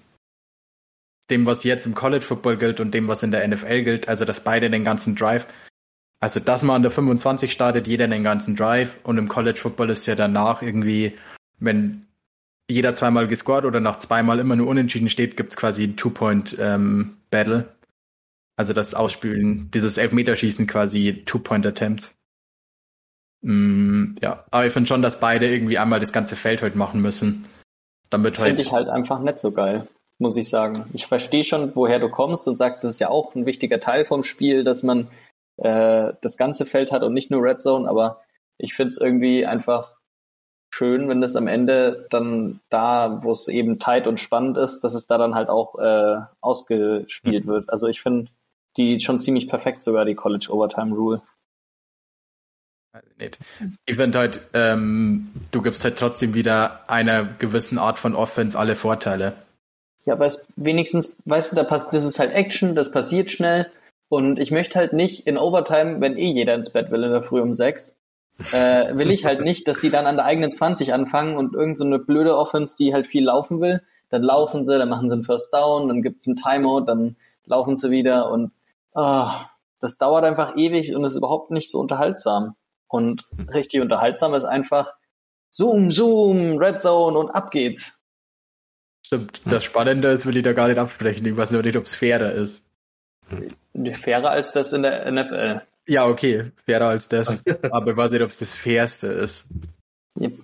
dem, 1.29 1.45
was 1.45 1.65
jetzt 1.65 1.85
im 1.85 1.95
College 1.95 2.25
Football 2.25 2.57
gilt 2.57 2.79
und 2.79 2.93
dem, 2.93 3.09
was 3.09 3.23
in 3.23 3.31
der 3.31 3.45
NFL 3.45 3.83
gilt. 3.83 4.07
Also, 4.07 4.23
dass 4.23 4.39
beide 4.39 4.69
den 4.69 4.85
ganzen 4.85 5.15
Drive, 5.15 5.47
also 6.21 6.39
dass 6.39 6.63
man 6.63 6.77
an 6.77 6.81
der 6.81 6.91
25 6.91 7.51
startet, 7.51 7.85
jeder 7.85 8.07
den 8.07 8.23
ganzen 8.23 8.55
Drive 8.55 8.97
und 9.03 9.17
im 9.17 9.27
College 9.27 9.59
Football 9.59 9.89
ist 9.89 10.07
ja 10.07 10.15
danach 10.15 10.61
irgendwie, 10.61 11.17
wenn 11.59 12.06
jeder 12.69 12.95
zweimal 12.95 13.27
gescored 13.27 13.65
oder 13.65 13.79
nach 13.79 13.99
zweimal 13.99 14.39
immer 14.39 14.55
nur 14.55 14.67
unentschieden 14.67 15.09
steht, 15.09 15.37
gibt's 15.37 15.55
quasi 15.55 15.83
ein 15.83 15.95
Two-Point-Battle. 15.95 17.55
Ähm, 17.55 17.65
also 18.57 18.73
das 18.73 18.93
Ausspülen, 18.93 19.71
dieses 19.71 19.97
Elfmeterschießen 19.97 20.67
quasi 20.67 21.23
Two-Point-Attempts. 21.25 22.15
Mm, 23.41 24.15
ja, 24.21 24.45
aber 24.51 24.65
ich 24.65 24.73
finde 24.73 24.87
schon, 24.87 25.01
dass 25.01 25.19
beide 25.19 25.47
irgendwie 25.47 25.77
einmal 25.77 25.99
das 25.99 26.11
ganze 26.11 26.35
Feld 26.35 26.61
heute 26.61 26.77
machen 26.77 27.01
müssen. 27.01 27.45
Damit 28.09 28.39
halt. 28.39 28.49
Finde 28.49 28.63
ich 28.63 28.71
halt 28.71 28.89
einfach 28.89 29.19
nicht 29.19 29.39
so 29.39 29.51
geil, 29.51 29.87
muss 30.17 30.37
ich 30.37 30.49
sagen. 30.49 30.85
Ich 30.93 31.05
verstehe 31.05 31.43
schon, 31.43 31.75
woher 31.75 31.99
du 31.99 32.09
kommst 32.09 32.47
und 32.47 32.55
sagst, 32.55 32.83
das 32.83 32.91
ist 32.91 32.99
ja 32.99 33.09
auch 33.09 33.35
ein 33.35 33.45
wichtiger 33.45 33.79
Teil 33.79 34.05
vom 34.05 34.23
Spiel, 34.23 34.63
dass 34.63 34.81
man 34.81 35.07
äh, 35.57 36.13
das 36.21 36.37
ganze 36.37 36.65
Feld 36.65 36.91
hat 36.91 37.03
und 37.03 37.13
nicht 37.13 37.31
nur 37.31 37.43
Red 37.43 37.61
Zone, 37.61 37.87
aber 37.87 38.21
ich 38.57 38.73
finde 38.73 38.91
es 38.91 38.97
irgendwie 38.97 39.45
einfach 39.45 39.96
schön, 40.69 41.09
wenn 41.09 41.21
das 41.21 41.35
am 41.35 41.47
Ende 41.47 42.07
dann 42.09 42.59
da, 42.69 43.23
wo 43.23 43.31
es 43.31 43.47
eben 43.47 43.79
tight 43.79 44.07
und 44.07 44.19
spannend 44.19 44.57
ist, 44.57 44.81
dass 44.83 44.93
es 44.93 45.07
da 45.07 45.17
dann 45.17 45.35
halt 45.35 45.49
auch 45.49 45.79
äh, 45.79 46.21
ausgespielt 46.41 47.45
mhm. 47.45 47.49
wird. 47.49 47.69
Also 47.69 47.87
ich 47.87 48.01
finde, 48.01 48.29
die 48.77 48.99
schon 48.99 49.21
ziemlich 49.21 49.47
perfekt 49.47 49.83
sogar, 49.83 50.05
die 50.05 50.15
College 50.15 50.49
Overtime 50.51 50.95
Rule. 50.95 51.21
Ich 53.85 53.95
finde 53.95 54.17
halt, 54.17 54.41
ähm, 54.53 55.31
du 55.51 55.61
gibst 55.61 55.83
halt 55.83 55.97
trotzdem 55.97 56.33
wieder 56.33 56.89
einer 56.89 57.25
gewissen 57.25 57.77
Art 57.77 57.99
von 57.99 58.15
Offense 58.15 58.57
alle 58.57 58.75
Vorteile. 58.75 59.33
Ja, 60.05 60.13
aber 60.13 60.25
es 60.25 60.47
wenigstens, 60.55 61.15
weißt 61.25 61.51
du, 61.51 61.55
da 61.57 61.63
passt, 61.63 61.93
das 61.93 62.03
ist 62.03 62.17
halt 62.17 62.31
Action, 62.31 62.75
das 62.75 62.91
passiert 62.91 63.29
schnell. 63.29 63.69
Und 64.09 64.39
ich 64.39 64.51
möchte 64.51 64.79
halt 64.79 64.93
nicht 64.93 65.27
in 65.27 65.37
Overtime, 65.37 65.99
wenn 65.99 66.17
eh 66.17 66.31
jeder 66.31 66.55
ins 66.55 66.69
Bett 66.69 66.91
will 66.91 67.03
in 67.03 67.11
der 67.11 67.23
Früh 67.23 67.41
um 67.41 67.53
sechs, 67.53 67.96
äh, 68.51 68.95
will 68.95 69.11
ich 69.11 69.25
halt 69.25 69.41
nicht, 69.41 69.67
dass 69.67 69.81
sie 69.81 69.89
dann 69.89 70.05
an 70.05 70.17
der 70.17 70.25
eigenen 70.25 70.51
20 70.51 70.93
anfangen 70.93 71.37
und 71.37 71.55
irgend 71.55 71.77
so 71.77 71.85
eine 71.85 71.99
blöde 71.99 72.37
Offense, 72.37 72.75
die 72.77 72.93
halt 72.93 73.07
viel 73.07 73.25
laufen 73.25 73.61
will, 73.61 73.81
dann 74.09 74.23
laufen 74.23 74.65
sie, 74.65 74.77
dann 74.77 74.89
machen 74.89 75.09
sie 75.09 75.13
einen 75.13 75.23
First 75.23 75.53
Down, 75.53 75.87
dann 75.87 76.01
gibt's 76.01 76.27
einen 76.27 76.35
Timeout, 76.35 76.85
dann 76.85 77.15
laufen 77.45 77.77
sie 77.77 77.91
wieder 77.91 78.31
und 78.31 78.51
oh, 78.93 79.27
das 79.79 79.97
dauert 79.97 80.23
einfach 80.23 80.55
ewig 80.55 80.95
und 80.95 81.03
ist 81.03 81.15
überhaupt 81.15 81.51
nicht 81.51 81.69
so 81.69 81.79
unterhaltsam. 81.79 82.55
Und 82.87 83.27
richtig 83.53 83.81
unterhaltsam 83.81 84.33
ist 84.33 84.45
einfach 84.45 84.93
Zoom, 85.49 85.91
Zoom, 85.91 86.57
Red 86.57 86.81
Zone 86.81 87.17
und 87.17 87.29
ab 87.31 87.51
geht's. 87.51 87.97
Stimmt. 89.05 89.41
Das 89.45 89.63
Spannende 89.63 90.09
ist, 90.09 90.25
will 90.25 90.37
ich 90.37 90.43
da 90.43 90.53
gar 90.53 90.67
nicht 90.67 90.77
absprechen. 90.77 91.25
Ich 91.25 91.37
weiß 91.37 91.51
nur 91.51 91.63
nicht, 91.63 91.77
ob 91.77 91.85
es 91.85 91.95
fairer 91.95 92.33
ist. 92.33 92.65
Fairer 93.93 94.31
als 94.31 94.51
das 94.51 94.73
in 94.73 94.83
der 94.83 95.09
NFL. 95.11 95.61
Ja, 95.87 96.05
okay, 96.05 96.51
fairer 96.65 96.87
als 96.87 97.07
das. 97.07 97.43
Aber 97.71 97.91
ich 97.91 97.97
weiß 97.97 98.11
nicht, 98.11 98.21
ob 98.21 98.29
es 98.29 98.39
das 98.39 98.55
fairste 98.55 99.07
ist. 99.07 99.47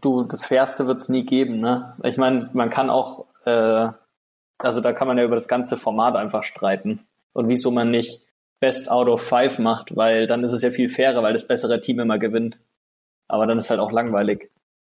Du, 0.02 0.24
das 0.24 0.46
fairste 0.46 0.88
wird 0.88 1.02
es 1.02 1.10
nie 1.10 1.26
geben, 1.26 1.60
ne? 1.60 1.96
Ich 2.04 2.18
meine, 2.18 2.50
man 2.54 2.70
kann 2.70 2.90
auch, 2.90 3.26
äh, 3.46 3.90
also 4.60 4.82
da 4.82 4.94
kann 4.94 5.08
man 5.08 5.18
ja 5.18 5.24
über 5.24 5.36
das 5.36 5.48
ganze 5.48 5.78
Format 5.78 6.16
einfach 6.16 6.44
streiten. 6.44 7.06
Und 7.34 7.48
wieso 7.48 7.72
man 7.72 7.92
nicht 7.92 8.22
Best 8.60 8.90
out 8.90 9.10
of 9.10 9.22
five 9.22 9.60
macht, 9.60 9.96
weil 9.98 10.26
dann 10.26 10.44
ist 10.44 10.54
es 10.54 10.62
ja 10.62 10.72
viel 10.72 10.88
fairer, 10.88 11.22
weil 11.22 11.34
das 11.34 11.48
bessere 11.48 11.82
Team 11.82 12.00
immer 12.00 12.18
gewinnt. 12.18 12.58
Aber 13.28 13.46
dann 13.46 13.58
ist 13.58 13.70
halt 13.70 13.82
auch 13.82 13.92
langweilig. 13.92 14.52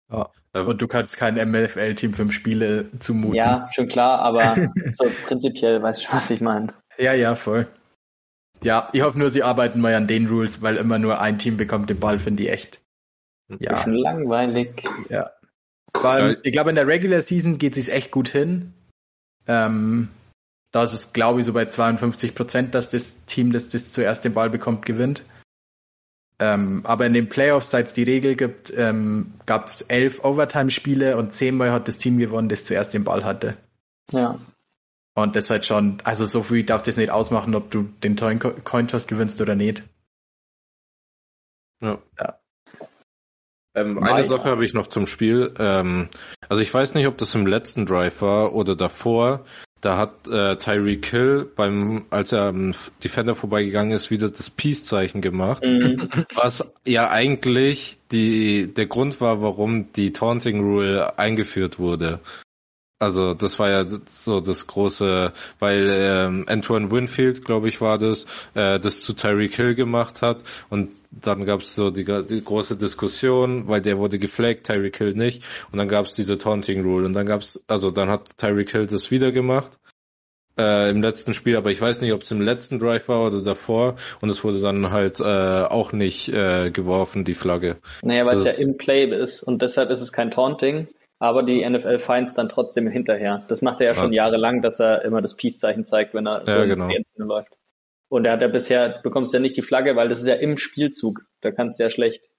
Ja. 0.10 0.30
Und 0.54 0.82
du 0.82 0.88
kannst 0.88 1.18
kein 1.18 1.36
MLFL-Team 1.36 2.14
fünf 2.14 2.34
Spiele 2.34 2.86
zumuten. 3.00 3.36
Ja, 3.36 3.68
schon 3.74 3.88
klar, 3.88 4.20
aber 4.20 4.56
so 4.94 5.06
prinzipiell 5.26 5.82
weißt 5.82 6.06
du, 6.06 6.14
was 6.14 6.30
ich 6.30 6.40
meine. 6.40 6.74
Ja, 6.98 7.14
ja, 7.14 7.36
voll. 7.36 7.68
Ja, 8.64 8.90
ich 8.94 9.02
hoffe 9.02 9.20
nur, 9.20 9.30
sie 9.30 9.44
arbeiten 9.44 9.82
mal 9.82 9.94
an 9.94 10.08
den 10.08 10.28
Rules, 10.28 10.62
weil 10.62 10.78
immer 10.78 11.00
nur 11.00 11.20
ein 11.20 11.38
Team 11.38 11.58
bekommt 11.58 11.90
den 11.90 12.00
Ball, 12.00 12.20
finde 12.20 12.44
ich 12.44 12.50
echt. 12.50 12.82
Ja. 13.60 13.76
Bisschen 13.76 13.94
langweilig. 13.94 14.84
Ja. 15.10 15.32
Weil, 15.94 16.40
ich 16.44 16.52
glaube, 16.52 16.70
in 16.70 16.76
der 16.76 16.88
Regular 16.88 17.22
Season 17.22 17.58
geht 17.58 17.78
es 17.78 17.88
echt 17.88 18.12
gut 18.12 18.30
hin. 18.30 18.74
Ähm, 19.48 20.10
da 20.72 20.84
ist 20.84 20.94
es, 20.94 21.14
glaube 21.14 21.40
ich, 21.40 21.46
so 21.46 21.54
bei 21.54 21.66
52 21.66 22.36
Prozent, 22.36 22.76
dass 22.76 22.90
das 22.90 23.26
Team, 23.26 23.52
das 23.52 23.70
das 23.70 23.92
zuerst 23.92 24.26
den 24.26 24.34
Ball 24.34 24.50
bekommt, 24.50 24.86
gewinnt. 24.86 25.24
Ähm, 26.40 26.82
aber 26.86 27.06
in 27.08 27.14
den 27.14 27.30
Playoffs, 27.30 27.72
seit 27.72 27.88
es 27.88 27.94
die 27.94 28.04
Regel 28.04 28.36
gibt, 28.36 28.72
ähm, 28.76 29.34
gab 29.46 29.70
es 29.70 29.82
elf 29.82 30.24
Overtime-Spiele 30.24 31.18
und 31.18 31.34
zehnmal 31.34 31.72
hat 31.72 31.88
das 31.88 31.98
Team 31.98 32.20
gewonnen, 32.20 32.50
das 32.50 32.66
zuerst 32.66 32.94
den 32.94 33.04
Ball 33.04 33.26
hatte. 33.26 33.58
Ja. 34.12 34.38
Und 35.18 35.36
das 35.36 35.50
halt 35.50 35.66
schon, 35.66 35.98
also 36.04 36.26
so 36.26 36.44
viel 36.44 36.64
darf 36.64 36.84
das 36.84 36.96
nicht 36.96 37.10
ausmachen, 37.10 37.56
ob 37.56 37.72
du 37.72 37.90
den 38.04 38.16
Cointoss 38.16 39.08
gewinnst 39.08 39.42
oder 39.42 39.56
nicht. 39.56 39.82
Ja. 41.82 41.98
ja. 42.20 42.40
Ähm, 43.74 43.98
eine 44.04 44.28
Sache 44.28 44.44
habe 44.44 44.64
ich 44.64 44.74
noch 44.74 44.86
zum 44.86 45.08
Spiel. 45.08 45.56
Ähm, 45.58 46.10
also 46.50 46.62
ich 46.62 46.72
weiß 46.72 46.94
nicht, 46.94 47.08
ob 47.08 47.18
das 47.18 47.34
im 47.34 47.48
letzten 47.48 47.88
Drive 47.88 48.22
war 48.22 48.54
oder 48.54 48.76
davor. 48.76 49.44
Da 49.82 49.98
hat 49.98 50.28
äh, 50.28 50.56
Tyree 50.58 50.98
Kill 50.98 51.52
beim, 51.56 52.06
als 52.12 52.32
er 52.32 52.44
am 52.50 52.76
Defender 53.04 53.34
vorbeigegangen 53.34 53.94
ist, 53.94 54.12
wieder 54.12 54.30
das 54.30 54.52
Peace-Zeichen 54.52 55.22
gemacht. 55.22 55.64
Mhm. 55.64 56.10
Was 56.36 56.72
ja 56.86 57.10
eigentlich 57.10 57.98
die, 58.12 58.72
der 58.72 58.86
Grund 58.86 59.20
war, 59.20 59.42
warum 59.42 59.92
die 59.94 60.14
Taunting 60.14 60.60
Rule 60.60 61.18
eingeführt 61.18 61.80
wurde. 61.80 62.20
Also 63.00 63.36
das 63.36 63.60
war 63.60 63.70
ja 63.70 63.86
so 64.08 64.42
das 64.42 64.66
große, 64.66 65.32
weil 65.60 65.88
ähm, 65.90 66.46
Antoine 66.48 66.90
Winfield, 66.90 67.46
glaube 67.46 67.70
ich, 67.70 67.80
war 67.80 68.00
das, 68.00 68.26
äh, 68.56 68.80
das 68.80 69.02
zu 69.02 69.14
Tyreek 69.14 69.56
Hill 69.56 69.76
gemacht 69.76 70.24
hat. 70.24 70.44
Und 70.70 70.90
dann 71.12 71.46
gab 71.46 71.62
es 71.62 71.76
so 71.76 71.92
die, 71.92 72.04
die, 72.04 72.44
große 72.44 72.76
Diskussion, 72.76 73.68
weil 73.68 73.82
der 73.82 74.00
wurde 74.00 74.18
geflaggt, 74.18 74.66
Tyreek 74.66 74.98
Hill 74.98 75.14
nicht. 75.14 75.44
Und 75.72 75.78
dann 75.78 75.88
gab 75.88 76.08
es 76.08 76.16
diese 76.16 76.40
Taunting 76.40 76.82
Rule. 76.82 77.06
Und 77.06 77.14
dann 77.14 77.28
gab's, 77.28 77.64
also 77.68 77.92
dann 77.92 78.10
hat 78.10 78.36
Tyreek 78.38 78.72
Hill 78.72 78.88
das 78.88 79.12
wieder 79.12 79.32
gemacht 79.32 79.78
äh, 80.58 80.90
im 80.90 81.02
letzten 81.02 81.34
Spiel, 81.34 81.56
aber 81.56 81.72
ich 81.72 81.80
weiß 81.80 82.02
nicht, 82.02 82.14
ob 82.14 82.24
es 82.24 82.32
im 82.32 82.42
letzten 82.42 82.80
Drive 82.80 83.08
war 83.08 83.26
oder 83.26 83.42
davor. 83.42 83.96
Und 84.22 84.30
es 84.30 84.44
wurde 84.44 84.60
dann 84.60 84.92
halt 84.92 85.20
äh, 85.20 85.24
auch 85.24 85.92
nicht 85.92 86.30
äh, 86.30 86.72
geworfen, 86.72 87.24
die 87.24 87.36
Flagge. 87.36 87.78
Naja, 88.02 88.26
weil 88.26 88.38
es 88.38 88.44
ja 88.44 88.52
im 88.52 88.78
Play 88.78 89.06
ist. 89.06 89.44
Und 89.44 89.62
deshalb 89.62 89.90
ist 89.92 90.02
es 90.02 90.12
kein 90.12 90.32
Taunting, 90.32 90.88
aber 91.20 91.44
die 91.44 91.68
NFL 91.68 92.00
feins 92.00 92.34
dann 92.34 92.50
trotzdem 92.50 92.88
hinterher. 92.88 93.44
Das 93.48 93.62
macht 93.62 93.82
er 93.82 93.88
ja 93.88 93.96
schon 93.96 94.14
jahrelang, 94.14 94.62
dass 94.62 94.80
er 94.80 95.04
immer 95.04 95.22
das 95.22 95.36
Peace-Zeichen 95.36 95.86
zeigt, 95.86 96.14
wenn 96.14 96.28
er 96.28 96.44
so 96.46 96.58
ja, 96.58 96.66
genau. 96.66 96.90
in 96.90 97.04
die 97.04 97.22
läuft. 97.22 97.58
Und 98.10 98.26
er 98.26 98.34
hat 98.34 98.42
ja 98.42 98.48
bisher, 98.48 99.00
bekommst 99.04 99.34
ja 99.34 99.40
nicht 99.40 99.58
die 99.58 99.62
Flagge, 99.62 99.96
weil 99.96 100.08
das 100.08 100.20
ist 100.20 100.28
ja 100.28 100.36
im 100.36 100.58
Spielzug. 100.58 101.26
Da 101.42 101.52
kannst 101.52 101.80
du 101.80 101.84
ja 101.84 101.90
schlecht 101.90 102.30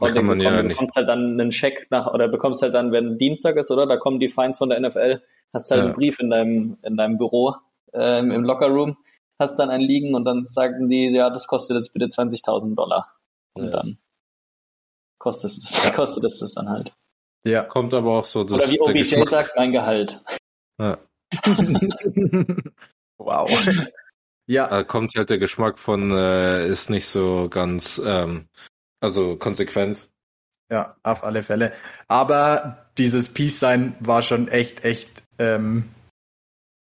da 0.00 0.12
kann 0.12 0.26
man 0.26 0.40
Ja 0.40 0.62
du 0.62 0.68
bekommst 0.68 0.96
halt 0.96 1.08
dann 1.08 1.40
einen 1.40 1.52
Scheck 1.52 1.86
nach, 1.90 2.12
oder 2.12 2.28
bekommst 2.28 2.62
halt 2.62 2.74
dann, 2.74 2.92
wenn 2.92 3.18
Dienstag 3.18 3.56
ist, 3.56 3.70
oder? 3.70 3.86
Da 3.86 3.96
kommen 3.96 4.20
die 4.20 4.28
Fines 4.28 4.58
von 4.58 4.68
der 4.68 4.80
NFL, 4.80 5.22
hast 5.52 5.70
halt 5.70 5.80
ja. 5.80 5.84
einen 5.86 5.94
Brief 5.94 6.18
in 6.20 6.30
deinem, 6.30 6.78
in 6.82 6.96
deinem 6.96 7.18
Büro, 7.18 7.54
ähm, 7.92 8.30
im 8.30 8.44
Lockerroom, 8.44 8.96
hast 9.38 9.56
dann 9.56 9.70
einen 9.70 9.84
liegen 9.84 10.14
und 10.14 10.24
dann 10.24 10.46
sagen 10.50 10.88
die, 10.88 11.08
ja, 11.08 11.30
das 11.30 11.46
kostet 11.46 11.76
jetzt 11.76 11.92
bitte 11.92 12.06
20.000 12.06 12.74
Dollar. 12.74 13.12
Und 13.54 13.64
yes. 13.64 13.72
dann 13.72 13.98
kostet 15.18 15.50
es, 15.50 15.92
kostet 15.94 16.24
es 16.24 16.38
das 16.38 16.54
dann 16.54 16.68
halt. 16.68 16.92
Ja, 17.44 17.62
kommt 17.64 17.94
aber 17.94 18.18
auch 18.18 18.26
so. 18.26 18.40
Oder 18.40 18.70
wie 18.70 18.80
OBJ 18.80 19.24
sagt, 19.28 19.52
mein 19.56 19.72
Gehalt. 19.72 20.22
Ja. 20.78 20.98
wow. 23.18 23.50
Ja. 24.46 24.68
Da 24.68 24.82
kommt 24.82 25.14
halt 25.16 25.30
der 25.30 25.38
Geschmack 25.38 25.78
von, 25.78 26.10
äh, 26.10 26.66
ist 26.66 26.90
nicht 26.90 27.06
so 27.06 27.48
ganz, 27.48 28.00
ähm, 28.04 28.48
also 29.00 29.36
konsequent. 29.36 30.08
Ja, 30.70 30.96
auf 31.02 31.24
alle 31.24 31.42
Fälle. 31.42 31.72
Aber 32.08 32.90
dieses 32.98 33.32
Peace-Sein 33.32 33.96
war 34.00 34.22
schon 34.22 34.48
echt, 34.48 34.84
echt 34.84 35.22
ähm, 35.38 35.90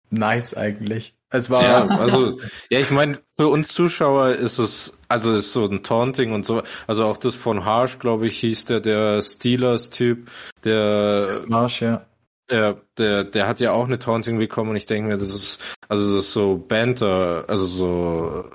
nice 0.09 0.53
eigentlich. 0.53 1.15
Es 1.33 1.49
war. 1.49 1.63
Ja, 1.63 1.87
also, 1.87 2.39
ja, 2.69 2.79
ich 2.79 2.91
meine, 2.91 3.17
für 3.37 3.47
uns 3.47 3.69
Zuschauer 3.73 4.33
ist 4.33 4.59
es, 4.59 4.95
also 5.07 5.33
ist 5.33 5.51
so 5.51 5.65
ein 5.65 5.81
Taunting 5.81 6.31
und 6.31 6.45
so, 6.45 6.61
also 6.85 7.05
auch 7.05 7.17
das 7.17 7.35
von 7.35 7.65
Harsh, 7.65 7.97
glaube 7.97 8.27
ich, 8.27 8.39
hieß 8.39 8.65
der, 8.65 8.79
der 8.79 9.19
Steelers-Typ, 9.23 10.29
der. 10.63 11.31
Harsh, 11.51 11.81
ja. 11.81 12.05
Ja, 12.51 12.75
der, 12.99 13.23
der 13.23 13.47
hat 13.47 13.59
ja 13.59 13.71
auch 13.71 13.85
eine 13.85 13.97
Taunting 13.97 14.37
bekommen 14.37 14.69
und 14.69 14.75
ich 14.75 14.85
denke 14.85 15.09
mir, 15.09 15.17
das 15.17 15.31
ist, 15.31 15.59
also 15.89 16.15
das 16.15 16.25
ist 16.25 16.33
so 16.33 16.57
Banter, 16.57 17.45
also 17.47 17.65
so, 17.65 18.49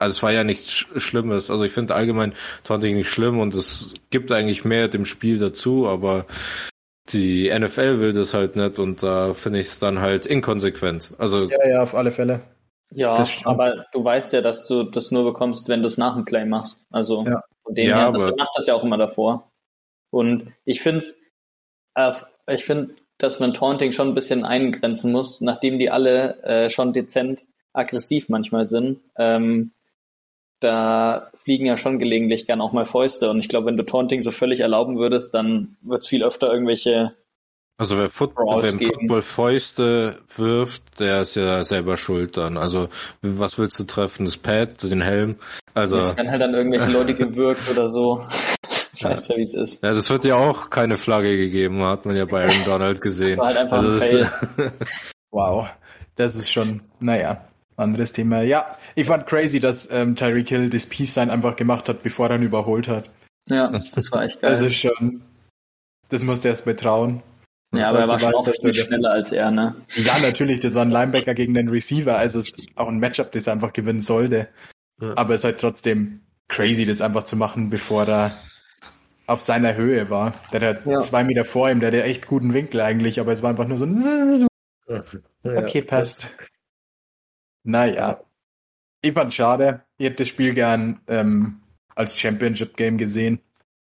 also 0.00 0.16
es 0.16 0.22
war 0.22 0.32
ja 0.32 0.42
nichts 0.42 0.68
Schlimmes. 0.72 1.48
Also 1.48 1.62
ich 1.62 1.72
finde 1.72 1.94
allgemein 1.94 2.34
Taunting 2.64 2.96
nicht 2.96 3.08
schlimm 3.08 3.38
und 3.38 3.54
es 3.54 3.94
gibt 4.10 4.32
eigentlich 4.32 4.64
mehr 4.64 4.88
dem 4.88 5.04
Spiel 5.04 5.38
dazu, 5.38 5.86
aber 5.86 6.26
die 7.10 7.50
NFL 7.56 8.00
will 8.00 8.12
das 8.12 8.34
halt 8.34 8.56
nicht 8.56 8.78
und 8.78 9.02
da 9.02 9.34
finde 9.34 9.60
ich 9.60 9.66
es 9.66 9.78
dann 9.78 10.00
halt 10.00 10.26
inkonsequent. 10.26 11.12
Also 11.18 11.44
ja, 11.44 11.68
ja, 11.68 11.82
auf 11.82 11.94
alle 11.94 12.10
Fälle. 12.10 12.40
Ja, 12.92 13.26
aber 13.44 13.86
du 13.92 14.04
weißt 14.04 14.32
ja, 14.32 14.42
dass 14.42 14.66
du 14.66 14.84
das 14.84 15.10
nur 15.10 15.24
bekommst, 15.24 15.68
wenn 15.68 15.82
du 15.82 15.88
es 15.88 15.98
nach 15.98 16.14
dem 16.14 16.24
Play 16.24 16.44
machst. 16.44 16.84
Also 16.90 17.24
ja. 17.24 17.42
von 17.62 17.74
dem 17.74 17.88
ja, 17.88 17.96
her, 17.96 18.12
das 18.12 18.22
macht 18.22 18.50
das 18.56 18.66
ja 18.66 18.74
auch 18.74 18.84
immer 18.84 18.98
davor. 18.98 19.50
Und 20.10 20.52
ich 20.64 20.80
finde, 20.80 21.04
äh, 21.94 22.12
ich 22.48 22.64
finde, 22.64 22.94
dass 23.18 23.40
man 23.40 23.54
Taunting 23.54 23.92
schon 23.92 24.08
ein 24.08 24.14
bisschen 24.14 24.44
eingrenzen 24.44 25.10
muss, 25.10 25.40
nachdem 25.40 25.78
die 25.78 25.90
alle 25.90 26.42
äh, 26.44 26.70
schon 26.70 26.92
dezent 26.92 27.44
aggressiv 27.72 28.28
manchmal 28.28 28.66
sind. 28.66 29.00
Ähm, 29.16 29.72
da 30.60 31.30
fliegen 31.42 31.66
ja 31.66 31.76
schon 31.76 31.98
gelegentlich 31.98 32.46
gern 32.46 32.60
auch 32.60 32.72
mal 32.72 32.86
Fäuste. 32.86 33.30
Und 33.30 33.40
ich 33.40 33.48
glaube, 33.48 33.66
wenn 33.66 33.76
du 33.76 33.84
Taunting 33.84 34.22
so 34.22 34.30
völlig 34.30 34.60
erlauben 34.60 34.98
würdest, 34.98 35.34
dann 35.34 35.76
wird 35.82 36.02
es 36.02 36.08
viel 36.08 36.24
öfter 36.24 36.52
irgendwelche. 36.52 37.14
Also 37.78 37.98
wer 37.98 38.08
Football, 38.08 38.62
wenn 38.62 38.80
Football 38.80 39.22
Fäuste 39.22 40.18
wirft, 40.34 40.82
der 40.98 41.20
ist 41.20 41.34
ja 41.34 41.62
selber 41.62 41.98
schuld 41.98 42.38
dann. 42.38 42.56
Also 42.56 42.88
was 43.20 43.58
willst 43.58 43.78
du 43.78 43.84
treffen? 43.84 44.24
Das 44.24 44.38
Pad, 44.38 44.82
den 44.82 45.02
Helm? 45.02 45.36
Also. 45.74 45.98
Es 45.98 46.16
werden 46.16 46.30
halt 46.30 46.40
dann 46.40 46.54
irgendwelche 46.54 46.90
Leute 46.90 47.14
gewürgt 47.14 47.70
oder 47.70 47.90
so. 47.90 48.26
Ich 48.94 49.04
weiß 49.04 49.28
ja, 49.28 49.36
wie 49.36 49.42
es 49.42 49.52
ist. 49.52 49.82
Ja, 49.82 49.92
das 49.92 50.08
wird 50.08 50.24
ja 50.24 50.36
auch 50.36 50.70
keine 50.70 50.96
Flagge 50.96 51.36
gegeben, 51.36 51.82
hat 51.82 52.06
man 52.06 52.16
ja 52.16 52.24
bei 52.24 52.44
Aaron 52.44 52.64
Donald 52.64 53.02
gesehen. 53.02 53.36
Das 53.36 53.38
war 53.38 53.46
halt 53.48 53.58
einfach 53.58 53.76
also 53.76 53.90
ein 53.90 53.98
Fail. 54.00 54.72
wow. 55.30 55.66
Das 56.14 56.34
ist 56.34 56.50
schon, 56.50 56.80
naja, 56.98 57.46
anderes 57.76 58.12
Thema. 58.12 58.42
Ja, 58.42 58.76
ich 58.94 59.06
fand 59.06 59.26
crazy, 59.26 59.60
dass 59.60 59.90
ähm, 59.90 60.16
Tyreek 60.16 60.48
Hill 60.48 60.70
das 60.70 60.86
Peace-Sign 60.86 61.30
einfach 61.30 61.56
gemacht 61.56 61.88
hat, 61.88 62.02
bevor 62.02 62.30
er 62.30 62.36
ihn 62.36 62.42
überholt 62.42 62.88
hat. 62.88 63.10
Ja, 63.48 63.68
das 63.94 64.10
war 64.12 64.24
echt 64.24 64.40
geil. 64.40 64.50
Das 64.50 64.60
ist 64.60 64.76
schon, 64.76 65.22
das 66.08 66.22
musste 66.22 66.48
er 66.48 66.52
erst 66.52 66.64
betrauen. 66.64 67.22
Ja, 67.74 67.88
aber 67.88 68.00
er 68.00 68.08
war 68.08 68.20
schon 68.20 68.34
auch 68.34 68.48
viel 68.48 68.74
schneller 68.74 69.10
als 69.10 69.32
er, 69.32 69.50
ne? 69.50 69.74
Ja, 69.96 70.18
natürlich, 70.20 70.60
das 70.60 70.74
war 70.74 70.82
ein 70.82 70.90
Linebacker 70.90 71.34
gegen 71.34 71.54
den 71.54 71.68
Receiver, 71.68 72.16
also 72.16 72.38
es 72.38 72.48
ist 72.48 72.68
auch 72.76 72.88
ein 72.88 72.98
Matchup, 72.98 73.32
das 73.32 73.46
er 73.46 73.54
einfach 73.54 73.72
gewinnen 73.72 74.00
sollte. 74.00 74.48
Ja. 75.00 75.12
Aber 75.16 75.34
es 75.34 75.40
ist 75.40 75.44
halt 75.44 75.60
trotzdem 75.60 76.20
crazy, 76.48 76.84
das 76.84 77.00
einfach 77.00 77.24
zu 77.24 77.36
machen, 77.36 77.70
bevor 77.70 78.06
er 78.06 78.38
auf 79.26 79.40
seiner 79.40 79.74
Höhe 79.74 80.08
war. 80.08 80.34
Der 80.52 80.68
hat 80.68 80.86
ja. 80.86 81.00
zwei 81.00 81.24
Meter 81.24 81.44
vor 81.44 81.68
ihm, 81.68 81.80
der 81.80 81.92
hat 81.92 82.06
echt 82.06 82.28
guten 82.28 82.54
Winkel 82.54 82.80
eigentlich, 82.80 83.20
aber 83.20 83.32
es 83.32 83.42
war 83.42 83.50
einfach 83.50 83.66
nur 83.66 83.78
so 83.78 83.84
ein 83.84 84.46
Okay, 85.42 85.82
passt. 85.82 86.34
Naja. 87.66 88.22
Ich 89.02 89.12
fand 89.12 89.34
schade. 89.34 89.82
Ich 89.98 90.06
hätte 90.06 90.16
das 90.16 90.28
Spiel 90.28 90.54
gern 90.54 91.00
ähm, 91.08 91.60
als 91.94 92.18
Championship 92.18 92.76
Game 92.76 92.96
gesehen. 92.96 93.40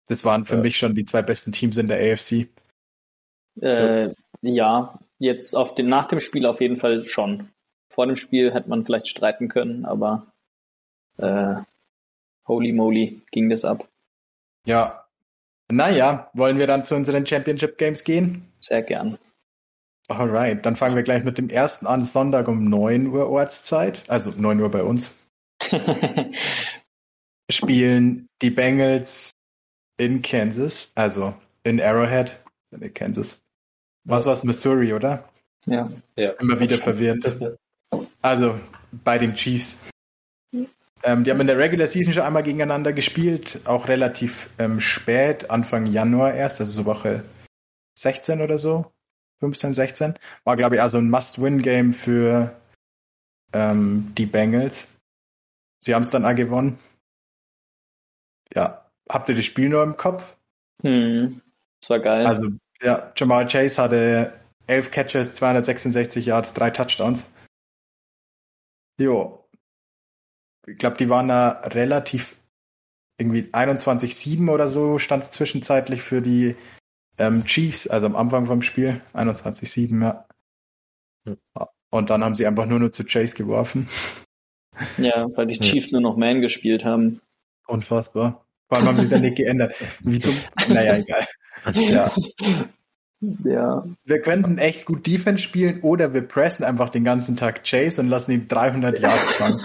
Das 0.08 0.24
waren 0.24 0.46
für 0.46 0.56
ja. 0.56 0.62
mich 0.62 0.78
schon 0.78 0.96
die 0.96 1.06
zwei 1.06 1.22
besten 1.22 1.52
Teams 1.52 1.78
in 1.78 1.88
der 1.88 2.00
AFC. 2.00 2.48
Äh, 3.62 4.14
ja, 4.42 5.00
jetzt 5.20 5.56
auf 5.56 5.76
dem, 5.76 5.90
nach 5.90 6.08
dem 6.08 6.20
Spiel 6.20 6.46
auf 6.46 6.62
jeden 6.62 6.78
Fall 6.78 7.06
schon. 7.06 7.50
Vor 7.90 8.08
dem 8.08 8.16
Spiel 8.16 8.54
hätte 8.54 8.70
man 8.70 8.86
vielleicht 8.86 9.08
streiten 9.08 9.50
können, 9.50 9.86
aber 9.86 10.28
äh, 11.18 11.56
holy 12.48 12.72
moly 12.72 13.22
ging 13.32 13.50
das 13.50 13.66
ab. 13.66 13.88
Ja. 14.66 15.06
Naja, 15.70 16.30
wollen 16.34 16.60
wir 16.60 16.68
dann 16.68 16.86
zu 16.86 16.96
unseren 16.96 17.26
Championship 17.26 17.78
Games 17.78 18.04
gehen? 18.04 18.48
Sehr 18.60 18.84
gern. 18.84 19.18
Alright, 20.08 20.66
dann 20.66 20.76
fangen 20.76 20.96
wir 20.96 21.04
gleich 21.04 21.24
mit 21.24 21.38
dem 21.38 21.50
ersten 21.50 21.88
an, 21.88 22.06
Sonntag 22.06 22.48
um 22.48 22.70
9 22.70 23.08
Uhr 23.08 23.30
Ortszeit, 23.30 24.04
also 24.08 24.32
9 24.36 24.60
Uhr 24.60 24.70
bei 24.70 24.84
uns. 24.84 25.12
Spielen 27.50 28.28
die 28.42 28.52
Bengals 28.52 29.32
in 29.98 30.22
Kansas, 30.22 30.92
also 30.96 31.34
in 31.64 31.82
Arrowhead, 31.82 32.40
in 32.72 32.94
Kansas. 32.94 33.42
Was 34.04 34.26
war's, 34.28 34.44
Missouri, 34.44 34.94
oder? 34.94 35.28
Ja. 35.66 35.90
ja. 36.16 36.32
Immer 36.34 36.60
wieder 36.60 36.78
verwirrend. 36.78 37.56
Also 38.22 38.60
bei 39.04 39.18
den 39.18 39.34
Chiefs. 39.34 39.78
Ähm, 41.04 41.24
die 41.24 41.32
haben 41.32 41.42
in 41.42 41.48
der 41.48 41.58
Regular 41.58 41.88
Season 41.88 42.14
schon 42.14 42.24
einmal 42.24 42.44
gegeneinander 42.44 42.94
gespielt, 42.94 43.60
auch 43.66 43.88
relativ 43.88 44.50
ähm, 44.60 44.80
spät, 44.80 45.50
Anfang 45.50 45.86
Januar 45.86 46.34
erst, 46.34 46.60
also 46.60 46.72
so 46.72 46.86
Woche 46.86 47.24
16 47.98 48.42
oder 48.42 48.58
so. 48.58 48.92
15, 49.40 49.74
16. 49.74 50.14
War, 50.44 50.56
glaube 50.56 50.76
ich, 50.76 50.82
also 50.82 50.98
ein 50.98 51.10
Must-Win-Game 51.10 51.94
für 51.94 52.56
ähm, 53.54 54.14
die 54.18 54.26
Bengals. 54.26 54.98
sie 55.82 55.94
haben 55.94 56.02
es 56.02 56.10
dann 56.10 56.26
auch 56.26 56.36
gewonnen. 56.36 56.80
Ja, 58.54 58.90
habt 59.10 59.30
ihr 59.30 59.36
das 59.36 59.46
Spiel 59.46 59.70
nur 59.70 59.84
im 59.84 59.98
Kopf? 59.98 60.36
Hm, 60.82 61.42
das 61.82 61.90
war 61.90 62.00
geil. 62.00 62.26
Also, 62.26 62.50
ja, 62.82 63.12
Jamal 63.16 63.48
Chase 63.48 63.82
hatte 63.82 64.34
11 64.68 64.92
Catches, 64.92 65.34
266 65.34 66.26
Yards, 66.26 66.54
drei 66.54 66.72
Touchdowns. 66.72 67.24
Jo. 69.00 69.48
Ich 70.68 70.78
glaube, 70.78 70.98
die 70.98 71.10
waren 71.10 71.28
da 71.28 71.62
relativ 71.66 72.36
irgendwie 73.18 73.44
21-7 73.52 74.52
oder 74.52 74.68
so 74.68 75.00
stand 75.00 75.24
es 75.24 75.32
zwischenzeitlich 75.32 76.02
für 76.02 76.22
die 76.22 76.56
ähm, 77.18 77.46
Chiefs, 77.46 77.88
also 77.88 78.06
am 78.06 78.16
Anfang 78.16 78.46
vom 78.46 78.62
Spiel. 78.62 79.02
21-7, 79.14 80.02
ja. 80.02 80.26
Und 81.90 82.10
dann 82.10 82.24
haben 82.24 82.36
sie 82.36 82.46
einfach 82.46 82.66
nur 82.66 82.80
nur 82.80 82.92
zu 82.92 83.04
Chase 83.06 83.36
geworfen. 83.36 83.88
Ja, 84.98 85.28
weil 85.36 85.48
die 85.48 85.60
Chiefs 85.60 85.92
ja. 85.92 86.00
nur 86.00 86.12
noch 86.12 86.18
Man 86.18 86.42
gespielt 86.42 86.84
haben. 86.84 87.22
Unfassbar. 87.68 88.46
Vor 88.68 88.78
allem 88.78 88.88
haben 88.88 88.98
sie 88.98 89.06
es 89.06 89.12
ja 89.12 89.20
nicht 89.20 89.38
geändert. 89.38 89.76
Wie 90.02 90.20
dumm. 90.20 90.36
Naja, 90.68 90.98
egal. 90.98 91.28
Ja. 91.74 92.12
Ja. 93.44 93.86
Wir 94.04 94.22
könnten 94.22 94.58
echt 94.58 94.86
gut 94.86 95.08
Defense 95.08 95.42
spielen 95.42 95.82
oder 95.82 96.14
wir 96.14 96.22
pressen 96.22 96.64
einfach 96.64 96.90
den 96.90 97.04
ganzen 97.04 97.36
Tag 97.36 97.64
Chase 97.64 98.02
und 98.02 98.10
lassen 98.10 98.32
ihn 98.32 98.48
300 98.48 99.00
Yards 99.00 99.32
fangen. 99.34 99.62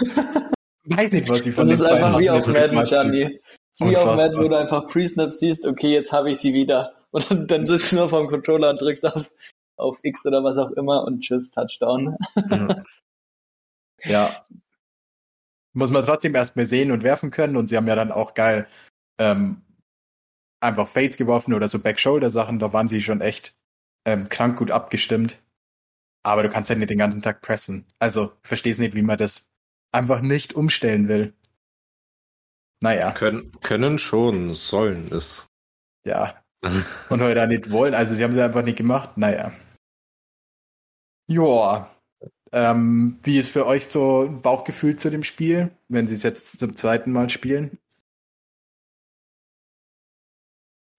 Weiß 0.85 1.11
nicht, 1.11 1.29
was 1.29 1.43
sie 1.43 1.51
von 1.51 1.69
Das 1.69 1.79
ist 1.79 1.85
einfach 1.85 2.17
wie 2.17 2.29
auf 2.29 2.47
Madden, 2.47 2.83
Gianni. 2.85 3.39
Wie 3.79 3.97
auf 3.97 4.15
Madden, 4.15 4.41
wo 4.41 4.47
du 4.47 4.57
einfach 4.57 4.87
Pre-Snap 4.87 5.31
siehst, 5.31 5.67
okay, 5.67 5.93
jetzt 5.93 6.11
habe 6.11 6.31
ich 6.31 6.39
sie 6.39 6.53
wieder. 6.53 6.93
Und 7.11 7.29
dann, 7.29 7.47
dann 7.47 7.65
sitzt 7.65 7.91
du 7.91 7.97
nur 7.97 8.09
vom 8.09 8.27
Controller 8.27 8.69
und 8.69 8.81
drückst 8.81 9.05
auf, 9.05 9.31
auf 9.75 9.99
X 10.01 10.25
oder 10.25 10.43
was 10.43 10.57
auch 10.57 10.71
immer 10.71 11.03
und 11.03 11.21
tschüss, 11.21 11.51
Touchdown. 11.51 12.17
ja. 14.03 14.45
Muss 15.73 15.91
man 15.91 16.05
trotzdem 16.05 16.35
erstmal 16.35 16.65
sehen 16.65 16.91
und 16.91 17.03
werfen 17.03 17.31
können 17.31 17.57
und 17.57 17.67
sie 17.67 17.77
haben 17.77 17.87
ja 17.87 17.95
dann 17.95 18.11
auch 18.11 18.33
geil 18.33 18.67
ähm, 19.19 19.61
einfach 20.61 20.87
Fades 20.87 21.17
geworfen 21.17 21.53
oder 21.53 21.67
so 21.67 21.79
Back-Shoulder-Sachen, 21.79 22.59
da 22.59 22.71
waren 22.73 22.87
sie 22.87 23.01
schon 23.01 23.21
echt 23.21 23.55
ähm, 24.05 24.29
krank 24.29 24.57
gut 24.57 24.71
abgestimmt. 24.71 25.41
Aber 26.23 26.43
du 26.43 26.49
kannst 26.49 26.69
halt 26.69 26.79
nicht 26.79 26.89
den 26.89 26.99
ganzen 26.99 27.21
Tag 27.21 27.41
pressen. 27.41 27.85
Also, 27.97 28.31
verstehst 28.43 28.79
nicht, 28.79 28.93
wie 28.93 29.01
man 29.01 29.17
das 29.17 29.49
einfach 29.91 30.21
nicht 30.21 30.53
umstellen 30.53 31.07
will. 31.07 31.33
Naja. 32.79 33.11
Können, 33.11 33.51
können 33.61 33.97
schon, 33.97 34.53
sollen 34.53 35.11
es. 35.11 35.49
Ja. 36.03 36.43
Und 36.61 37.21
heute 37.21 37.43
auch 37.43 37.47
nicht 37.47 37.71
wollen. 37.71 37.93
Also 37.93 38.13
sie 38.13 38.23
haben 38.23 38.33
sie 38.33 38.43
einfach 38.43 38.63
nicht 38.63 38.77
gemacht. 38.77 39.17
Naja. 39.17 39.51
Joa. 41.27 41.89
Ähm, 42.51 43.19
wie 43.23 43.39
ist 43.39 43.49
für 43.49 43.65
euch 43.65 43.87
so 43.87 44.23
ein 44.23 44.41
Bauchgefühl 44.41 44.97
zu 44.97 45.09
dem 45.09 45.23
Spiel, 45.23 45.71
wenn 45.87 46.07
sie 46.07 46.15
es 46.15 46.23
jetzt 46.23 46.59
zum 46.59 46.75
zweiten 46.75 47.11
Mal 47.11 47.29
spielen? 47.29 47.77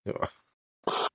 Ja. 0.05 0.29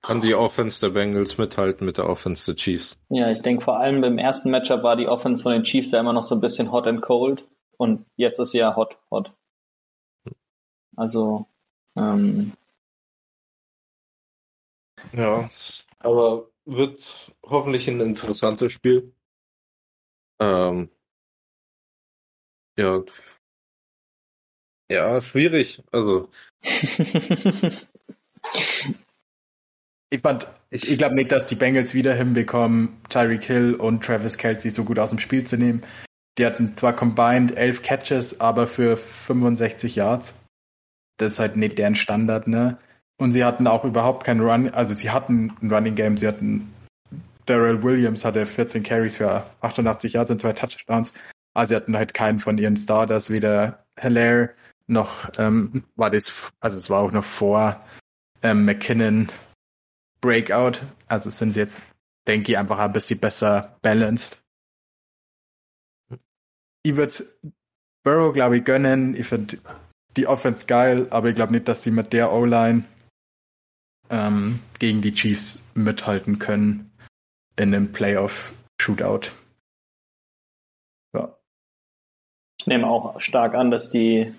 Kann 0.00 0.20
die 0.22 0.34
Offense 0.34 0.80
der 0.80 0.90
Bengals 0.90 1.36
mithalten 1.36 1.84
mit 1.84 1.98
der 1.98 2.08
Offense 2.08 2.46
der 2.46 2.56
Chiefs? 2.56 2.96
Ja, 3.10 3.30
ich 3.30 3.42
denke 3.42 3.64
vor 3.64 3.78
allem 3.78 4.00
beim 4.00 4.16
ersten 4.16 4.50
Matchup 4.50 4.82
war 4.82 4.96
die 4.96 5.08
Offense 5.08 5.42
von 5.42 5.52
den 5.52 5.64
Chiefs 5.64 5.90
ja 5.90 6.00
immer 6.00 6.14
noch 6.14 6.22
so 6.22 6.34
ein 6.34 6.40
bisschen 6.40 6.72
hot 6.72 6.86
and 6.86 7.02
cold. 7.02 7.46
Und 7.76 8.06
jetzt 8.16 8.38
ist 8.38 8.52
sie 8.52 8.58
ja 8.58 8.76
hot, 8.76 8.98
hot. 9.10 9.32
Also, 10.96 11.46
ähm, 11.96 12.52
ja, 15.12 15.50
aber 15.98 16.48
wird 16.64 17.32
hoffentlich 17.42 17.88
ein 17.88 18.00
interessantes 18.00 18.72
Spiel. 18.72 19.12
Ähm, 20.40 20.88
ja, 22.76 23.02
ja, 24.90 25.20
schwierig. 25.20 25.82
Also. 25.92 26.30
ich 26.62 27.86
fand, 30.22 30.48
ich, 30.70 30.90
ich 30.90 30.98
glaube 30.98 31.14
nicht, 31.14 31.30
dass 31.30 31.46
die 31.46 31.54
Bengals 31.54 31.94
wieder 31.94 32.14
hinbekommen, 32.14 33.00
Tyreek 33.08 33.44
Hill 33.44 33.74
und 33.74 34.04
Travis 34.04 34.38
Kelsey 34.38 34.70
so 34.70 34.84
gut 34.84 34.98
aus 34.98 35.10
dem 35.10 35.18
Spiel 35.18 35.46
zu 35.46 35.58
nehmen. 35.58 35.82
Die 36.38 36.46
hatten 36.46 36.76
zwar 36.76 36.94
combined 36.94 37.56
11 37.56 37.82
Catches, 37.82 38.40
aber 38.40 38.66
für 38.66 38.96
65 38.96 39.96
Yards. 39.96 40.34
Das 41.18 41.32
ist 41.32 41.40
halt 41.40 41.56
nicht 41.56 41.78
deren 41.78 41.96
Standard, 41.96 42.46
ne? 42.46 42.78
Und 43.18 43.32
sie 43.32 43.44
hatten 43.44 43.66
auch 43.66 43.84
überhaupt 43.84 44.24
keinen 44.24 44.40
Run, 44.40 44.70
also 44.70 44.94
sie 44.94 45.10
hatten 45.10 45.52
ein 45.60 45.70
Running 45.72 45.96
Game, 45.96 46.16
sie 46.16 46.28
hatten 46.28 46.72
Darrell 47.48 47.82
Williams 47.82 48.24
hatte 48.24 48.44
14 48.44 48.82
Carries 48.82 49.16
für 49.16 49.44
88 49.62 50.12
Yards 50.12 50.30
und 50.30 50.40
zwei 50.40 50.52
Touchdowns. 50.52 51.14
Aber 51.54 51.66
sie 51.66 51.74
hatten 51.74 51.96
halt 51.96 52.14
keinen 52.14 52.38
von 52.38 52.58
ihren 52.58 52.76
Starters, 52.76 53.30
weder 53.30 53.84
Hilaire 53.98 54.50
noch 54.86 55.30
ähm, 55.38 55.84
war 55.96 56.10
das, 56.10 56.50
also 56.60 56.78
es 56.78 56.90
war 56.90 57.00
auch 57.00 57.12
noch 57.12 57.24
vor 57.24 57.80
ähm, 58.42 58.64
McKinnon 58.64 59.28
Breakout. 60.20 60.80
Also 61.06 61.30
sind 61.30 61.54
sie 61.54 61.60
jetzt, 61.60 61.80
denke 62.26 62.52
ich, 62.52 62.58
einfach 62.58 62.78
ein 62.78 62.92
bisschen 62.92 63.18
besser 63.18 63.78
balanced. 63.82 64.42
Ich 66.82 66.96
würde 66.96 67.14
Burrow, 68.02 68.32
glaube 68.32 68.58
ich, 68.58 68.64
gönnen. 68.64 69.16
Ich 69.16 69.26
finde 69.26 69.58
die 70.16 70.26
Offense 70.26 70.66
geil, 70.66 71.06
aber 71.10 71.28
ich 71.28 71.34
glaube 71.34 71.52
nicht, 71.52 71.68
dass 71.68 71.82
sie 71.82 71.90
mit 71.90 72.12
der 72.12 72.32
O-Line 72.32 72.84
ähm, 74.10 74.60
gegen 74.78 75.02
die 75.02 75.12
Chiefs 75.12 75.60
mithalten 75.74 76.38
können 76.38 76.90
in 77.56 77.74
einem 77.74 77.92
Playoff-Shootout. 77.92 79.30
Ja. 81.14 81.36
Ich 82.60 82.66
nehme 82.66 82.86
auch 82.86 83.20
stark 83.20 83.54
an, 83.54 83.70
dass 83.70 83.90
die 83.90 84.32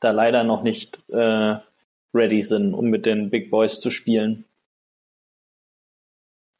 da 0.00 0.10
leider 0.10 0.44
noch 0.44 0.62
nicht 0.62 0.98
äh, 1.08 1.56
ready 2.14 2.42
sind, 2.42 2.74
um 2.74 2.86
mit 2.86 3.06
den 3.06 3.30
Big 3.30 3.50
Boys 3.50 3.80
zu 3.80 3.90
spielen. 3.90 4.44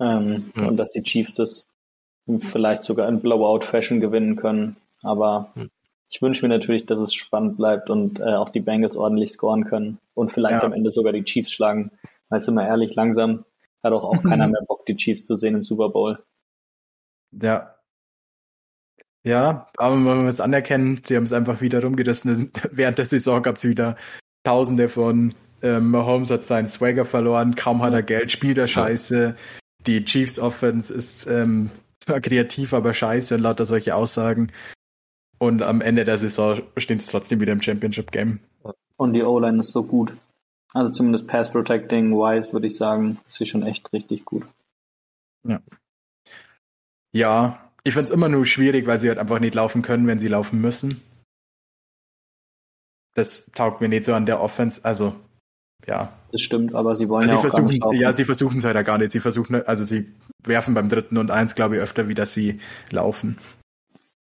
Ähm, 0.00 0.52
ja. 0.56 0.66
Und 0.66 0.76
dass 0.76 0.92
die 0.92 1.02
Chiefs 1.02 1.34
das 1.34 1.68
vielleicht 2.38 2.84
sogar 2.84 3.08
in 3.08 3.20
Blowout-Fashion 3.20 4.00
gewinnen 4.00 4.36
können. 4.36 4.76
Aber 5.02 5.52
ja. 5.56 5.64
ich 6.08 6.22
wünsche 6.22 6.46
mir 6.46 6.48
natürlich, 6.48 6.86
dass 6.86 6.98
es 6.98 7.14
spannend 7.14 7.56
bleibt 7.56 7.90
und 7.90 8.20
äh, 8.20 8.34
auch 8.34 8.50
die 8.50 8.60
Bengals 8.60 8.96
ordentlich 8.96 9.32
scoren 9.32 9.64
können 9.64 9.98
und 10.14 10.32
vielleicht 10.32 10.62
ja. 10.62 10.64
am 10.64 10.72
Ende 10.72 10.90
sogar 10.90 11.12
die 11.12 11.24
Chiefs 11.24 11.52
schlagen. 11.52 11.90
Weil 12.30 12.40
sind 12.40 12.54
wir 12.54 12.66
ehrlich, 12.66 12.94
langsam 12.94 13.44
hat 13.82 13.92
auch, 13.92 14.04
auch 14.04 14.22
keiner 14.22 14.48
mehr 14.48 14.62
Bock, 14.66 14.86
die 14.86 14.96
Chiefs 14.96 15.26
zu 15.26 15.36
sehen 15.36 15.54
im 15.54 15.64
Super 15.64 15.90
Bowl. 15.90 16.22
Ja. 17.32 17.74
Ja, 19.22 19.66
aber 19.76 19.96
man 19.96 20.24
muss 20.24 20.40
anerkennen, 20.40 21.00
sie 21.04 21.16
haben 21.16 21.24
es 21.24 21.32
einfach 21.32 21.60
wieder 21.60 21.82
rumgerissen. 21.82 22.50
Während 22.70 22.98
der 22.98 23.04
Saison 23.04 23.42
gab 23.42 23.56
es 23.56 23.64
wieder 23.64 23.96
Tausende 24.44 24.88
von 24.88 25.34
ähm, 25.62 25.90
Mahomes 25.90 26.30
hat 26.30 26.42
seinen 26.42 26.68
Swagger 26.68 27.04
verloren, 27.04 27.54
kaum 27.54 27.82
hat 27.82 27.92
er 27.92 28.02
Geld, 28.02 28.32
spielt 28.32 28.56
er 28.56 28.66
scheiße. 28.66 29.34
Die 29.86 30.04
Chiefs 30.04 30.38
Offense 30.38 30.92
ist 30.92 31.26
ähm, 31.26 31.70
zwar 32.00 32.20
kreativ, 32.20 32.72
aber 32.72 32.94
scheiße 32.94 33.34
und 33.34 33.42
lauter 33.42 33.66
solche 33.66 33.94
Aussagen. 33.94 34.52
Und 35.38 35.62
am 35.62 35.80
Ende 35.80 36.04
der 36.04 36.18
Saison 36.18 36.60
stehen 36.76 36.98
sie 36.98 37.10
trotzdem 37.10 37.40
wieder 37.40 37.52
im 37.52 37.62
Championship 37.62 38.10
Game. 38.10 38.40
Und 38.96 39.12
die 39.12 39.22
O-Line 39.22 39.60
ist 39.60 39.72
so 39.72 39.82
gut. 39.82 40.14
Also 40.72 40.92
zumindest 40.92 41.26
Pass 41.26 41.50
Protecting 41.50 42.12
wise 42.12 42.52
würde 42.52 42.68
ich 42.68 42.76
sagen, 42.76 43.18
ist 43.26 43.36
sie 43.36 43.46
schon 43.46 43.62
echt 43.62 43.92
richtig 43.92 44.24
gut. 44.24 44.46
Ja. 45.46 45.60
Ja, 47.12 47.70
ich 47.82 47.94
finde 47.94 48.08
es 48.08 48.14
immer 48.14 48.28
nur 48.28 48.46
schwierig, 48.46 48.86
weil 48.86 49.00
sie 49.00 49.08
halt 49.08 49.18
einfach 49.18 49.40
nicht 49.40 49.54
laufen 49.54 49.82
können, 49.82 50.06
wenn 50.06 50.18
sie 50.18 50.28
laufen 50.28 50.60
müssen. 50.60 51.02
Das 53.14 53.46
taugt 53.52 53.80
mir 53.80 53.88
nicht 53.88 54.04
so 54.04 54.14
an 54.14 54.26
der 54.26 54.40
Offense. 54.40 54.84
Also, 54.84 55.16
ja. 55.86 56.16
Das 56.30 56.40
stimmt, 56.40 56.74
aber 56.74 56.94
sie 56.94 57.08
wollen 57.08 57.28
also 57.28 57.34
ja 57.34 57.40
sie 57.40 57.46
auch 57.48 57.50
versuchen, 57.50 57.78
gar 57.80 57.90
nicht. 57.90 58.00
Ja, 58.00 58.12
sie 58.12 58.24
versuchen 58.24 58.58
es 58.58 58.64
halt 58.64 58.76
ja 58.76 58.82
gar 58.82 58.98
nicht. 58.98 59.10
Sie 59.10 59.20
versuchen, 59.20 59.66
also 59.66 59.84
sie 59.84 60.14
werfen 60.44 60.74
beim 60.74 60.88
dritten 60.88 61.16
und 61.16 61.32
eins, 61.32 61.56
glaube 61.56 61.76
ich, 61.76 61.82
öfter, 61.82 62.06
wie 62.06 62.14
dass 62.14 62.32
sie 62.32 62.60
laufen. 62.90 63.38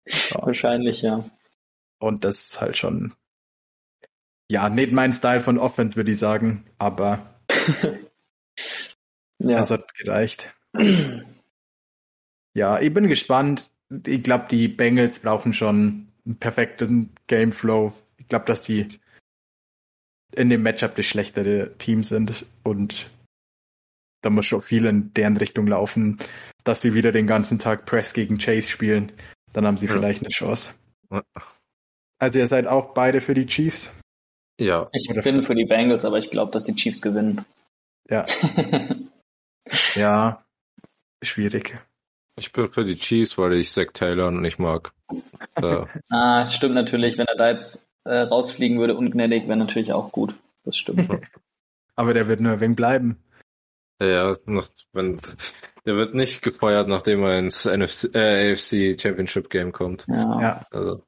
Ja. 0.07 0.47
Wahrscheinlich, 0.47 1.03
ja. 1.03 1.25
Und 1.99 2.25
das 2.25 2.49
ist 2.49 2.61
halt 2.61 2.79
schon, 2.79 3.13
ja, 4.53 4.69
nicht 4.69 4.93
mein 4.93 5.15
Style 5.15 5.41
von 5.41 5.57
Offense, 5.57 5.97
würde 5.97 6.11
ich 6.11 6.19
sagen, 6.19 6.67
aber 6.77 7.41
ja. 9.39 9.61
es 9.61 9.71
hat 9.71 9.95
gereicht. 9.95 10.55
ja, 12.55 12.79
ich 12.79 12.93
bin 12.93 13.09
gespannt. 13.09 13.71
Ich 14.07 14.23
glaube, 14.23 14.49
die 14.51 14.69
Bengals 14.69 15.21
brauchen 15.21 15.55
schon 15.55 16.09
einen 16.27 16.37
perfekten 16.37 17.15
Gameflow. 17.29 17.95
Ich 18.19 18.29
glaube, 18.29 18.45
dass 18.45 18.63
die 18.63 18.89
in 20.37 20.51
dem 20.51 20.63
Matchup 20.63 20.97
das 20.97 21.07
schlechtere 21.07 21.73
Team 21.79 22.03
sind 22.03 22.45
und 22.63 23.11
da 24.21 24.29
muss 24.29 24.45
schon 24.45 24.61
viel 24.61 24.85
in 24.85 25.15
deren 25.15 25.39
Richtung 25.39 25.67
laufen, 25.67 26.19
dass 26.63 26.83
sie 26.83 26.93
wieder 26.93 27.11
den 27.11 27.27
ganzen 27.27 27.59
Tag 27.59 27.87
Press 27.87 28.13
gegen 28.13 28.37
Chase 28.37 28.71
spielen. 28.71 29.13
Dann 29.55 29.65
haben 29.65 29.79
sie 29.79 29.87
ja. 29.87 29.93
vielleicht 29.93 30.21
eine 30.21 30.29
Chance. 30.29 30.75
Also 32.19 32.39
ihr 32.39 32.47
seid 32.49 32.67
auch 32.67 32.93
beide 32.93 33.23
für 33.23 33.33
die 33.33 33.47
Chiefs? 33.47 33.91
Ja. 34.63 34.87
Ich 34.93 35.11
Oder 35.11 35.23
bin 35.23 35.43
für 35.43 35.55
die 35.55 35.65
Bengals, 35.65 36.05
aber 36.05 36.19
ich 36.19 36.31
glaube, 36.31 36.53
dass 36.53 36.65
die 36.65 36.75
Chiefs 36.75 37.03
gewinnen. 37.03 37.45
Ja. 38.09 38.27
ja. 39.95 40.45
Schwierig. 41.23 41.79
Ich 42.37 42.53
bin 42.53 42.71
für 42.73 42.85
die 42.85 42.95
Chiefs, 42.95 43.37
weil 43.39 43.55
ich 43.55 43.73
Zach 43.73 43.93
Taylor 43.93 44.31
nicht 44.31 44.59
mag. 44.59 44.93
So. 45.61 45.87
ah, 46.11 46.41
es 46.43 46.55
stimmt 46.55 46.75
natürlich, 46.75 47.19
wenn 47.19 47.27
er 47.27 47.37
da 47.37 47.51
jetzt 47.51 47.87
äh, 48.05 48.21
rausfliegen 48.21 48.79
würde, 48.79 48.97
ungnädig, 48.97 49.47
wäre 49.49 49.57
natürlich 49.57 49.93
auch 49.93 50.13
gut. 50.13 50.35
Das 50.65 50.77
stimmt. 50.77 51.09
Aber 51.97 52.15
der 52.15 52.29
wird 52.29 52.41
nur 52.41 52.53
ein 52.53 52.61
wenig 52.61 52.77
bleiben. 52.77 53.23
Ja, 54.01 54.37
noch, 54.47 54.69
wenn, 54.93 55.21
der 55.85 55.97
wird 55.97 56.15
nicht 56.15 56.43
gefeuert, 56.43 56.89
nachdem 56.89 57.23
er 57.23 57.39
ins 57.39 57.65
NFC, 57.65 58.15
äh, 58.15 58.53
AFC 58.53 59.01
Championship 59.01 59.51
Game 59.51 59.73
kommt. 59.73 60.07
Ja. 60.09 60.41
Ja, 60.41 60.67
Also, 60.71 61.05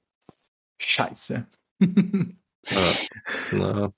scheiße. 0.79 1.47
ja, 2.71 3.59
na, 3.59 3.93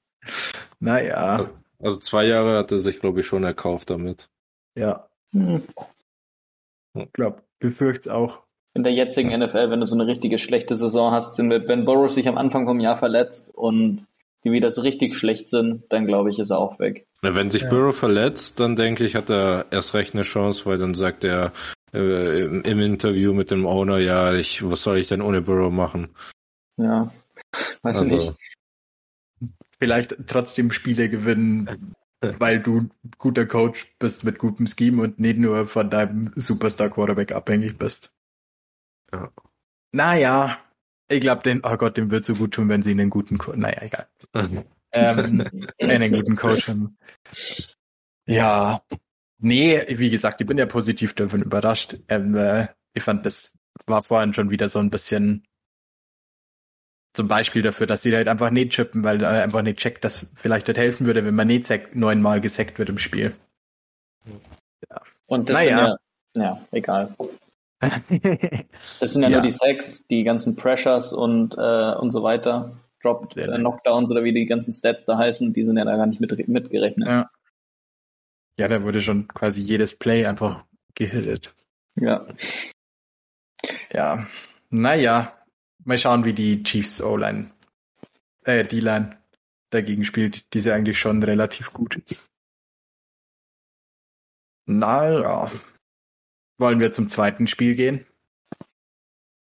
naja, 0.80 1.50
also 1.80 1.98
zwei 1.98 2.26
Jahre 2.26 2.56
hat 2.58 2.72
er 2.72 2.78
sich, 2.78 3.00
glaube 3.00 3.20
ich, 3.20 3.26
schon 3.26 3.44
erkauft 3.44 3.90
damit. 3.90 4.28
ja, 4.74 5.06
Hm. 5.32 5.62
ich 6.94 7.12
glaube, 7.12 7.42
befürcht's 7.58 8.08
auch. 8.08 8.40
In 8.74 8.82
der 8.84 8.92
jetzigen 8.92 9.30
NFL, 9.30 9.70
wenn 9.70 9.80
du 9.80 9.86
so 9.86 9.94
eine 9.96 10.06
richtige 10.06 10.38
schlechte 10.38 10.76
Saison 10.76 11.10
hast, 11.10 11.34
sind 11.34 11.50
wenn 11.50 11.84
Boros 11.84 12.14
sich 12.14 12.28
am 12.28 12.38
Anfang 12.38 12.66
vom 12.66 12.78
Jahr 12.80 12.96
verletzt 12.96 13.50
und 13.54 14.06
die 14.44 14.52
wieder 14.52 14.70
so 14.70 14.82
richtig 14.82 15.14
schlecht 15.14 15.48
sind, 15.48 15.84
dann 15.90 16.06
glaube 16.06 16.30
ich, 16.30 16.38
ist 16.38 16.50
er 16.50 16.58
auch 16.58 16.78
weg. 16.78 17.06
Wenn 17.22 17.50
sich 17.50 17.62
Ja. 17.62 17.68
Burrow 17.70 17.96
verletzt, 17.96 18.60
dann 18.60 18.76
denke 18.76 19.04
ich, 19.04 19.14
hat 19.16 19.28
er 19.30 19.66
erst 19.72 19.94
recht 19.94 20.14
eine 20.14 20.22
Chance, 20.22 20.66
weil 20.66 20.78
dann 20.78 20.94
sagt 20.94 21.24
er 21.24 21.52
äh, 21.92 22.44
im, 22.44 22.62
im 22.62 22.78
Interview 22.80 23.32
mit 23.32 23.50
dem 23.50 23.66
Owner, 23.66 23.98
ja, 23.98 24.34
ich, 24.34 24.68
was 24.68 24.82
soll 24.82 24.98
ich 24.98 25.08
denn 25.08 25.22
ohne 25.22 25.40
Burrow 25.42 25.72
machen? 25.72 26.14
Ja. 26.76 27.10
Weiß 27.82 28.02
ich 28.02 28.12
Also, 28.12 28.14
nicht. 28.30 28.32
Vielleicht 29.78 30.16
trotzdem 30.26 30.70
Spiele 30.70 31.08
gewinnen, 31.08 31.94
weil 32.38 32.60
du 32.60 32.88
guter 33.18 33.46
Coach 33.46 33.94
bist 33.98 34.24
mit 34.24 34.38
gutem 34.38 34.66
Scheme 34.66 35.02
und 35.02 35.18
nicht 35.18 35.38
nur 35.38 35.66
von 35.66 35.90
deinem 35.90 36.32
Superstar 36.34 36.90
Quarterback 36.90 37.32
abhängig 37.32 37.78
bist. 37.78 38.12
Ja. 39.12 39.30
Naja, 39.92 40.58
ich 41.08 41.20
glaube, 41.20 41.42
den, 41.42 41.60
oh 41.62 41.76
Gott, 41.76 41.96
dem 41.96 42.10
wird 42.10 42.24
so 42.24 42.34
gut 42.34 42.54
tun, 42.54 42.68
wenn 42.68 42.82
sie 42.82 42.90
einen 42.90 43.10
guten 43.10 43.38
Coach, 43.38 43.56
naja, 43.56 43.82
egal. 43.82 44.08
Mhm. 44.34 44.64
Ähm, 44.92 45.46
einen 45.80 46.12
guten 46.12 46.36
Coach 46.36 46.68
haben. 46.68 46.96
Ja, 48.26 48.82
nee, 49.38 49.84
wie 49.98 50.08
gesagt, 50.08 50.40
ich 50.40 50.46
bin 50.46 50.56
ja 50.56 50.64
positiv 50.64 51.12
davon 51.12 51.42
überrascht. 51.42 51.98
Ähm, 52.08 52.34
äh, 52.34 52.68
ich 52.94 53.02
fand, 53.02 53.26
das 53.26 53.52
war 53.84 54.02
vorhin 54.02 54.32
schon 54.32 54.48
wieder 54.48 54.68
so 54.70 54.78
ein 54.78 54.88
bisschen 54.88 55.45
zum 57.16 57.28
Beispiel 57.28 57.62
dafür, 57.62 57.86
dass 57.86 58.02
sie 58.02 58.14
halt 58.14 58.28
einfach 58.28 58.50
nicht 58.50 58.72
chippen, 58.72 59.02
weil 59.02 59.22
er 59.22 59.42
einfach 59.42 59.62
nicht 59.62 59.78
checkt, 59.78 60.04
dass 60.04 60.30
vielleicht 60.34 60.68
das 60.68 60.76
helfen 60.76 61.06
würde, 61.06 61.24
wenn 61.24 61.34
man 61.34 61.46
nicht 61.48 61.68
neunmal 61.94 62.40
gesackt 62.40 62.78
wird 62.78 62.88
im 62.90 62.98
Spiel. 62.98 63.34
Und 65.26 65.48
das 65.48 65.56
Naja. 65.56 65.96
sind 66.34 66.42
ja, 66.44 66.50
ja, 66.50 66.66
egal. 66.72 67.14
Das 69.00 69.12
sind 69.12 69.22
ja, 69.22 69.28
Ja. 69.30 69.36
nur 69.36 69.42
die 69.42 69.50
Sacks, 69.50 70.04
die 70.08 70.22
ganzen 70.22 70.56
Pressures 70.56 71.12
und, 71.12 71.54
äh, 71.58 71.94
und 71.94 72.10
so 72.10 72.22
weiter. 72.22 72.76
Drop, 73.02 73.34
Ja. 73.36 73.52
äh, 73.52 73.58
Knockdowns 73.58 74.10
oder 74.10 74.22
wie 74.24 74.32
die 74.32 74.46
ganzen 74.46 74.72
Stats 74.72 75.04
da 75.04 75.18
heißen, 75.18 75.52
die 75.52 75.64
sind 75.64 75.76
ja 75.76 75.84
da 75.84 75.96
gar 75.96 76.06
nicht 76.06 76.20
mit, 76.20 76.48
mitgerechnet. 76.48 77.08
ja. 77.08 77.30
ja, 78.58 78.68
da 78.68 78.82
wurde 78.82 79.00
schon 79.02 79.26
quasi 79.28 79.60
jedes 79.60 79.98
Play 79.98 80.26
einfach 80.26 80.64
gehittet. 80.94 81.54
Ja. 81.96 82.26
Ja, 83.92 84.26
naja, 84.70 85.35
mal 85.86 85.98
schauen, 85.98 86.24
wie 86.24 86.34
die 86.34 86.62
Chiefs 86.62 87.00
O-Line, 87.00 87.50
äh, 88.44 88.64
D-Line 88.64 89.18
dagegen 89.70 90.04
spielt. 90.04 90.52
Die 90.52 90.58
ist 90.58 90.64
ja 90.64 90.74
eigentlich 90.74 90.98
schon 90.98 91.22
relativ 91.22 91.72
gut. 91.72 92.02
Naja, 94.66 95.50
wollen 96.58 96.80
wir 96.80 96.92
zum 96.92 97.08
zweiten 97.08 97.46
Spiel 97.46 97.74
gehen? 97.74 98.04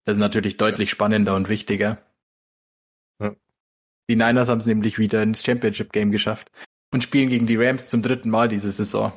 Das 0.05 0.15
ist 0.15 0.19
natürlich 0.19 0.57
deutlich 0.57 0.89
spannender 0.89 1.35
und 1.35 1.49
wichtiger. 1.49 2.03
Ja. 3.19 3.35
Die 4.09 4.15
Niners 4.15 4.49
haben 4.49 4.59
es 4.59 4.65
nämlich 4.65 4.97
wieder 4.99 5.23
ins 5.23 5.43
Championship 5.43 5.91
Game 5.91 6.11
geschafft 6.11 6.51
und 6.91 7.03
spielen 7.03 7.29
gegen 7.29 7.47
die 7.47 7.57
Rams 7.57 7.89
zum 7.89 8.01
dritten 8.01 8.29
Mal 8.29 8.49
diese 8.49 8.71
Saison. 8.71 9.13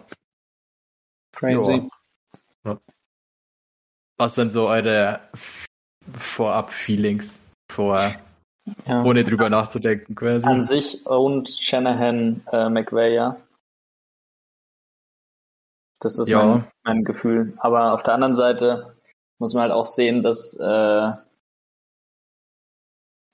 Crazy. 1.33 1.89
Ja. 2.65 2.81
Was 4.19 4.35
sind 4.35 4.51
so 4.51 4.69
eure 4.69 5.31
Vorab-Feelings 6.17 7.39
vor, 7.71 8.13
Ja. 8.87 9.03
ohne 9.03 9.25
drüber 9.25 9.51
nachzudenken 9.51 10.15
quasi? 10.15 10.47
An 10.47 10.63
sich 10.65 11.05
und 11.07 11.49
Shanahan 11.51 12.43
äh, 12.53 12.69
McVay, 12.69 13.15
ja. 13.15 13.37
Das 16.01 16.19
ist 16.19 16.29
Ja. 16.29 16.45
mein, 16.45 16.65
mein 16.85 17.05
Gefühl. 17.05 17.55
Aber 17.59 17.93
auf 17.93 18.03
der 18.03 18.15
anderen 18.15 18.35
Seite 18.35 18.93
muss 19.39 19.55
man 19.55 19.63
halt 19.65 19.73
auch 19.73 19.87
sehen, 19.87 20.23
dass 20.23 20.55
äh, 20.55 21.13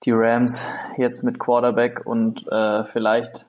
die 0.04 0.12
Rams 0.12 0.66
jetzt 0.96 1.22
mit 1.24 1.38
Quarterback 1.38 2.06
und 2.06 2.46
äh, 2.48 2.84
vielleicht 2.84 3.46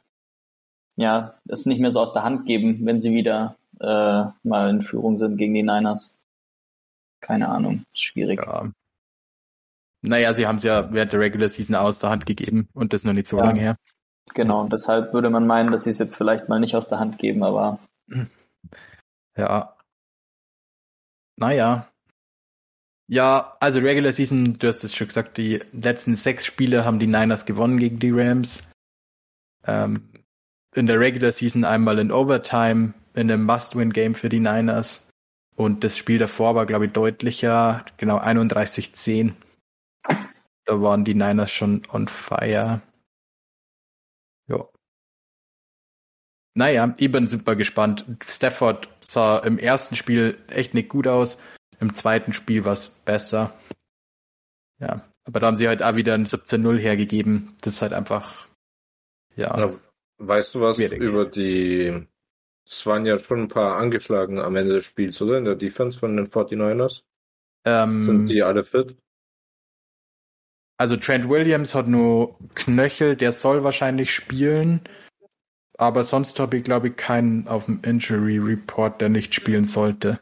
ja 0.95 1.36
es 1.47 1.65
nicht 1.65 1.80
mehr 1.80 1.91
so 1.91 1.99
aus 1.99 2.11
der 2.13 2.24
Hand 2.24 2.45
geben, 2.45 2.86
wenn 2.86 2.99
sie 2.99 3.13
wieder 3.13 3.55
äh, 3.80 4.26
mal 4.43 4.70
in 4.70 4.82
Führung 4.82 5.17
sind 5.17 5.38
gegen 5.38 5.53
die 5.53 5.63
Niners. 5.63 6.17
Keine 7.22 7.49
Ahnung, 7.49 7.84
ist 7.93 8.01
schwierig. 8.01 8.41
Ja. 8.45 8.72
Naja, 10.02 10.34
sie 10.34 10.47
haben 10.47 10.56
es 10.58 10.64
ja 10.64 10.91
während 10.93 11.12
der 11.14 11.20
Regular 11.20 11.50
Season 11.50 11.76
aus 11.76 12.00
der 12.00 12.10
Hand 12.10 12.26
gegeben 12.26 12.70
und 12.74 12.93
das 12.93 13.04
noch 13.04 13.14
nicht 13.14 13.28
so 13.28 13.38
Ja. 13.38 13.45
lange 13.45 13.60
her. 13.60 13.76
Genau, 14.34 14.68
deshalb 14.68 15.14
würde 15.14 15.30
man 15.30 15.47
meinen, 15.47 15.72
dass 15.72 15.84
sie 15.84 15.89
es 15.89 16.00
jetzt 16.00 16.16
vielleicht 16.16 16.50
mal 16.50 16.60
nicht 16.60 16.76
aus 16.76 16.88
der 16.88 17.00
Hand 17.00 17.18
geben, 17.18 17.43
aber 17.43 17.80
Ja. 19.36 19.76
Naja. 21.38 21.88
Ja, 23.08 23.58
also 23.60 23.80
Regular 23.80 24.12
Season, 24.12 24.58
du 24.60 24.68
hast 24.68 24.84
es 24.84 24.95
schon 24.95 25.08
gesagt, 25.08 25.38
die 25.38 25.62
letzten 25.72 26.14
sechs 26.16 26.45
Spiele 26.45 26.86
haben 26.86 27.00
die 27.00 27.08
Niners 27.08 27.45
gewonnen 27.45 27.80
gegen 27.80 28.00
die 28.00 28.12
Rams. 28.12 28.68
Ähm, 29.66 30.10
in 30.76 30.86
der 30.86 31.00
Regular 31.00 31.32
Season 31.32 31.66
einmal 31.66 31.97
in 31.97 32.12
Overtime, 32.12 32.93
in 33.16 33.32
einem 33.32 33.45
Must-Win-Game 33.45 34.14
für 34.14 34.30
die 34.30 34.39
Niners. 34.39 35.08
Und 35.56 35.84
das 35.84 35.97
Spiel 35.97 36.20
davor 36.20 36.54
war, 36.56 36.66
glaube 36.68 36.86
ich, 36.86 36.91
deutlicher, 36.91 37.84
genau 37.97 38.20
31-10. 38.20 39.34
Da 40.70 40.80
waren 40.82 41.03
die 41.03 41.15
Niners 41.15 41.49
schon 41.49 41.82
on 41.91 42.07
fire. 42.07 42.84
Ja. 44.47 44.70
Naja, 46.53 46.93
ich 46.99 47.11
bin 47.11 47.28
super 47.28 47.55
gespannt. 47.55 48.05
Stafford 48.24 48.88
sah 49.01 49.39
im 49.39 49.57
ersten 49.57 49.95
Spiel 49.95 50.38
echt 50.47 50.76
nicht 50.76 50.89
gut 50.89 51.07
aus. 51.07 51.41
Im 51.80 51.95
zweiten 51.95 52.34
Spiel 52.34 52.65
war 52.65 52.74
es 52.74 52.89
besser. 52.89 53.57
Ja, 54.80 55.09
aber 55.24 55.39
da 55.39 55.47
haben 55.47 55.55
sie 55.55 55.67
halt 55.67 55.82
auch 55.82 55.95
wieder 55.95 56.13
ein 56.13 56.28
17-0 56.28 56.78
hergegeben. 56.78 57.55
Das 57.61 57.74
ist 57.74 57.82
halt 57.82 57.93
einfach, 57.93 58.47
ja. 59.36 59.57
Ja, 59.57 59.80
weißt 60.20 60.53
du 60.53 60.61
was 60.61 60.76
Schwierig. 60.76 61.01
über 61.01 61.26
die, 61.26 62.05
es 62.63 62.86
waren 62.86 63.07
ja 63.07 63.17
schon 63.17 63.39
ein 63.41 63.47
paar 63.47 63.78
angeschlagen 63.78 64.38
am 64.38 64.55
Ende 64.55 64.76
des 64.76 64.86
Spiels, 64.86 65.20
oder? 65.20 65.39
In 65.39 65.45
der 65.45 65.55
Defense 65.55 65.97
von 65.97 66.15
den 66.15 66.28
49ers? 66.28 67.01
Ähm, 67.65 68.03
Sind 68.03 68.30
die 68.30 68.43
alle 68.43 68.63
fit? 68.63 68.95
Also 70.80 70.95
Trent 70.95 71.27
Williams 71.27 71.75
hat 71.75 71.89
nur 71.89 72.38
Knöchel, 72.55 73.17
der 73.17 73.34
soll 73.34 73.65
wahrscheinlich 73.65 74.13
spielen. 74.13 74.80
Aber 75.77 76.05
sonst 76.05 76.39
habe 76.39 76.57
ich, 76.57 76.63
glaube 76.63 76.88
ich, 76.88 76.95
keinen 76.95 77.49
auf 77.49 77.65
dem 77.65 77.82
Injury 77.84 78.38
Report, 78.38 79.01
der 79.01 79.09
nicht 79.09 79.36
spielen 79.36 79.67
sollte. 79.67 80.19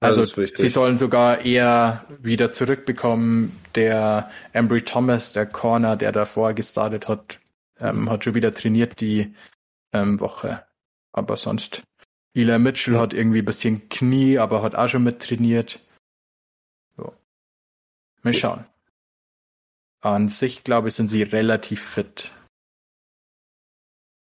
Also 0.00 0.24
sie 0.24 0.68
sollen 0.68 0.96
sogar 0.96 1.44
eher 1.44 2.06
wieder 2.20 2.52
zurückbekommen. 2.52 3.52
Der 3.74 4.30
Embry 4.54 4.82
Thomas, 4.82 5.34
der 5.34 5.44
Corner, 5.44 5.96
der 5.96 6.12
davor 6.12 6.54
gestartet 6.54 7.06
hat, 7.06 7.38
ähm, 7.78 8.08
hat 8.08 8.24
schon 8.24 8.34
wieder 8.34 8.54
trainiert 8.54 8.98
die 9.00 9.34
ähm, 9.92 10.20
Woche. 10.20 10.64
Aber 11.12 11.36
sonst. 11.36 11.82
Eli 12.32 12.58
Mitchell 12.58 12.98
hat 12.98 13.12
irgendwie 13.12 13.40
ein 13.40 13.46
bisschen 13.46 13.90
Knie, 13.90 14.38
aber 14.38 14.62
hat 14.62 14.74
auch 14.74 14.88
schon 14.88 15.04
mit 15.04 15.20
trainiert. 15.20 15.80
So. 16.96 17.12
Mal 18.22 18.32
schauen. 18.32 18.66
An 20.06 20.28
sich, 20.28 20.62
glaube 20.62 20.86
ich, 20.88 20.94
sind 20.94 21.08
sie 21.08 21.24
relativ 21.24 21.82
fit. 21.82 22.30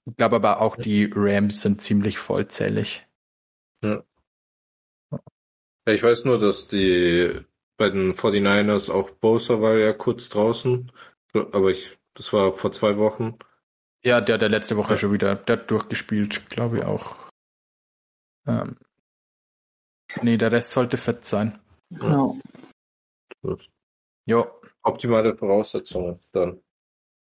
Ich 0.07 0.17
glaube 0.17 0.37
aber 0.37 0.61
auch, 0.61 0.77
die 0.77 1.11
Rams 1.15 1.63
sind 1.63 1.81
ziemlich 1.81 2.19
vollzählig. 2.19 3.07
Ja, 3.83 4.05
Ich 5.87 6.03
weiß 6.03 6.25
nur, 6.27 6.39
dass 6.39 6.69
die 6.69 7.41
bei 7.79 7.89
den 7.89 8.13
49ers 8.13 8.91
auch 8.91 9.11
Bosa 9.11 9.63
war 9.63 9.79
ja 9.79 9.95
kurz 9.95 10.29
draußen, 10.29 10.93
aber 11.33 11.71
ich, 11.71 11.99
das 12.13 12.31
war 12.35 12.53
vor 12.53 12.73
zwei 12.73 12.99
Wochen. 12.99 13.39
Ja, 14.05 14.21
der, 14.21 14.37
der 14.37 14.51
letzte 14.51 14.77
Woche 14.77 14.93
Ja. 14.95 14.99
schon 14.99 15.13
wieder, 15.15 15.37
der 15.37 15.61
hat 15.61 15.71
durchgespielt, 15.71 16.51
glaube 16.51 16.79
ich 16.79 16.85
auch. 16.85 17.17
Ähm, 18.47 18.77
nee, 20.21 20.37
der 20.37 20.53
Rest 20.53 20.73
sollte 20.73 20.99
fit 20.99 21.25
sein. 21.25 21.59
genau. 21.91 22.37
Ja, 24.27 24.47
Optimale 24.83 25.37
Voraussetzungen 25.37 26.19
dann. 26.33 26.61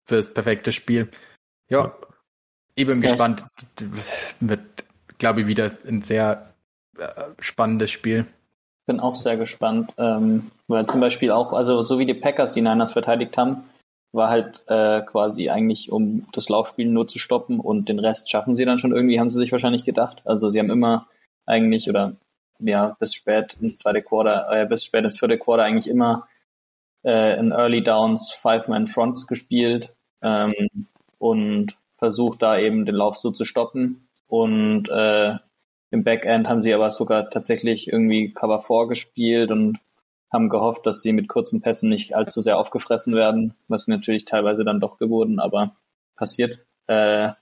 für 0.05 0.17
das 0.17 0.33
perfekte 0.33 0.73
Spiel. 0.73 1.09
Ja, 1.69 1.95
ich 2.75 2.87
bin 2.87 3.03
Ja. 3.03 3.09
gespannt. 3.09 3.47
Wird, 4.41 4.85
glaube 5.19 5.43
ich, 5.43 5.47
wieder 5.47 5.71
ein 5.87 6.03
sehr 6.03 6.55
äh, 6.99 7.07
spannendes 7.39 7.91
Spiel. 7.91 8.27
Bin 8.87 8.99
auch 9.01 9.15
sehr 9.15 9.37
gespannt, 9.37 9.93
ähm, 9.97 10.51
weil 10.67 10.87
zum 10.87 11.01
Beispiel 11.01 11.31
auch, 11.31 11.53
also 11.53 11.83
so 11.83 11.99
wie 11.99 12.07
die 12.07 12.15
Packers 12.15 12.53
die 12.53 12.63
Niners 12.63 12.93
verteidigt 12.93 13.37
haben, 13.39 13.65
war 14.13 14.29
halt 14.29 14.65
äh, 14.67 15.01
quasi 15.03 15.49
eigentlich, 15.51 15.93
um 15.93 16.27
das 16.33 16.49
Laufspiel 16.49 16.87
nur 16.89 17.07
zu 17.07 17.19
stoppen 17.19 17.61
und 17.61 17.89
den 17.89 17.99
Rest 18.01 18.29
schaffen 18.31 18.57
sie 18.57 18.65
dann 18.65 18.79
schon 18.79 18.93
irgendwie, 18.93 19.21
haben 19.21 19.31
sie 19.31 19.39
sich 19.39 19.53
wahrscheinlich 19.53 19.85
gedacht. 19.85 20.21
Also 20.25 20.49
sie 20.51 20.59
haben 20.59 20.71
immer 20.71 21.07
eigentlich 21.47 21.89
oder 21.89 22.17
ja 22.59 22.97
bis 22.99 23.15
spät 23.15 23.57
ins 23.61 23.79
zweite 23.79 24.03
Quarter, 24.03 24.49
äh, 24.51 24.67
bis 24.67 24.85
spät 24.85 25.05
ins 25.05 25.19
vierte 25.19 25.39
Quarter 25.39 25.63
eigentlich 25.63 25.89
immer 25.89 26.27
äh, 27.05 27.39
in 27.39 27.53
Early 27.53 27.83
Downs 27.83 28.33
Five-Man 28.33 28.87
Fronts 28.87 29.27
gespielt 29.27 29.95
ähm, 30.23 30.55
und 31.19 31.77
versucht 31.99 32.43
da 32.43 32.59
eben 32.59 32.85
den 32.85 32.95
Lauf 32.95 33.17
so 33.17 33.31
zu 33.31 33.45
stoppen. 33.45 34.09
Und 34.27 34.89
äh, 34.89 35.37
im 35.91 36.05
Backend 36.05 36.49
haben 36.49 36.63
sie 36.63 36.73
aber 36.73 36.91
sogar 36.91 37.31
tatsächlich 37.31 37.89
irgendwie 37.93 38.33
Cover 38.33 38.61
4 38.61 38.89
gespielt 38.89 39.51
und 39.51 39.79
haben 40.33 40.49
gehofft, 40.49 40.87
dass 40.87 41.03
sie 41.03 41.13
mit 41.13 41.29
kurzen 41.29 41.61
Pässen 41.61 41.91
nicht 41.91 42.17
allzu 42.17 42.41
sehr 42.41 42.59
aufgefressen 42.59 43.15
werden, 43.15 43.55
was 43.69 43.87
natürlich 43.87 44.25
teilweise 44.25 44.65
dann 44.65 44.81
doch 44.81 44.99
geworden, 44.99 45.39
aber 45.39 45.77
passiert. 46.17 46.61
Äh, 46.87 47.33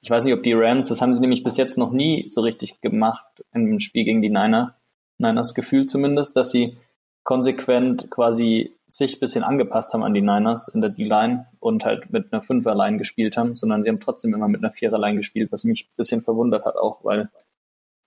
ich 0.00 0.10
weiß 0.10 0.24
nicht, 0.24 0.34
ob 0.34 0.42
die 0.42 0.52
Rams, 0.52 0.88
das 0.88 1.00
haben 1.00 1.14
sie 1.14 1.20
nämlich 1.20 1.44
bis 1.44 1.56
jetzt 1.56 1.78
noch 1.78 1.92
nie 1.92 2.26
so 2.26 2.40
richtig 2.40 2.80
gemacht 2.80 3.44
im 3.54 3.78
Spiel 3.78 4.04
gegen 4.04 4.20
die 4.20 4.30
Niner. 4.30 4.74
Niners 5.18 5.54
Gefühl 5.54 5.86
zumindest, 5.86 6.34
dass 6.36 6.50
sie 6.50 6.76
konsequent 7.22 8.10
quasi 8.10 8.74
sich 8.92 9.20
bisschen 9.20 9.44
angepasst 9.44 9.94
haben 9.94 10.02
an 10.02 10.14
die 10.14 10.20
Niners 10.20 10.68
in 10.68 10.80
der 10.80 10.90
D-Line 10.90 11.46
und 11.60 11.84
halt 11.84 12.12
mit 12.12 12.32
einer 12.32 12.42
Fünfer-Line 12.42 12.98
gespielt 12.98 13.36
haben, 13.36 13.56
sondern 13.56 13.82
sie 13.82 13.88
haben 13.88 14.00
trotzdem 14.00 14.34
immer 14.34 14.48
mit 14.48 14.62
einer 14.62 14.72
Vierer-Line 14.72 15.16
gespielt, 15.16 15.50
was 15.50 15.64
mich 15.64 15.86
ein 15.86 15.96
bisschen 15.96 16.22
verwundert 16.22 16.64
hat 16.64 16.76
auch, 16.76 17.04
weil 17.04 17.30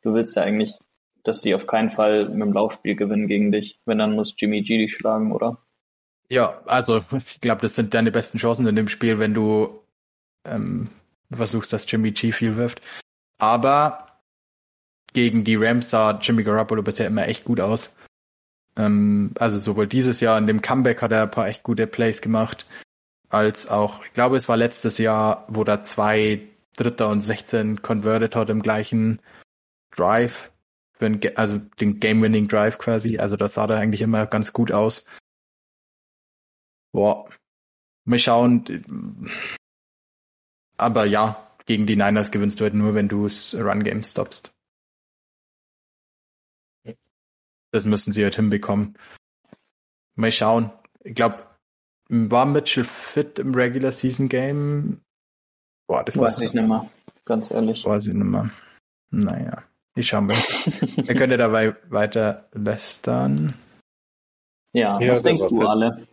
du 0.02 0.14
willst 0.14 0.36
ja 0.36 0.44
eigentlich 0.44 0.80
dass 1.26 1.42
sie 1.42 1.56
auf 1.56 1.68
keinen 1.68 1.90
Fall 1.90 2.30
mit 2.30 2.42
dem 2.42 2.54
Laufspiel 2.54 2.96
gewinnen 2.96 3.28
gegen 3.28 3.52
dich. 3.52 3.80
Wenn, 3.86 3.98
dann 3.98 4.16
muss 4.16 4.36
Jimmy 4.38 4.62
G 4.62 4.78
dich 4.78 4.94
schlagen, 4.94 5.34
oder? 5.34 5.58
Ja, 6.30 6.62
also 6.66 7.04
ich 7.12 7.42
glaube, 7.42 7.62
das 7.62 7.76
sind 7.76 7.94
deine 7.94 8.12
besten 8.12 8.38
Chancen 8.38 8.66
in 8.68 8.76
dem 8.76 8.88
Spiel, 8.88 9.20
wenn 9.20 9.34
du 9.34 9.82
ähm, 10.46 10.90
versuchst, 11.32 11.74
dass 11.74 11.90
Jimmy 11.92 12.12
G 12.12 12.32
viel 12.32 12.56
wirft. 12.56 12.82
Aber 13.40 14.06
gegen 15.14 15.44
die 15.44 15.56
Rams 15.56 15.90
sah 15.90 16.20
Jimmy 16.20 16.44
Garoppolo 16.44 16.84
bisher 16.84 17.08
immer 17.08 17.28
echt 17.28 17.44
gut 17.44 17.60
aus. 17.60 17.96
Ähm, 18.78 19.32
also 19.40 19.60
sowohl 19.60 19.88
dieses 19.88 20.20
Jahr 20.20 20.38
in 20.38 20.48
dem 20.48 20.62
Comeback 20.62 21.02
hat 21.02 21.12
er 21.12 21.24
ein 21.24 21.32
paar 21.32 21.48
echt 21.48 21.64
gute 21.64 21.88
Plays 21.88 22.22
gemacht, 22.22 22.66
als 23.30 23.68
auch, 23.68 24.04
ich 24.06 24.14
glaube, 24.14 24.38
es 24.38 24.48
war 24.48 24.58
letztes 24.58 24.98
Jahr, 24.98 25.46
wo 25.48 25.64
da 25.64 25.84
zwei 25.84 26.48
Dritter 26.78 27.10
und 27.10 27.22
16 27.22 27.82
converted 27.82 28.36
hat 28.36 28.50
im 28.50 28.62
gleichen 28.62 29.22
Drive 29.96 30.52
für 30.94 31.06
ein, 31.06 31.22
also 31.36 31.58
den 31.58 32.00
Game-Winning 32.00 32.48
Drive 32.48 32.78
quasi. 32.78 33.18
Also 33.18 33.38
das 33.38 33.56
sah 33.56 33.68
da 33.68 33.78
eigentlich 33.78 34.02
immer 34.02 34.26
ganz 34.26 34.54
gut 34.54 34.72
aus. 34.72 35.06
Boah. 36.92 37.30
Mal 38.06 38.20
schauen. 38.20 39.30
Aber 40.78 41.06
ja, 41.06 41.50
gegen 41.66 41.88
die 41.88 41.96
Niners 41.96 42.32
gewinnst 42.32 42.60
du 42.60 42.66
halt 42.66 42.74
nur, 42.74 42.94
wenn 42.94 43.08
du 43.08 43.24
das 43.24 43.56
Run-Game 43.56 44.04
stoppst. 44.04 44.55
Das 47.76 47.84
müssen 47.84 48.14
sie 48.14 48.24
halt 48.24 48.38
hinbekommen. 48.38 48.98
Mal 50.16 50.32
schauen. 50.32 50.72
Ich 51.04 51.14
glaube, 51.14 51.44
war 52.08 52.46
Mitchell 52.46 52.86
fit 52.86 53.38
im 53.38 53.54
Regular 53.54 53.92
Season 53.92 54.30
Game? 54.30 55.02
Boah, 55.86 56.02
das 56.06 56.18
weiß 56.18 56.40
ich 56.40 56.54
nicht 56.54 56.66
mehr. 56.66 56.90
Ganz 57.26 57.52
ehrlich. 57.52 57.84
Weiß 57.84 58.08
ich 58.08 58.14
nicht 58.14 58.24
mehr. 58.24 58.50
Naja. 59.12 59.64
Ich 59.94 60.08
schau 60.08 60.22
mal. 60.22 60.38
er 61.06 61.16
könnte 61.16 61.36
dabei 61.36 61.76
weiter 61.90 62.48
lästern. 62.54 63.54
Ja, 64.72 64.98
ja 65.02 65.12
was 65.12 65.22
denkst 65.22 65.48
du, 65.50 65.68
alle? 65.68 66.08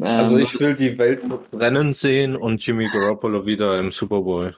Also 0.00 0.36
ähm, 0.36 0.42
ich 0.42 0.58
will 0.58 0.74
die 0.74 0.98
Welt 0.98 1.22
brennen 1.52 1.92
sehen 1.92 2.34
und 2.34 2.66
Jimmy 2.66 2.88
Garoppolo 2.88 3.46
wieder 3.46 3.78
im 3.78 3.92
Super 3.92 4.22
Bowl. 4.22 4.56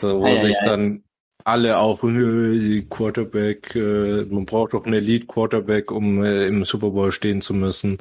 wo 0.00 0.26
ah, 0.26 0.34
sich 0.34 0.56
ja, 0.60 0.66
dann 0.66 1.04
alle 1.44 1.78
auch 1.78 2.02
äh, 2.02 2.82
Quarterback, 2.88 3.74
äh, 3.76 4.24
man 4.24 4.46
braucht 4.46 4.72
doch 4.72 4.84
einen 4.84 4.94
Elite 4.94 5.26
Quarterback, 5.26 5.90
um 5.90 6.24
äh, 6.24 6.46
im 6.46 6.64
Super 6.64 6.90
Bowl 6.90 7.12
stehen 7.12 7.42
zu 7.42 7.54
müssen. 7.54 7.98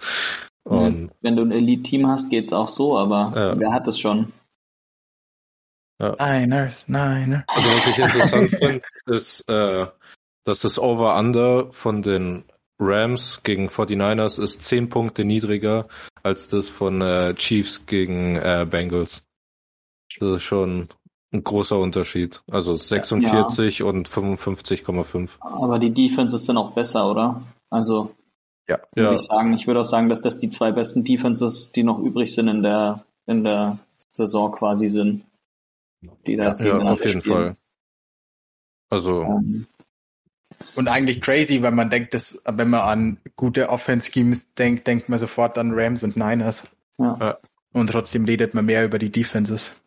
Und, 0.64 1.12
Wenn 1.22 1.36
du 1.36 1.44
ein 1.44 1.52
Elite-Team 1.52 2.08
hast, 2.08 2.30
geht's 2.30 2.54
auch 2.54 2.70
so, 2.70 2.98
aber 2.98 3.34
ja. 3.36 3.60
wer 3.60 3.74
hat 3.74 3.88
es 3.88 4.00
schon? 4.00 4.32
Ja. 6.00 6.16
Niners, 6.20 6.88
Niners. 6.88 7.44
Also 7.48 7.70
was 7.70 7.88
ich 7.88 7.98
interessant 7.98 8.52
finde, 8.60 8.82
ist, 9.08 9.50
äh, 9.50 9.88
dass 10.46 10.62
das 10.62 10.80
Over-Under 10.80 11.72
von 11.72 12.02
den 12.02 12.46
Rams 12.80 13.42
gegen 13.44 13.68
49ers 13.68 14.42
ist 14.42 14.62
10 14.64 14.90
Punkte 14.90 15.26
niedriger 15.26 15.88
als 16.24 16.48
das 16.48 16.70
von 16.70 17.02
äh, 17.02 17.36
Chiefs 17.36 17.86
gegen 17.86 18.38
äh, 18.38 18.66
Bengals. 18.70 19.26
Das 20.20 20.38
ist 20.38 20.44
schon 20.44 20.90
ein 21.34 21.44
großer 21.44 21.78
Unterschied. 21.78 22.42
Also 22.50 22.76
46 22.76 23.80
ja. 23.80 23.86
und 23.86 24.08
55,5. 24.08 25.30
Aber 25.40 25.80
die 25.80 25.92
Defenses 25.92 26.46
sind 26.46 26.58
auch 26.58 26.72
besser, 26.72 27.10
oder? 27.10 27.42
Also 27.70 28.12
ja. 28.70 28.80
würde 28.96 29.10
ja. 29.10 29.14
ich 29.14 29.22
sagen. 29.22 29.54
Ich 29.54 29.68
würde 29.68 29.82
auch 29.82 29.86
sagen, 29.86 30.10
dass 30.10 30.22
das 30.22 30.38
die 30.38 30.50
zwei 30.50 30.72
besten 30.72 31.04
Defenses, 31.04 31.72
die 31.72 31.84
noch 31.84 32.00
übrig 32.00 32.34
sind 32.34 32.48
in 32.48 32.62
der 32.64 33.04
in 33.26 33.44
der 33.44 33.80
Saison 34.12 34.52
quasi 34.52 34.90
sind 34.90 35.24
die 36.28 36.36
da 36.36 36.52
ja, 36.52 36.78
auf 36.80 37.00
jeden 37.00 37.22
spielen. 37.22 37.24
Fall. 37.24 37.58
Also. 38.90 39.22
Um, 39.22 39.66
und 40.76 40.88
eigentlich 40.88 41.22
crazy, 41.22 41.62
wenn 41.62 41.76
man 41.76 41.90
denkt, 41.90 42.14
dass, 42.14 42.42
wenn 42.46 42.70
man 42.70 42.82
an 42.82 43.18
gute 43.36 43.70
Offense-Schemes 43.70 44.54
denkt, 44.54 44.88
denkt 44.88 45.10
man 45.10 45.20
sofort 45.20 45.58
an 45.58 45.72
Rams 45.74 46.04
und 46.04 46.16
Niners. 46.16 46.68
Ja. 46.98 47.38
Und 47.74 47.90
trotzdem 47.90 48.26
redet 48.26 48.54
man 48.54 48.66
mehr 48.66 48.86
über 48.86 49.00
die 49.00 49.12
Defenses. 49.12 49.82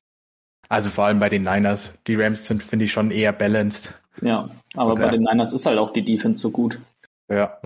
Also 0.69 0.91
vor 0.91 1.05
allem 1.05 1.19
bei 1.19 1.29
den 1.29 1.43
Niners. 1.43 1.99
Die 2.07 2.15
Rams 2.15 2.47
sind, 2.47 2.63
finde 2.63 2.85
ich, 2.85 2.93
schon 2.93 3.11
eher 3.11 3.33
balanced. 3.33 3.93
Ja, 4.21 4.49
aber 4.75 4.93
Oder? 4.93 5.05
bei 5.05 5.11
den 5.13 5.23
Niners 5.23 5.53
ist 5.53 5.67
halt 5.67 5.79
auch 5.79 5.93
die 5.93 6.05
Defense 6.05 6.41
so 6.41 6.51
gut. 6.51 6.79
Ja. 7.29 7.59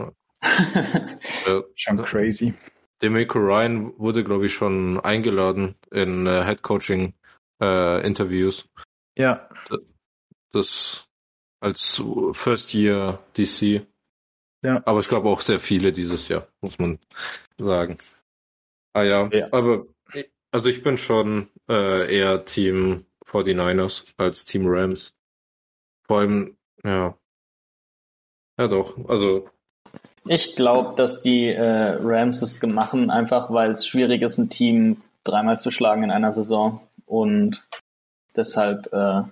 schon 1.74 2.02
crazy. 2.02 2.54
Demico 3.02 3.38
Ryan 3.38 3.98
wurde, 3.98 4.24
glaube 4.24 4.46
ich, 4.46 4.54
schon 4.54 5.00
eingeladen 5.00 5.74
in 5.90 6.26
äh, 6.26 6.44
Head 6.44 6.62
Coaching 6.62 7.14
äh, 7.60 8.04
Interviews. 8.06 8.68
Ja. 9.16 9.48
Das 10.52 11.06
als 11.60 12.02
First 12.32 12.74
Year 12.74 13.22
DC. 13.36 13.86
Ja. 14.62 14.82
Aber 14.84 15.00
ich 15.00 15.08
glaube 15.08 15.28
auch 15.28 15.40
sehr 15.40 15.58
viele 15.58 15.92
dieses 15.92 16.28
Jahr, 16.28 16.46
muss 16.60 16.78
man 16.78 16.98
sagen. 17.58 17.98
Ah 18.92 19.02
ja, 19.02 19.28
ja. 19.28 19.48
aber 19.52 19.86
also 20.50 20.68
ich 20.68 20.82
bin 20.82 20.96
schon 20.96 21.48
äh, 21.68 22.14
eher 22.14 22.44
Team 22.44 23.06
49ers 23.26 24.06
als 24.16 24.44
Team 24.44 24.64
Rams. 24.66 25.14
Vor 26.02 26.20
allem, 26.20 26.56
ja. 26.84 27.16
Ja 28.58 28.68
doch, 28.68 29.08
also. 29.08 29.48
Ich 30.26 30.54
glaube, 30.56 30.94
dass 30.96 31.20
die 31.20 31.46
äh, 31.46 31.96
Rams 32.00 32.42
es 32.42 32.60
machen, 32.62 33.10
einfach 33.10 33.50
weil 33.50 33.70
es 33.70 33.86
schwierig 33.86 34.22
ist, 34.22 34.38
ein 34.38 34.50
Team 34.50 35.02
dreimal 35.24 35.58
zu 35.58 35.70
schlagen 35.70 36.02
in 36.02 36.10
einer 36.10 36.32
Saison. 36.32 36.80
Und 37.06 37.66
deshalb 38.36 38.86
äh, 38.92 39.22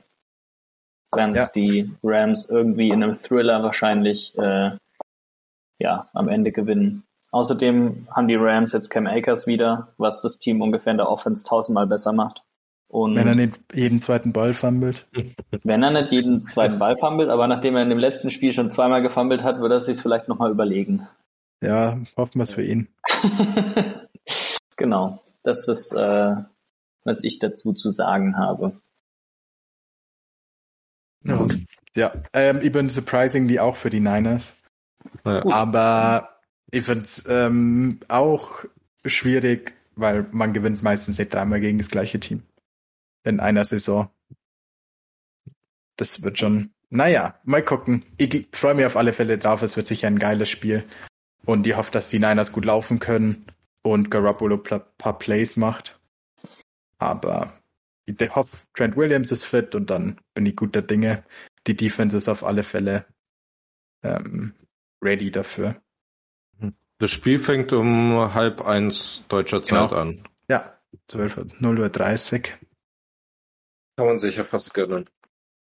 werden 1.12 1.34
es 1.34 1.46
ja. 1.46 1.48
die 1.54 1.92
Rams 2.02 2.48
irgendwie 2.48 2.88
in 2.88 3.02
einem 3.02 3.20
Thriller 3.22 3.62
wahrscheinlich 3.62 4.36
äh, 4.38 4.70
ja, 5.78 6.08
am 6.12 6.28
Ende 6.28 6.52
gewinnen. 6.52 7.04
Außerdem 7.30 8.08
haben 8.10 8.28
die 8.28 8.36
Rams 8.36 8.72
jetzt 8.72 8.90
Cam 8.90 9.06
Akers 9.06 9.46
wieder, 9.46 9.92
was 9.98 10.22
das 10.22 10.38
Team 10.38 10.62
ungefähr 10.62 10.92
in 10.92 10.98
der 10.98 11.10
Offense 11.10 11.44
tausendmal 11.44 11.86
besser 11.86 12.12
macht. 12.12 12.42
Und 12.90 13.16
wenn 13.16 13.28
er 13.28 13.34
nicht 13.34 13.58
jeden 13.74 14.00
zweiten 14.00 14.32
Ball 14.32 14.54
fummelt. 14.54 15.06
Wenn 15.62 15.82
er 15.82 15.90
nicht 15.90 16.10
jeden 16.10 16.46
zweiten 16.48 16.78
Ball 16.78 16.96
fummelt, 16.96 17.28
aber 17.28 17.46
nachdem 17.46 17.76
er 17.76 17.82
in 17.82 17.90
dem 17.90 17.98
letzten 17.98 18.30
Spiel 18.30 18.52
schon 18.54 18.70
zweimal 18.70 19.02
gefummelt 19.02 19.42
hat, 19.42 19.60
würde 19.60 19.74
er 19.74 19.80
sich 19.82 20.00
vielleicht 20.00 20.28
nochmal 20.28 20.50
überlegen. 20.50 21.06
Ja, 21.62 21.98
hoffen 22.16 22.38
wir 22.38 22.44
es 22.44 22.52
für 22.52 22.64
ihn. 22.64 22.88
genau. 24.76 25.22
Das 25.42 25.68
ist 25.68 25.92
äh, 25.92 26.36
was 27.08 27.24
ich 27.24 27.40
dazu 27.40 27.72
zu 27.72 27.90
sagen 27.90 28.36
habe. 28.36 28.80
Ja, 31.24 31.46
ja 31.96 32.12
ähm, 32.32 32.60
ich 32.62 32.70
bin 32.70 32.90
surprisingly 32.90 33.58
auch 33.58 33.74
für 33.74 33.90
die 33.90 34.00
Niners. 34.00 34.54
Ja. 35.24 35.44
Aber 35.46 36.37
ich 36.70 36.84
finde 36.84 37.04
es 37.04 37.24
ähm, 37.28 38.00
auch 38.08 38.64
schwierig, 39.04 39.74
weil 39.96 40.26
man 40.32 40.52
gewinnt 40.52 40.82
meistens 40.82 41.18
nicht 41.18 41.32
dreimal 41.32 41.60
gegen 41.60 41.78
das 41.78 41.88
gleiche 41.88 42.20
Team. 42.20 42.42
In 43.24 43.40
einer 43.40 43.64
Saison. 43.64 44.10
Das 45.96 46.22
wird 46.22 46.38
schon, 46.38 46.70
naja, 46.90 47.38
mal 47.44 47.64
gucken. 47.64 48.04
Ich 48.16 48.48
freue 48.52 48.74
mich 48.74 48.86
auf 48.86 48.96
alle 48.96 49.12
Fälle 49.12 49.38
drauf. 49.38 49.62
Es 49.62 49.76
wird 49.76 49.86
sicher 49.86 50.06
ein 50.06 50.18
geiles 50.18 50.48
Spiel. 50.48 50.84
Und 51.44 51.66
ich 51.66 51.76
hoffe, 51.76 51.90
dass 51.90 52.10
die 52.10 52.18
Niners 52.18 52.52
gut 52.52 52.64
laufen 52.64 53.00
können 53.00 53.46
und 53.82 54.10
Garoppolo 54.10 54.62
ein 54.70 54.82
paar 54.98 55.18
Plays 55.18 55.56
macht. 55.56 55.98
Aber 56.98 57.58
ich 58.04 58.34
hoffe, 58.34 58.56
Trent 58.74 58.96
Williams 58.96 59.32
ist 59.32 59.44
fit 59.44 59.74
und 59.74 59.90
dann 59.90 60.20
bin 60.34 60.46
ich 60.46 60.56
guter 60.56 60.82
Dinge. 60.82 61.24
Die 61.66 61.76
Defense 61.76 62.16
ist 62.16 62.28
auf 62.28 62.44
alle 62.44 62.62
Fälle 62.62 63.06
ähm, 64.02 64.54
ready 65.02 65.30
dafür. 65.30 65.80
Das 66.98 67.10
Spiel 67.10 67.38
fängt 67.38 67.72
um 67.72 68.34
halb 68.34 68.60
eins 68.62 69.22
deutscher 69.28 69.62
Zeit 69.62 69.90
Genau. 69.90 70.00
an. 70.00 70.24
Ja, 70.50 70.78
12 71.08 71.36
Uhr, 71.38 71.46
0 71.60 71.78
Uhr 71.80 71.88
30. 71.88 72.54
Kann 73.96 74.06
man 74.06 74.18
sich 74.18 74.36
ja 74.36 74.44
fast 74.44 74.74
gönnen. 74.74 75.08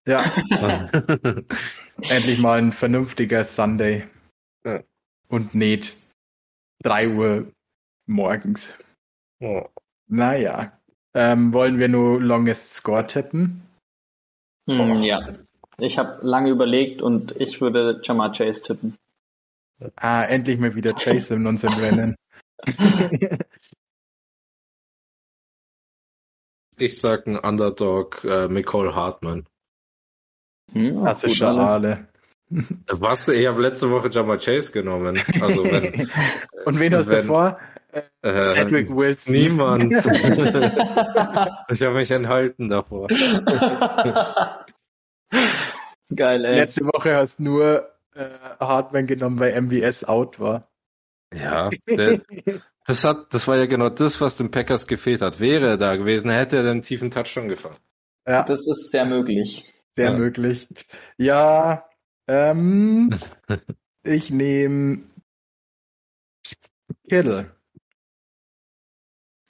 Ja, 0.07 0.23
endlich 2.01 2.39
mal 2.39 2.57
ein 2.57 2.71
vernünftiger 2.71 3.43
Sunday. 3.43 4.07
Ja. 4.63 4.81
Und 5.27 5.53
nicht 5.53 5.97
3 6.83 7.09
Uhr 7.09 7.51
morgens. 8.07 8.77
oh. 9.41 9.65
Naja. 10.07 10.71
Ähm, 11.13 11.53
wollen 11.53 11.77
wir 11.79 11.87
nur 11.87 12.19
Longest 12.21 12.73
Score 12.73 13.05
tippen? 13.05 13.61
Hm, 14.67 15.03
ja. 15.03 15.35
Ich 15.77 15.97
habe 15.99 16.25
lange 16.25 16.49
überlegt 16.49 17.01
und 17.01 17.31
ich 17.39 17.61
würde 17.61 17.99
Jamar 18.03 18.31
Chase 18.31 18.61
tippen. 18.63 18.95
Ah, 19.95 20.23
endlich 20.23 20.59
mal 20.59 20.75
wieder 20.75 20.93
Chase 20.93 21.35
in 21.35 21.47
unserem 21.47 21.79
Rennen. 21.79 22.15
Ich 26.81 26.99
sag 26.99 27.27
ein 27.27 27.37
Underdog, 27.37 28.23
äh, 28.23 28.47
Nicole 28.47 28.95
Hartman. 28.95 29.45
Hm, 30.71 31.01
Klassischer 31.01 31.51
gut, 31.51 31.59
alle. 31.59 32.07
Was? 32.87 33.27
Ich 33.27 33.45
habe 33.45 33.61
letzte 33.61 33.91
Woche 33.91 34.09
Jamar 34.09 34.37
Chase 34.37 34.71
genommen. 34.71 35.21
Also 35.41 35.65
wenn, 35.65 36.09
Und 36.65 36.79
wen 36.79 36.95
hast 36.95 37.07
du 37.07 37.17
davor? 37.17 37.59
äh, 37.91 38.41
Cedric 38.41 38.95
Wilson. 38.95 39.33
Niemand. 39.33 39.93
ich 41.69 41.81
habe 41.81 41.95
mich 41.95 42.11
enthalten 42.11 42.69
davor. 42.69 43.07
Geil, 46.15 46.45
ey. 46.45 46.55
Letzte 46.55 46.85
Woche 46.85 47.15
hast 47.15 47.39
du 47.39 47.43
nur 47.43 47.91
äh, 48.13 48.29
Hartman 48.59 49.07
genommen, 49.07 49.39
weil 49.39 49.59
MVS 49.61 50.03
out 50.05 50.39
war. 50.39 50.69
Ja, 51.33 51.69
der, 51.87 52.21
das 52.85 53.03
hat, 53.03 53.33
das 53.33 53.47
war 53.47 53.57
ja 53.57 53.67
genau 53.67 53.89
das, 53.89 54.19
was 54.19 54.37
dem 54.37 54.49
Packers 54.51 54.87
gefehlt 54.87 55.21
hat. 55.21 55.39
Wäre 55.39 55.67
er 55.67 55.77
da 55.77 55.95
gewesen, 55.95 56.31
hätte 56.31 56.57
er 56.57 56.63
den 56.63 56.81
tiefen 56.81 57.11
Touchdown 57.11 57.47
gefangen. 57.47 57.77
Ja, 58.27 58.43
Das 58.43 58.67
ist 58.67 58.89
sehr 58.91 59.05
möglich. 59.05 59.71
sehr 59.95 60.11
ja. 60.11 60.17
möglich. 60.17 60.67
Ja, 61.17 61.87
ähm, 62.27 63.17
ich 64.03 64.29
nehme 64.31 65.03
Kittle. 67.07 67.55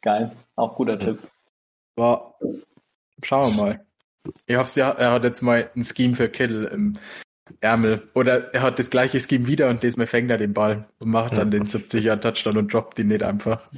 Geil. 0.02 0.36
Auch 0.56 0.76
guter 0.76 0.98
Tipp. 0.98 1.20
War, 1.96 2.36
schauen 3.24 3.56
wir 3.56 3.62
mal. 3.64 3.86
Ich 4.46 4.56
hoffe, 4.56 4.80
er 4.80 4.98
er 4.98 5.12
hat 5.12 5.24
jetzt 5.24 5.42
mal 5.42 5.70
ein 5.76 5.84
Scheme 5.84 6.16
für 6.16 6.30
Kittle 6.30 6.68
im 6.70 6.94
Ärmel. 7.62 8.10
Oder 8.14 8.54
er 8.54 8.62
hat 8.62 8.80
das 8.80 8.90
gleiche 8.90 9.20
Scheme 9.20 9.48
wieder 9.48 9.70
und 9.70 9.84
diesmal 9.84 10.08
fängt 10.08 10.30
er 10.32 10.38
den 10.38 10.54
Ball 10.54 10.88
und 11.00 11.10
macht 11.10 11.38
dann 11.38 11.52
den 11.52 11.66
70er 11.68 12.20
Touchdown 12.20 12.58
und 12.58 12.74
droppt 12.74 13.00
ihn 13.00 13.08
nicht 13.08 13.24
einfach. 13.24 13.70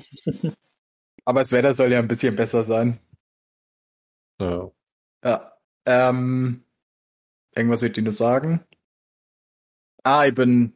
Aber 1.26 1.42
das 1.42 1.52
Wetter 1.52 1.74
soll 1.74 1.92
ja 1.92 2.00
ein 2.00 2.08
bisschen 2.08 2.36
besser 2.36 2.64
sein. 2.64 3.00
Ja. 4.40 4.72
Ja. 5.24 5.58
Ähm, 5.86 6.64
irgendwas 7.56 7.82
wird 7.82 7.98
ich 7.98 8.04
nur 8.04 8.14
sagen. 8.14 8.66
Ah, 10.04 10.26
ich 10.28 10.34
bin. 10.36 10.74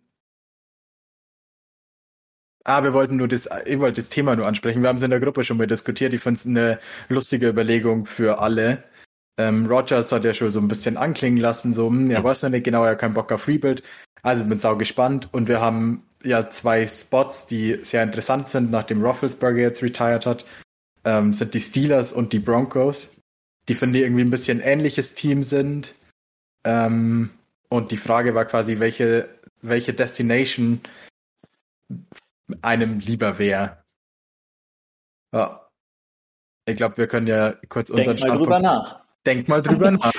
Ah, 2.64 2.84
wir 2.84 2.94
wollten 2.94 3.16
nur 3.18 3.28
das, 3.28 3.48
ich 3.66 3.80
wollte 3.80 4.02
das 4.02 4.10
Thema 4.10 4.36
nur 4.36 4.48
ansprechen. 4.48 4.82
Wir 4.82 4.90
haben 4.90 4.96
es 4.98 5.04
in 5.04 5.12
der 5.12 5.20
Gruppe 5.20 5.44
schon 5.44 5.58
mal 5.58 5.68
diskutiert. 5.68 6.14
Ich 6.14 6.22
fand 6.22 6.40
es 6.40 6.46
eine 6.48 6.80
lustige 7.10 7.48
Überlegung 7.48 8.06
für 8.08 8.40
alle. 8.40 8.84
Ähm, 9.38 9.66
Rogers 9.68 10.12
hat 10.12 10.24
ja 10.24 10.34
schon 10.34 10.50
so 10.50 10.60
ein 10.60 10.68
bisschen 10.68 10.98
anklingen 10.98 11.40
lassen, 11.40 11.74
so, 11.74 11.88
hm, 11.88 12.10
er 12.10 12.24
weiß 12.24 12.44
noch 12.44 12.50
nicht 12.50 12.64
genau, 12.64 12.84
er 12.84 12.92
hat 12.92 13.00
keinen 13.00 13.14
Bock 13.14 13.32
auf 13.32 13.48
Rebuild. 13.48 13.84
Also 14.22 14.44
bin 14.46 14.60
sau 14.60 14.76
gespannt. 14.76 15.30
Und 15.34 15.48
wir 15.48 15.62
haben 15.62 16.04
ja 16.24 16.50
zwei 16.50 16.88
Spots, 16.88 17.46
die 17.46 17.80
sehr 17.84 18.02
interessant 18.02 18.48
sind, 18.48 18.72
nachdem 18.72 19.04
Roethlisberger 19.04 19.62
jetzt 19.62 19.84
retired 19.84 20.26
hat. 20.26 20.46
Ähm, 21.04 21.34
sind 21.34 21.54
die 21.54 21.62
Steelers 21.62 22.14
und 22.14 22.34
die 22.34 22.40
Broncos 22.40 23.16
die 23.68 23.76
finde 23.76 24.00
ich 24.00 24.06
irgendwie 24.06 24.24
ein 24.24 24.32
bisschen 24.32 24.60
ähnliches 24.60 25.16
Team 25.16 25.44
sind. 25.44 25.96
Ähm, 26.64 27.32
und 27.70 27.92
die 27.92 27.98
Frage 27.98 28.36
war 28.36 28.46
quasi, 28.46 28.80
welche, 28.80 29.30
welche 29.62 29.94
Destination 29.94 30.82
einem 32.62 33.00
lieber 33.00 33.40
wäre. 33.40 33.84
Ja. 35.34 35.68
Ich 36.68 36.76
glaube, 36.76 36.98
wir 36.98 37.08
können 37.08 37.28
ja 37.28 37.54
kurz 37.70 37.90
unseren 37.90 38.18
Denk 38.18 38.30
mal 38.30 38.38
drüber 38.38 38.60
nach. 38.60 39.05
Denk 39.26 39.48
mal 39.48 39.62
drüber 39.62 39.92
nach. 39.92 40.12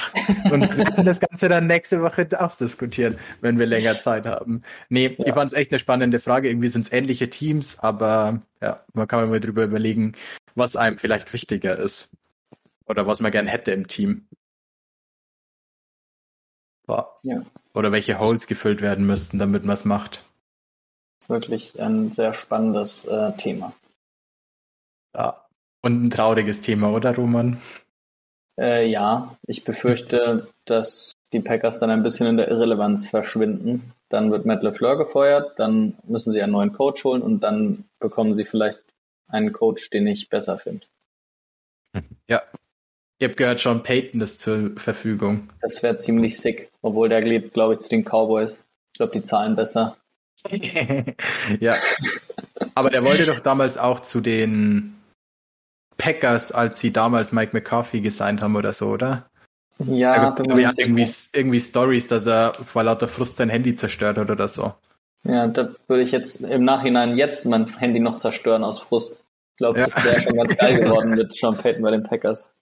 Und 0.50 0.62
wir 0.76 0.84
können 0.84 1.06
das 1.06 1.20
Ganze 1.20 1.48
dann 1.48 1.66
nächste 1.66 2.02
Woche 2.02 2.28
ausdiskutieren, 2.38 3.18
wenn 3.40 3.58
wir 3.58 3.66
länger 3.66 4.00
Zeit 4.00 4.26
haben. 4.26 4.62
Nee, 4.88 5.14
Ja. 5.18 5.26
ich 5.26 5.32
fand 5.34 5.52
es 5.52 5.56
echt 5.56 5.70
eine 5.70 5.78
spannende 5.78 6.18
Frage. 6.20 6.48
Irgendwie 6.48 6.68
sind 6.68 6.86
es 6.86 6.92
ähnliche 6.92 7.30
Teams, 7.30 7.78
aber 7.78 8.40
ja, 8.60 8.84
man 8.94 9.06
kann 9.06 9.28
mal 9.30 9.38
drüber 9.40 9.64
überlegen, 9.64 10.14
was 10.54 10.74
einem 10.76 10.98
vielleicht 10.98 11.32
wichtiger 11.32 11.76
ist. 11.78 12.10
Oder 12.86 13.06
was 13.06 13.20
man 13.20 13.32
gern 13.32 13.46
hätte 13.46 13.72
im 13.72 13.86
Team. 13.88 14.26
Ja. 16.88 17.08
Ja. 17.22 17.42
Oder 17.74 17.92
welche 17.92 18.18
Holes 18.18 18.46
gefüllt 18.46 18.80
werden 18.80 19.06
müssten, 19.06 19.38
damit 19.38 19.64
man 19.64 19.74
es 19.74 19.84
macht. 19.84 20.24
ist 21.20 21.28
wirklich 21.28 21.80
ein 21.80 22.12
sehr 22.12 22.32
spannendes 22.34 23.04
äh, 23.04 23.32
Thema. 23.36 23.72
Ja. 25.14 25.46
Und 25.82 26.04
ein 26.04 26.10
trauriges 26.10 26.60
Thema, 26.60 26.90
oder 26.90 27.14
Roman? 27.14 27.60
Äh, 28.58 28.88
ja, 28.88 29.36
ich 29.46 29.64
befürchte, 29.64 30.48
dass 30.64 31.12
die 31.32 31.40
Packers 31.40 31.78
dann 31.78 31.90
ein 31.90 32.02
bisschen 32.02 32.26
in 32.26 32.36
der 32.36 32.48
Irrelevanz 32.48 33.08
verschwinden. 33.08 33.92
Dann 34.08 34.30
wird 34.30 34.46
Matt 34.46 34.62
LeFleur 34.62 34.96
gefeuert, 34.96 35.58
dann 35.58 35.94
müssen 36.04 36.32
sie 36.32 36.40
einen 36.40 36.52
neuen 36.52 36.72
Coach 36.72 37.04
holen 37.04 37.22
und 37.22 37.40
dann 37.40 37.84
bekommen 37.98 38.34
sie 38.34 38.44
vielleicht 38.44 38.80
einen 39.28 39.52
Coach, 39.52 39.90
den 39.90 40.06
ich 40.06 40.28
besser 40.28 40.58
finde. 40.58 40.86
Ja. 42.28 42.42
Ihr 43.18 43.28
habt 43.28 43.38
gehört, 43.38 43.60
Sean 43.60 43.82
Payton 43.82 44.20
ist 44.20 44.40
zur 44.40 44.72
Verfügung. 44.76 45.48
Das 45.62 45.82
wäre 45.82 45.96
ziemlich 45.96 46.38
sick, 46.38 46.70
obwohl 46.82 47.08
der 47.08 47.22
geht, 47.22 47.54
glaube 47.54 47.74
ich, 47.74 47.80
zu 47.80 47.88
den 47.88 48.04
Cowboys. 48.04 48.58
Ich 48.92 48.98
glaube, 48.98 49.12
die 49.12 49.24
zahlen 49.24 49.56
besser. 49.56 49.96
ja. 51.60 51.76
Aber 52.74 52.90
der 52.90 53.04
wollte 53.04 53.24
doch 53.24 53.40
damals 53.40 53.78
auch 53.78 54.00
zu 54.00 54.20
den 54.20 54.95
Packers, 55.96 56.52
als 56.52 56.80
sie 56.80 56.92
damals 56.92 57.32
Mike 57.32 57.52
McCarthy 57.54 58.00
gesigned 58.00 58.42
haben 58.42 58.56
oder 58.56 58.72
so, 58.72 58.88
oder? 58.88 59.28
Ja, 59.78 60.30
da 60.30 60.42
bin 60.42 60.56
nicht 60.56 60.78
irgendwie, 60.78 61.06
irgendwie 61.32 61.60
Stories, 61.60 62.08
dass 62.08 62.26
er 62.26 62.54
vor 62.54 62.84
lauter 62.84 63.08
Frust 63.08 63.36
sein 63.36 63.50
Handy 63.50 63.76
zerstört 63.76 64.16
hat 64.16 64.30
oder 64.30 64.48
so. 64.48 64.74
Ja, 65.24 65.46
da 65.48 65.70
würde 65.88 66.02
ich 66.02 66.12
jetzt 66.12 66.40
im 66.40 66.64
Nachhinein 66.64 67.16
jetzt 67.16 67.44
mein 67.46 67.66
Handy 67.78 68.00
noch 68.00 68.18
zerstören 68.18 68.64
aus 68.64 68.78
Frust. 68.78 69.24
Ich 69.52 69.58
glaube, 69.58 69.80
Ja. 69.80 69.86
das 69.86 70.02
wäre 70.04 70.22
schon 70.22 70.36
ganz 70.36 70.56
geil 70.56 70.80
geworden 70.80 71.10
mit 71.10 71.34
Sean 71.34 71.56
Payton 71.56 71.82
bei 71.82 71.90
den 71.90 72.04
Packers. 72.04 72.54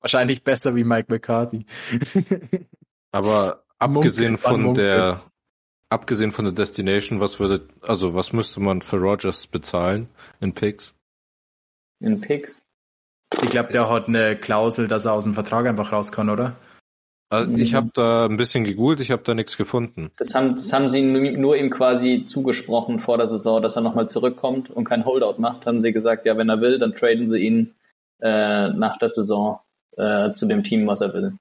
Wahrscheinlich 0.00 0.42
besser 0.42 0.74
wie 0.74 0.84
Mike 0.84 1.12
McCarthy. 1.12 1.66
Aber 3.12 3.64
abgesehen 3.78 4.38
von 4.38 4.74
der, 4.74 5.22
abgesehen 5.90 6.32
von 6.32 6.44
der 6.44 6.54
Destination, 6.54 7.20
was 7.20 7.40
würde, 7.40 7.68
also 7.82 8.14
was 8.14 8.32
müsste 8.32 8.60
man 8.60 8.80
für 8.82 8.96
Rogers 8.96 9.46
bezahlen 9.46 10.08
in 10.40 10.54
Picks? 10.54 10.94
In 12.02 12.20
Picks. 12.20 12.62
Ich 13.42 13.50
glaube, 13.50 13.72
der 13.72 13.88
hat 13.88 14.08
eine 14.08 14.36
Klausel, 14.36 14.88
dass 14.88 15.04
er 15.06 15.12
aus 15.12 15.24
dem 15.24 15.34
Vertrag 15.34 15.66
einfach 15.66 15.92
raus 15.92 16.12
kann, 16.12 16.28
oder? 16.28 16.56
Also 17.30 17.56
ich 17.56 17.72
Mhm. 17.72 17.76
habe 17.76 17.90
da 17.94 18.26
ein 18.26 18.36
bisschen 18.36 18.64
gegoogelt, 18.64 19.00
ich 19.00 19.10
habe 19.10 19.22
da 19.22 19.34
nichts 19.34 19.56
gefunden. 19.56 20.10
Das 20.18 20.34
haben, 20.34 20.54
das 20.56 20.70
haben 20.72 20.90
sie 20.90 21.02
nur 21.02 21.56
ihm 21.56 21.70
quasi 21.70 22.24
zugesprochen 22.26 22.98
vor 22.98 23.16
der 23.16 23.26
Saison, 23.26 23.62
dass 23.62 23.76
er 23.76 23.80
nochmal 23.82 24.10
zurückkommt 24.10 24.68
und 24.68 24.84
kein 24.84 25.06
Holdout 25.06 25.40
macht. 25.40 25.64
Haben 25.64 25.80
sie 25.80 25.92
gesagt, 25.92 26.26
ja, 26.26 26.36
wenn 26.36 26.50
er 26.50 26.60
will, 26.60 26.78
dann 26.78 26.94
traden 26.94 27.30
sie 27.30 27.38
ihn 27.38 27.74
äh, 28.20 28.68
nach 28.68 28.98
der 28.98 29.08
Saison 29.08 29.60
äh, 29.96 30.32
zu 30.34 30.44
dem 30.46 30.62
Team, 30.62 30.86
was 30.86 31.00
er 31.00 31.14
will. 31.14 31.34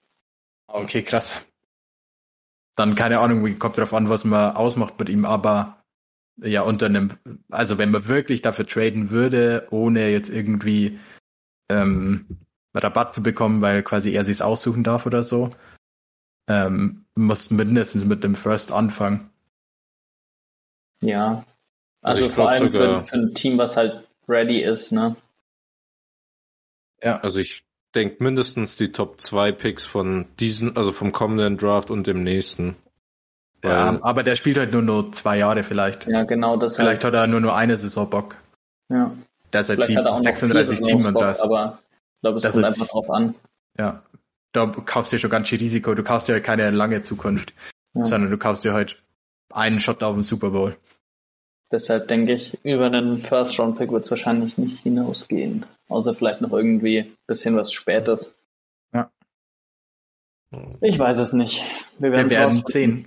Okay, 0.68 1.02
krass. 1.04 1.34
Dann 2.78 2.96
keine 2.96 3.20
Ahnung, 3.20 3.44
wie 3.44 3.56
kommt 3.56 3.78
drauf 3.78 3.94
an, 3.94 4.10
was 4.10 4.24
man 4.24 4.56
ausmacht 4.56 4.98
mit 4.98 5.10
ihm, 5.10 5.26
aber 5.26 5.81
ja, 6.38 6.62
unter 6.64 6.88
einem, 6.88 7.12
also 7.50 7.78
wenn 7.78 7.92
man 7.92 8.08
wirklich 8.08 8.42
dafür 8.42 8.66
traden 8.66 9.10
würde, 9.10 9.68
ohne 9.72 10.10
jetzt 10.10 10.30
irgendwie 10.30 11.00
ähm, 11.70 12.26
Rabatt 12.74 13.14
zu 13.14 13.22
bekommen, 13.24 13.62
weil 13.62 13.84
quasi 13.84 14.12
er 14.12 14.24
sich's 14.26 14.42
aussuchen 14.42 14.84
darf 14.84 15.06
oder 15.06 15.24
so, 15.24 15.50
ähm, 16.48 17.06
muss 17.16 17.52
mindestens 17.52 18.06
mit 18.06 18.24
dem 18.24 18.36
First 18.36 18.72
anfangen. 18.72 19.30
Ja. 21.02 21.46
Also 22.02 22.26
Also, 22.26 22.36
vor 22.36 22.50
allem 22.50 22.72
sogar- 22.72 23.04
für, 23.04 23.10
für 23.10 23.16
ein 23.18 23.34
Team, 23.34 23.58
was 23.58 23.78
halt 23.78 24.08
ready 24.28 24.62
ist, 24.62 24.92
ne? 24.92 25.16
Ja, 27.04 27.20
Also 27.20 27.40
ich 27.40 27.64
denke 27.96 28.24
mindestens 28.24 28.76
die 28.76 28.92
Top 28.92 29.20
2 29.20 29.52
Picks 29.52 29.86
von 29.86 30.28
diesen, 30.40 30.78
also 30.78 30.92
vom 30.92 31.12
kommenden 31.12 31.58
Draft 31.58 31.90
und 31.92 32.08
dem 32.08 32.24
nächsten. 32.24 32.76
Ja 33.64 33.94
Weil- 33.94 34.00
aber 34.04 34.24
der 34.24 34.36
spielt 34.36 34.58
halt 34.58 34.72
nur 34.72 34.82
noch 34.82 35.12
zwei 35.12 35.38
Jahre 35.38 35.64
vielleicht. 35.64 36.08
Ja, 36.08 36.24
genau 36.24 36.58
das 36.58 36.76
Vielleicht 36.76 37.04
hat 37.04 37.14
er 37.14 37.28
nur 37.28 37.40
nur 37.42 37.56
eine 37.56 37.78
Saison 37.78 38.10
Bock. 38.10 38.38
Ja. 38.90 39.12
Der 39.54 39.62
ist 39.62 39.70
halt 39.70 39.80
Vielleicht 39.84 39.98
hat 39.98 40.06
er 40.06 40.12
auch 40.14 40.18
noch 40.18 40.24
36, 40.24 40.78
vier 40.80 40.86
Saisons 40.86 41.04
Bock, 41.14 41.22
37. 41.36 41.44
aber 41.44 41.80
ich 42.16 42.22
glaube, 42.22 42.38
es 42.38 42.44
Das 42.44 42.52
kommt 42.54 42.66
ist- 42.68 42.74
einfach 42.82 42.92
drauf 42.92 43.10
an. 43.10 43.36
Ja. 43.78 44.02
Da 44.54 44.66
kaufst 44.68 45.12
du 45.12 45.16
dir 45.16 45.22
schon 45.22 45.30
ganz 45.30 45.48
schön 45.48 45.60
Risiko. 45.60 45.94
Du 45.96 46.04
kaufst 46.04 46.28
dir 46.28 46.34
halt 46.34 46.44
keine 46.44 46.70
lange 46.72 47.02
Zukunft, 47.04 47.54
Ja. 47.94 48.06
sondern 48.06 48.32
du 48.32 48.38
kaufst 48.38 48.64
dir 48.66 48.74
halt 48.74 49.02
einen 49.54 49.80
Shot 49.80 50.04
auf 50.04 50.14
den 50.14 50.24
Super 50.24 50.50
Bowl. 50.50 50.76
Deshalb 51.72 52.10
denke 52.10 52.34
ich, 52.34 52.58
über 52.66 52.88
einen 52.88 53.18
First-Round-Pick 53.18 53.92
wird 53.94 54.04
es 54.04 54.12
wahrscheinlich 54.12 54.58
nicht 54.58 54.82
hinausgehen. 54.84 55.66
Außer 55.88 56.14
vielleicht 56.14 56.42
noch 56.42 56.52
irgendwie 56.52 57.00
ein 57.00 57.16
bisschen 57.28 57.56
was 57.56 57.72
Spätes. 57.72 58.38
Ja. 60.52 60.60
Ich 60.82 61.00
weiß 61.00 61.18
es 61.20 61.34
nicht. 61.34 61.62
Wir 62.00 62.12
werden, 62.12 62.30
Wir 62.30 62.38
werden 62.38 62.64
sehen. 62.68 63.06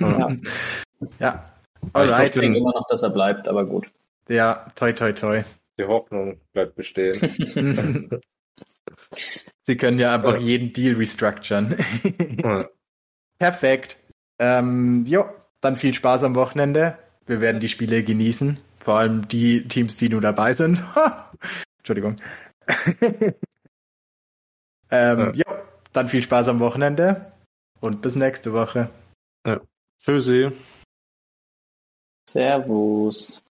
Ja. 0.00 0.36
ja. 1.20 1.50
Alright. 1.92 2.34
Ich 2.34 2.40
denke 2.40 2.58
immer 2.58 2.72
noch, 2.72 2.86
dass 2.88 3.02
er 3.02 3.10
bleibt, 3.10 3.46
aber 3.48 3.64
gut. 3.66 3.90
Ja, 4.28 4.66
toi 4.74 4.92
toi 4.92 5.12
toi. 5.12 5.42
Die 5.78 5.84
Hoffnung 5.84 6.38
bleibt 6.52 6.76
bestehen. 6.76 7.18
Sie 9.62 9.76
können 9.76 9.98
ja 9.98 10.14
einfach 10.14 10.34
Ja. 10.34 10.40
jeden 10.40 10.72
Deal 10.72 10.94
restructuren. 10.96 11.76
Ja. 12.42 12.68
Perfekt. 13.38 13.98
Ähm, 14.38 15.04
jo, 15.06 15.24
dann 15.60 15.76
viel 15.76 15.94
Spaß 15.94 16.22
am 16.22 16.34
Wochenende. 16.34 16.96
Wir 17.26 17.40
werden 17.40 17.60
die 17.60 17.68
Spiele 17.68 18.02
genießen. 18.02 18.58
Vor 18.78 18.98
allem 18.98 19.26
die 19.28 19.66
Teams, 19.68 19.96
die 19.96 20.08
nur 20.08 20.20
dabei 20.20 20.52
sind. 20.52 20.78
Entschuldigung. 21.78 22.16
ähm, 24.90 25.32
jo, 25.34 25.44
dann 25.94 26.08
viel 26.08 26.22
Spaß 26.22 26.48
am 26.48 26.60
Wochenende 26.60 27.32
und 27.80 28.02
bis 28.02 28.16
nächste 28.16 28.52
Woche. 28.52 28.90
Tschüssi. 30.04 30.52
Servus. 32.28 33.43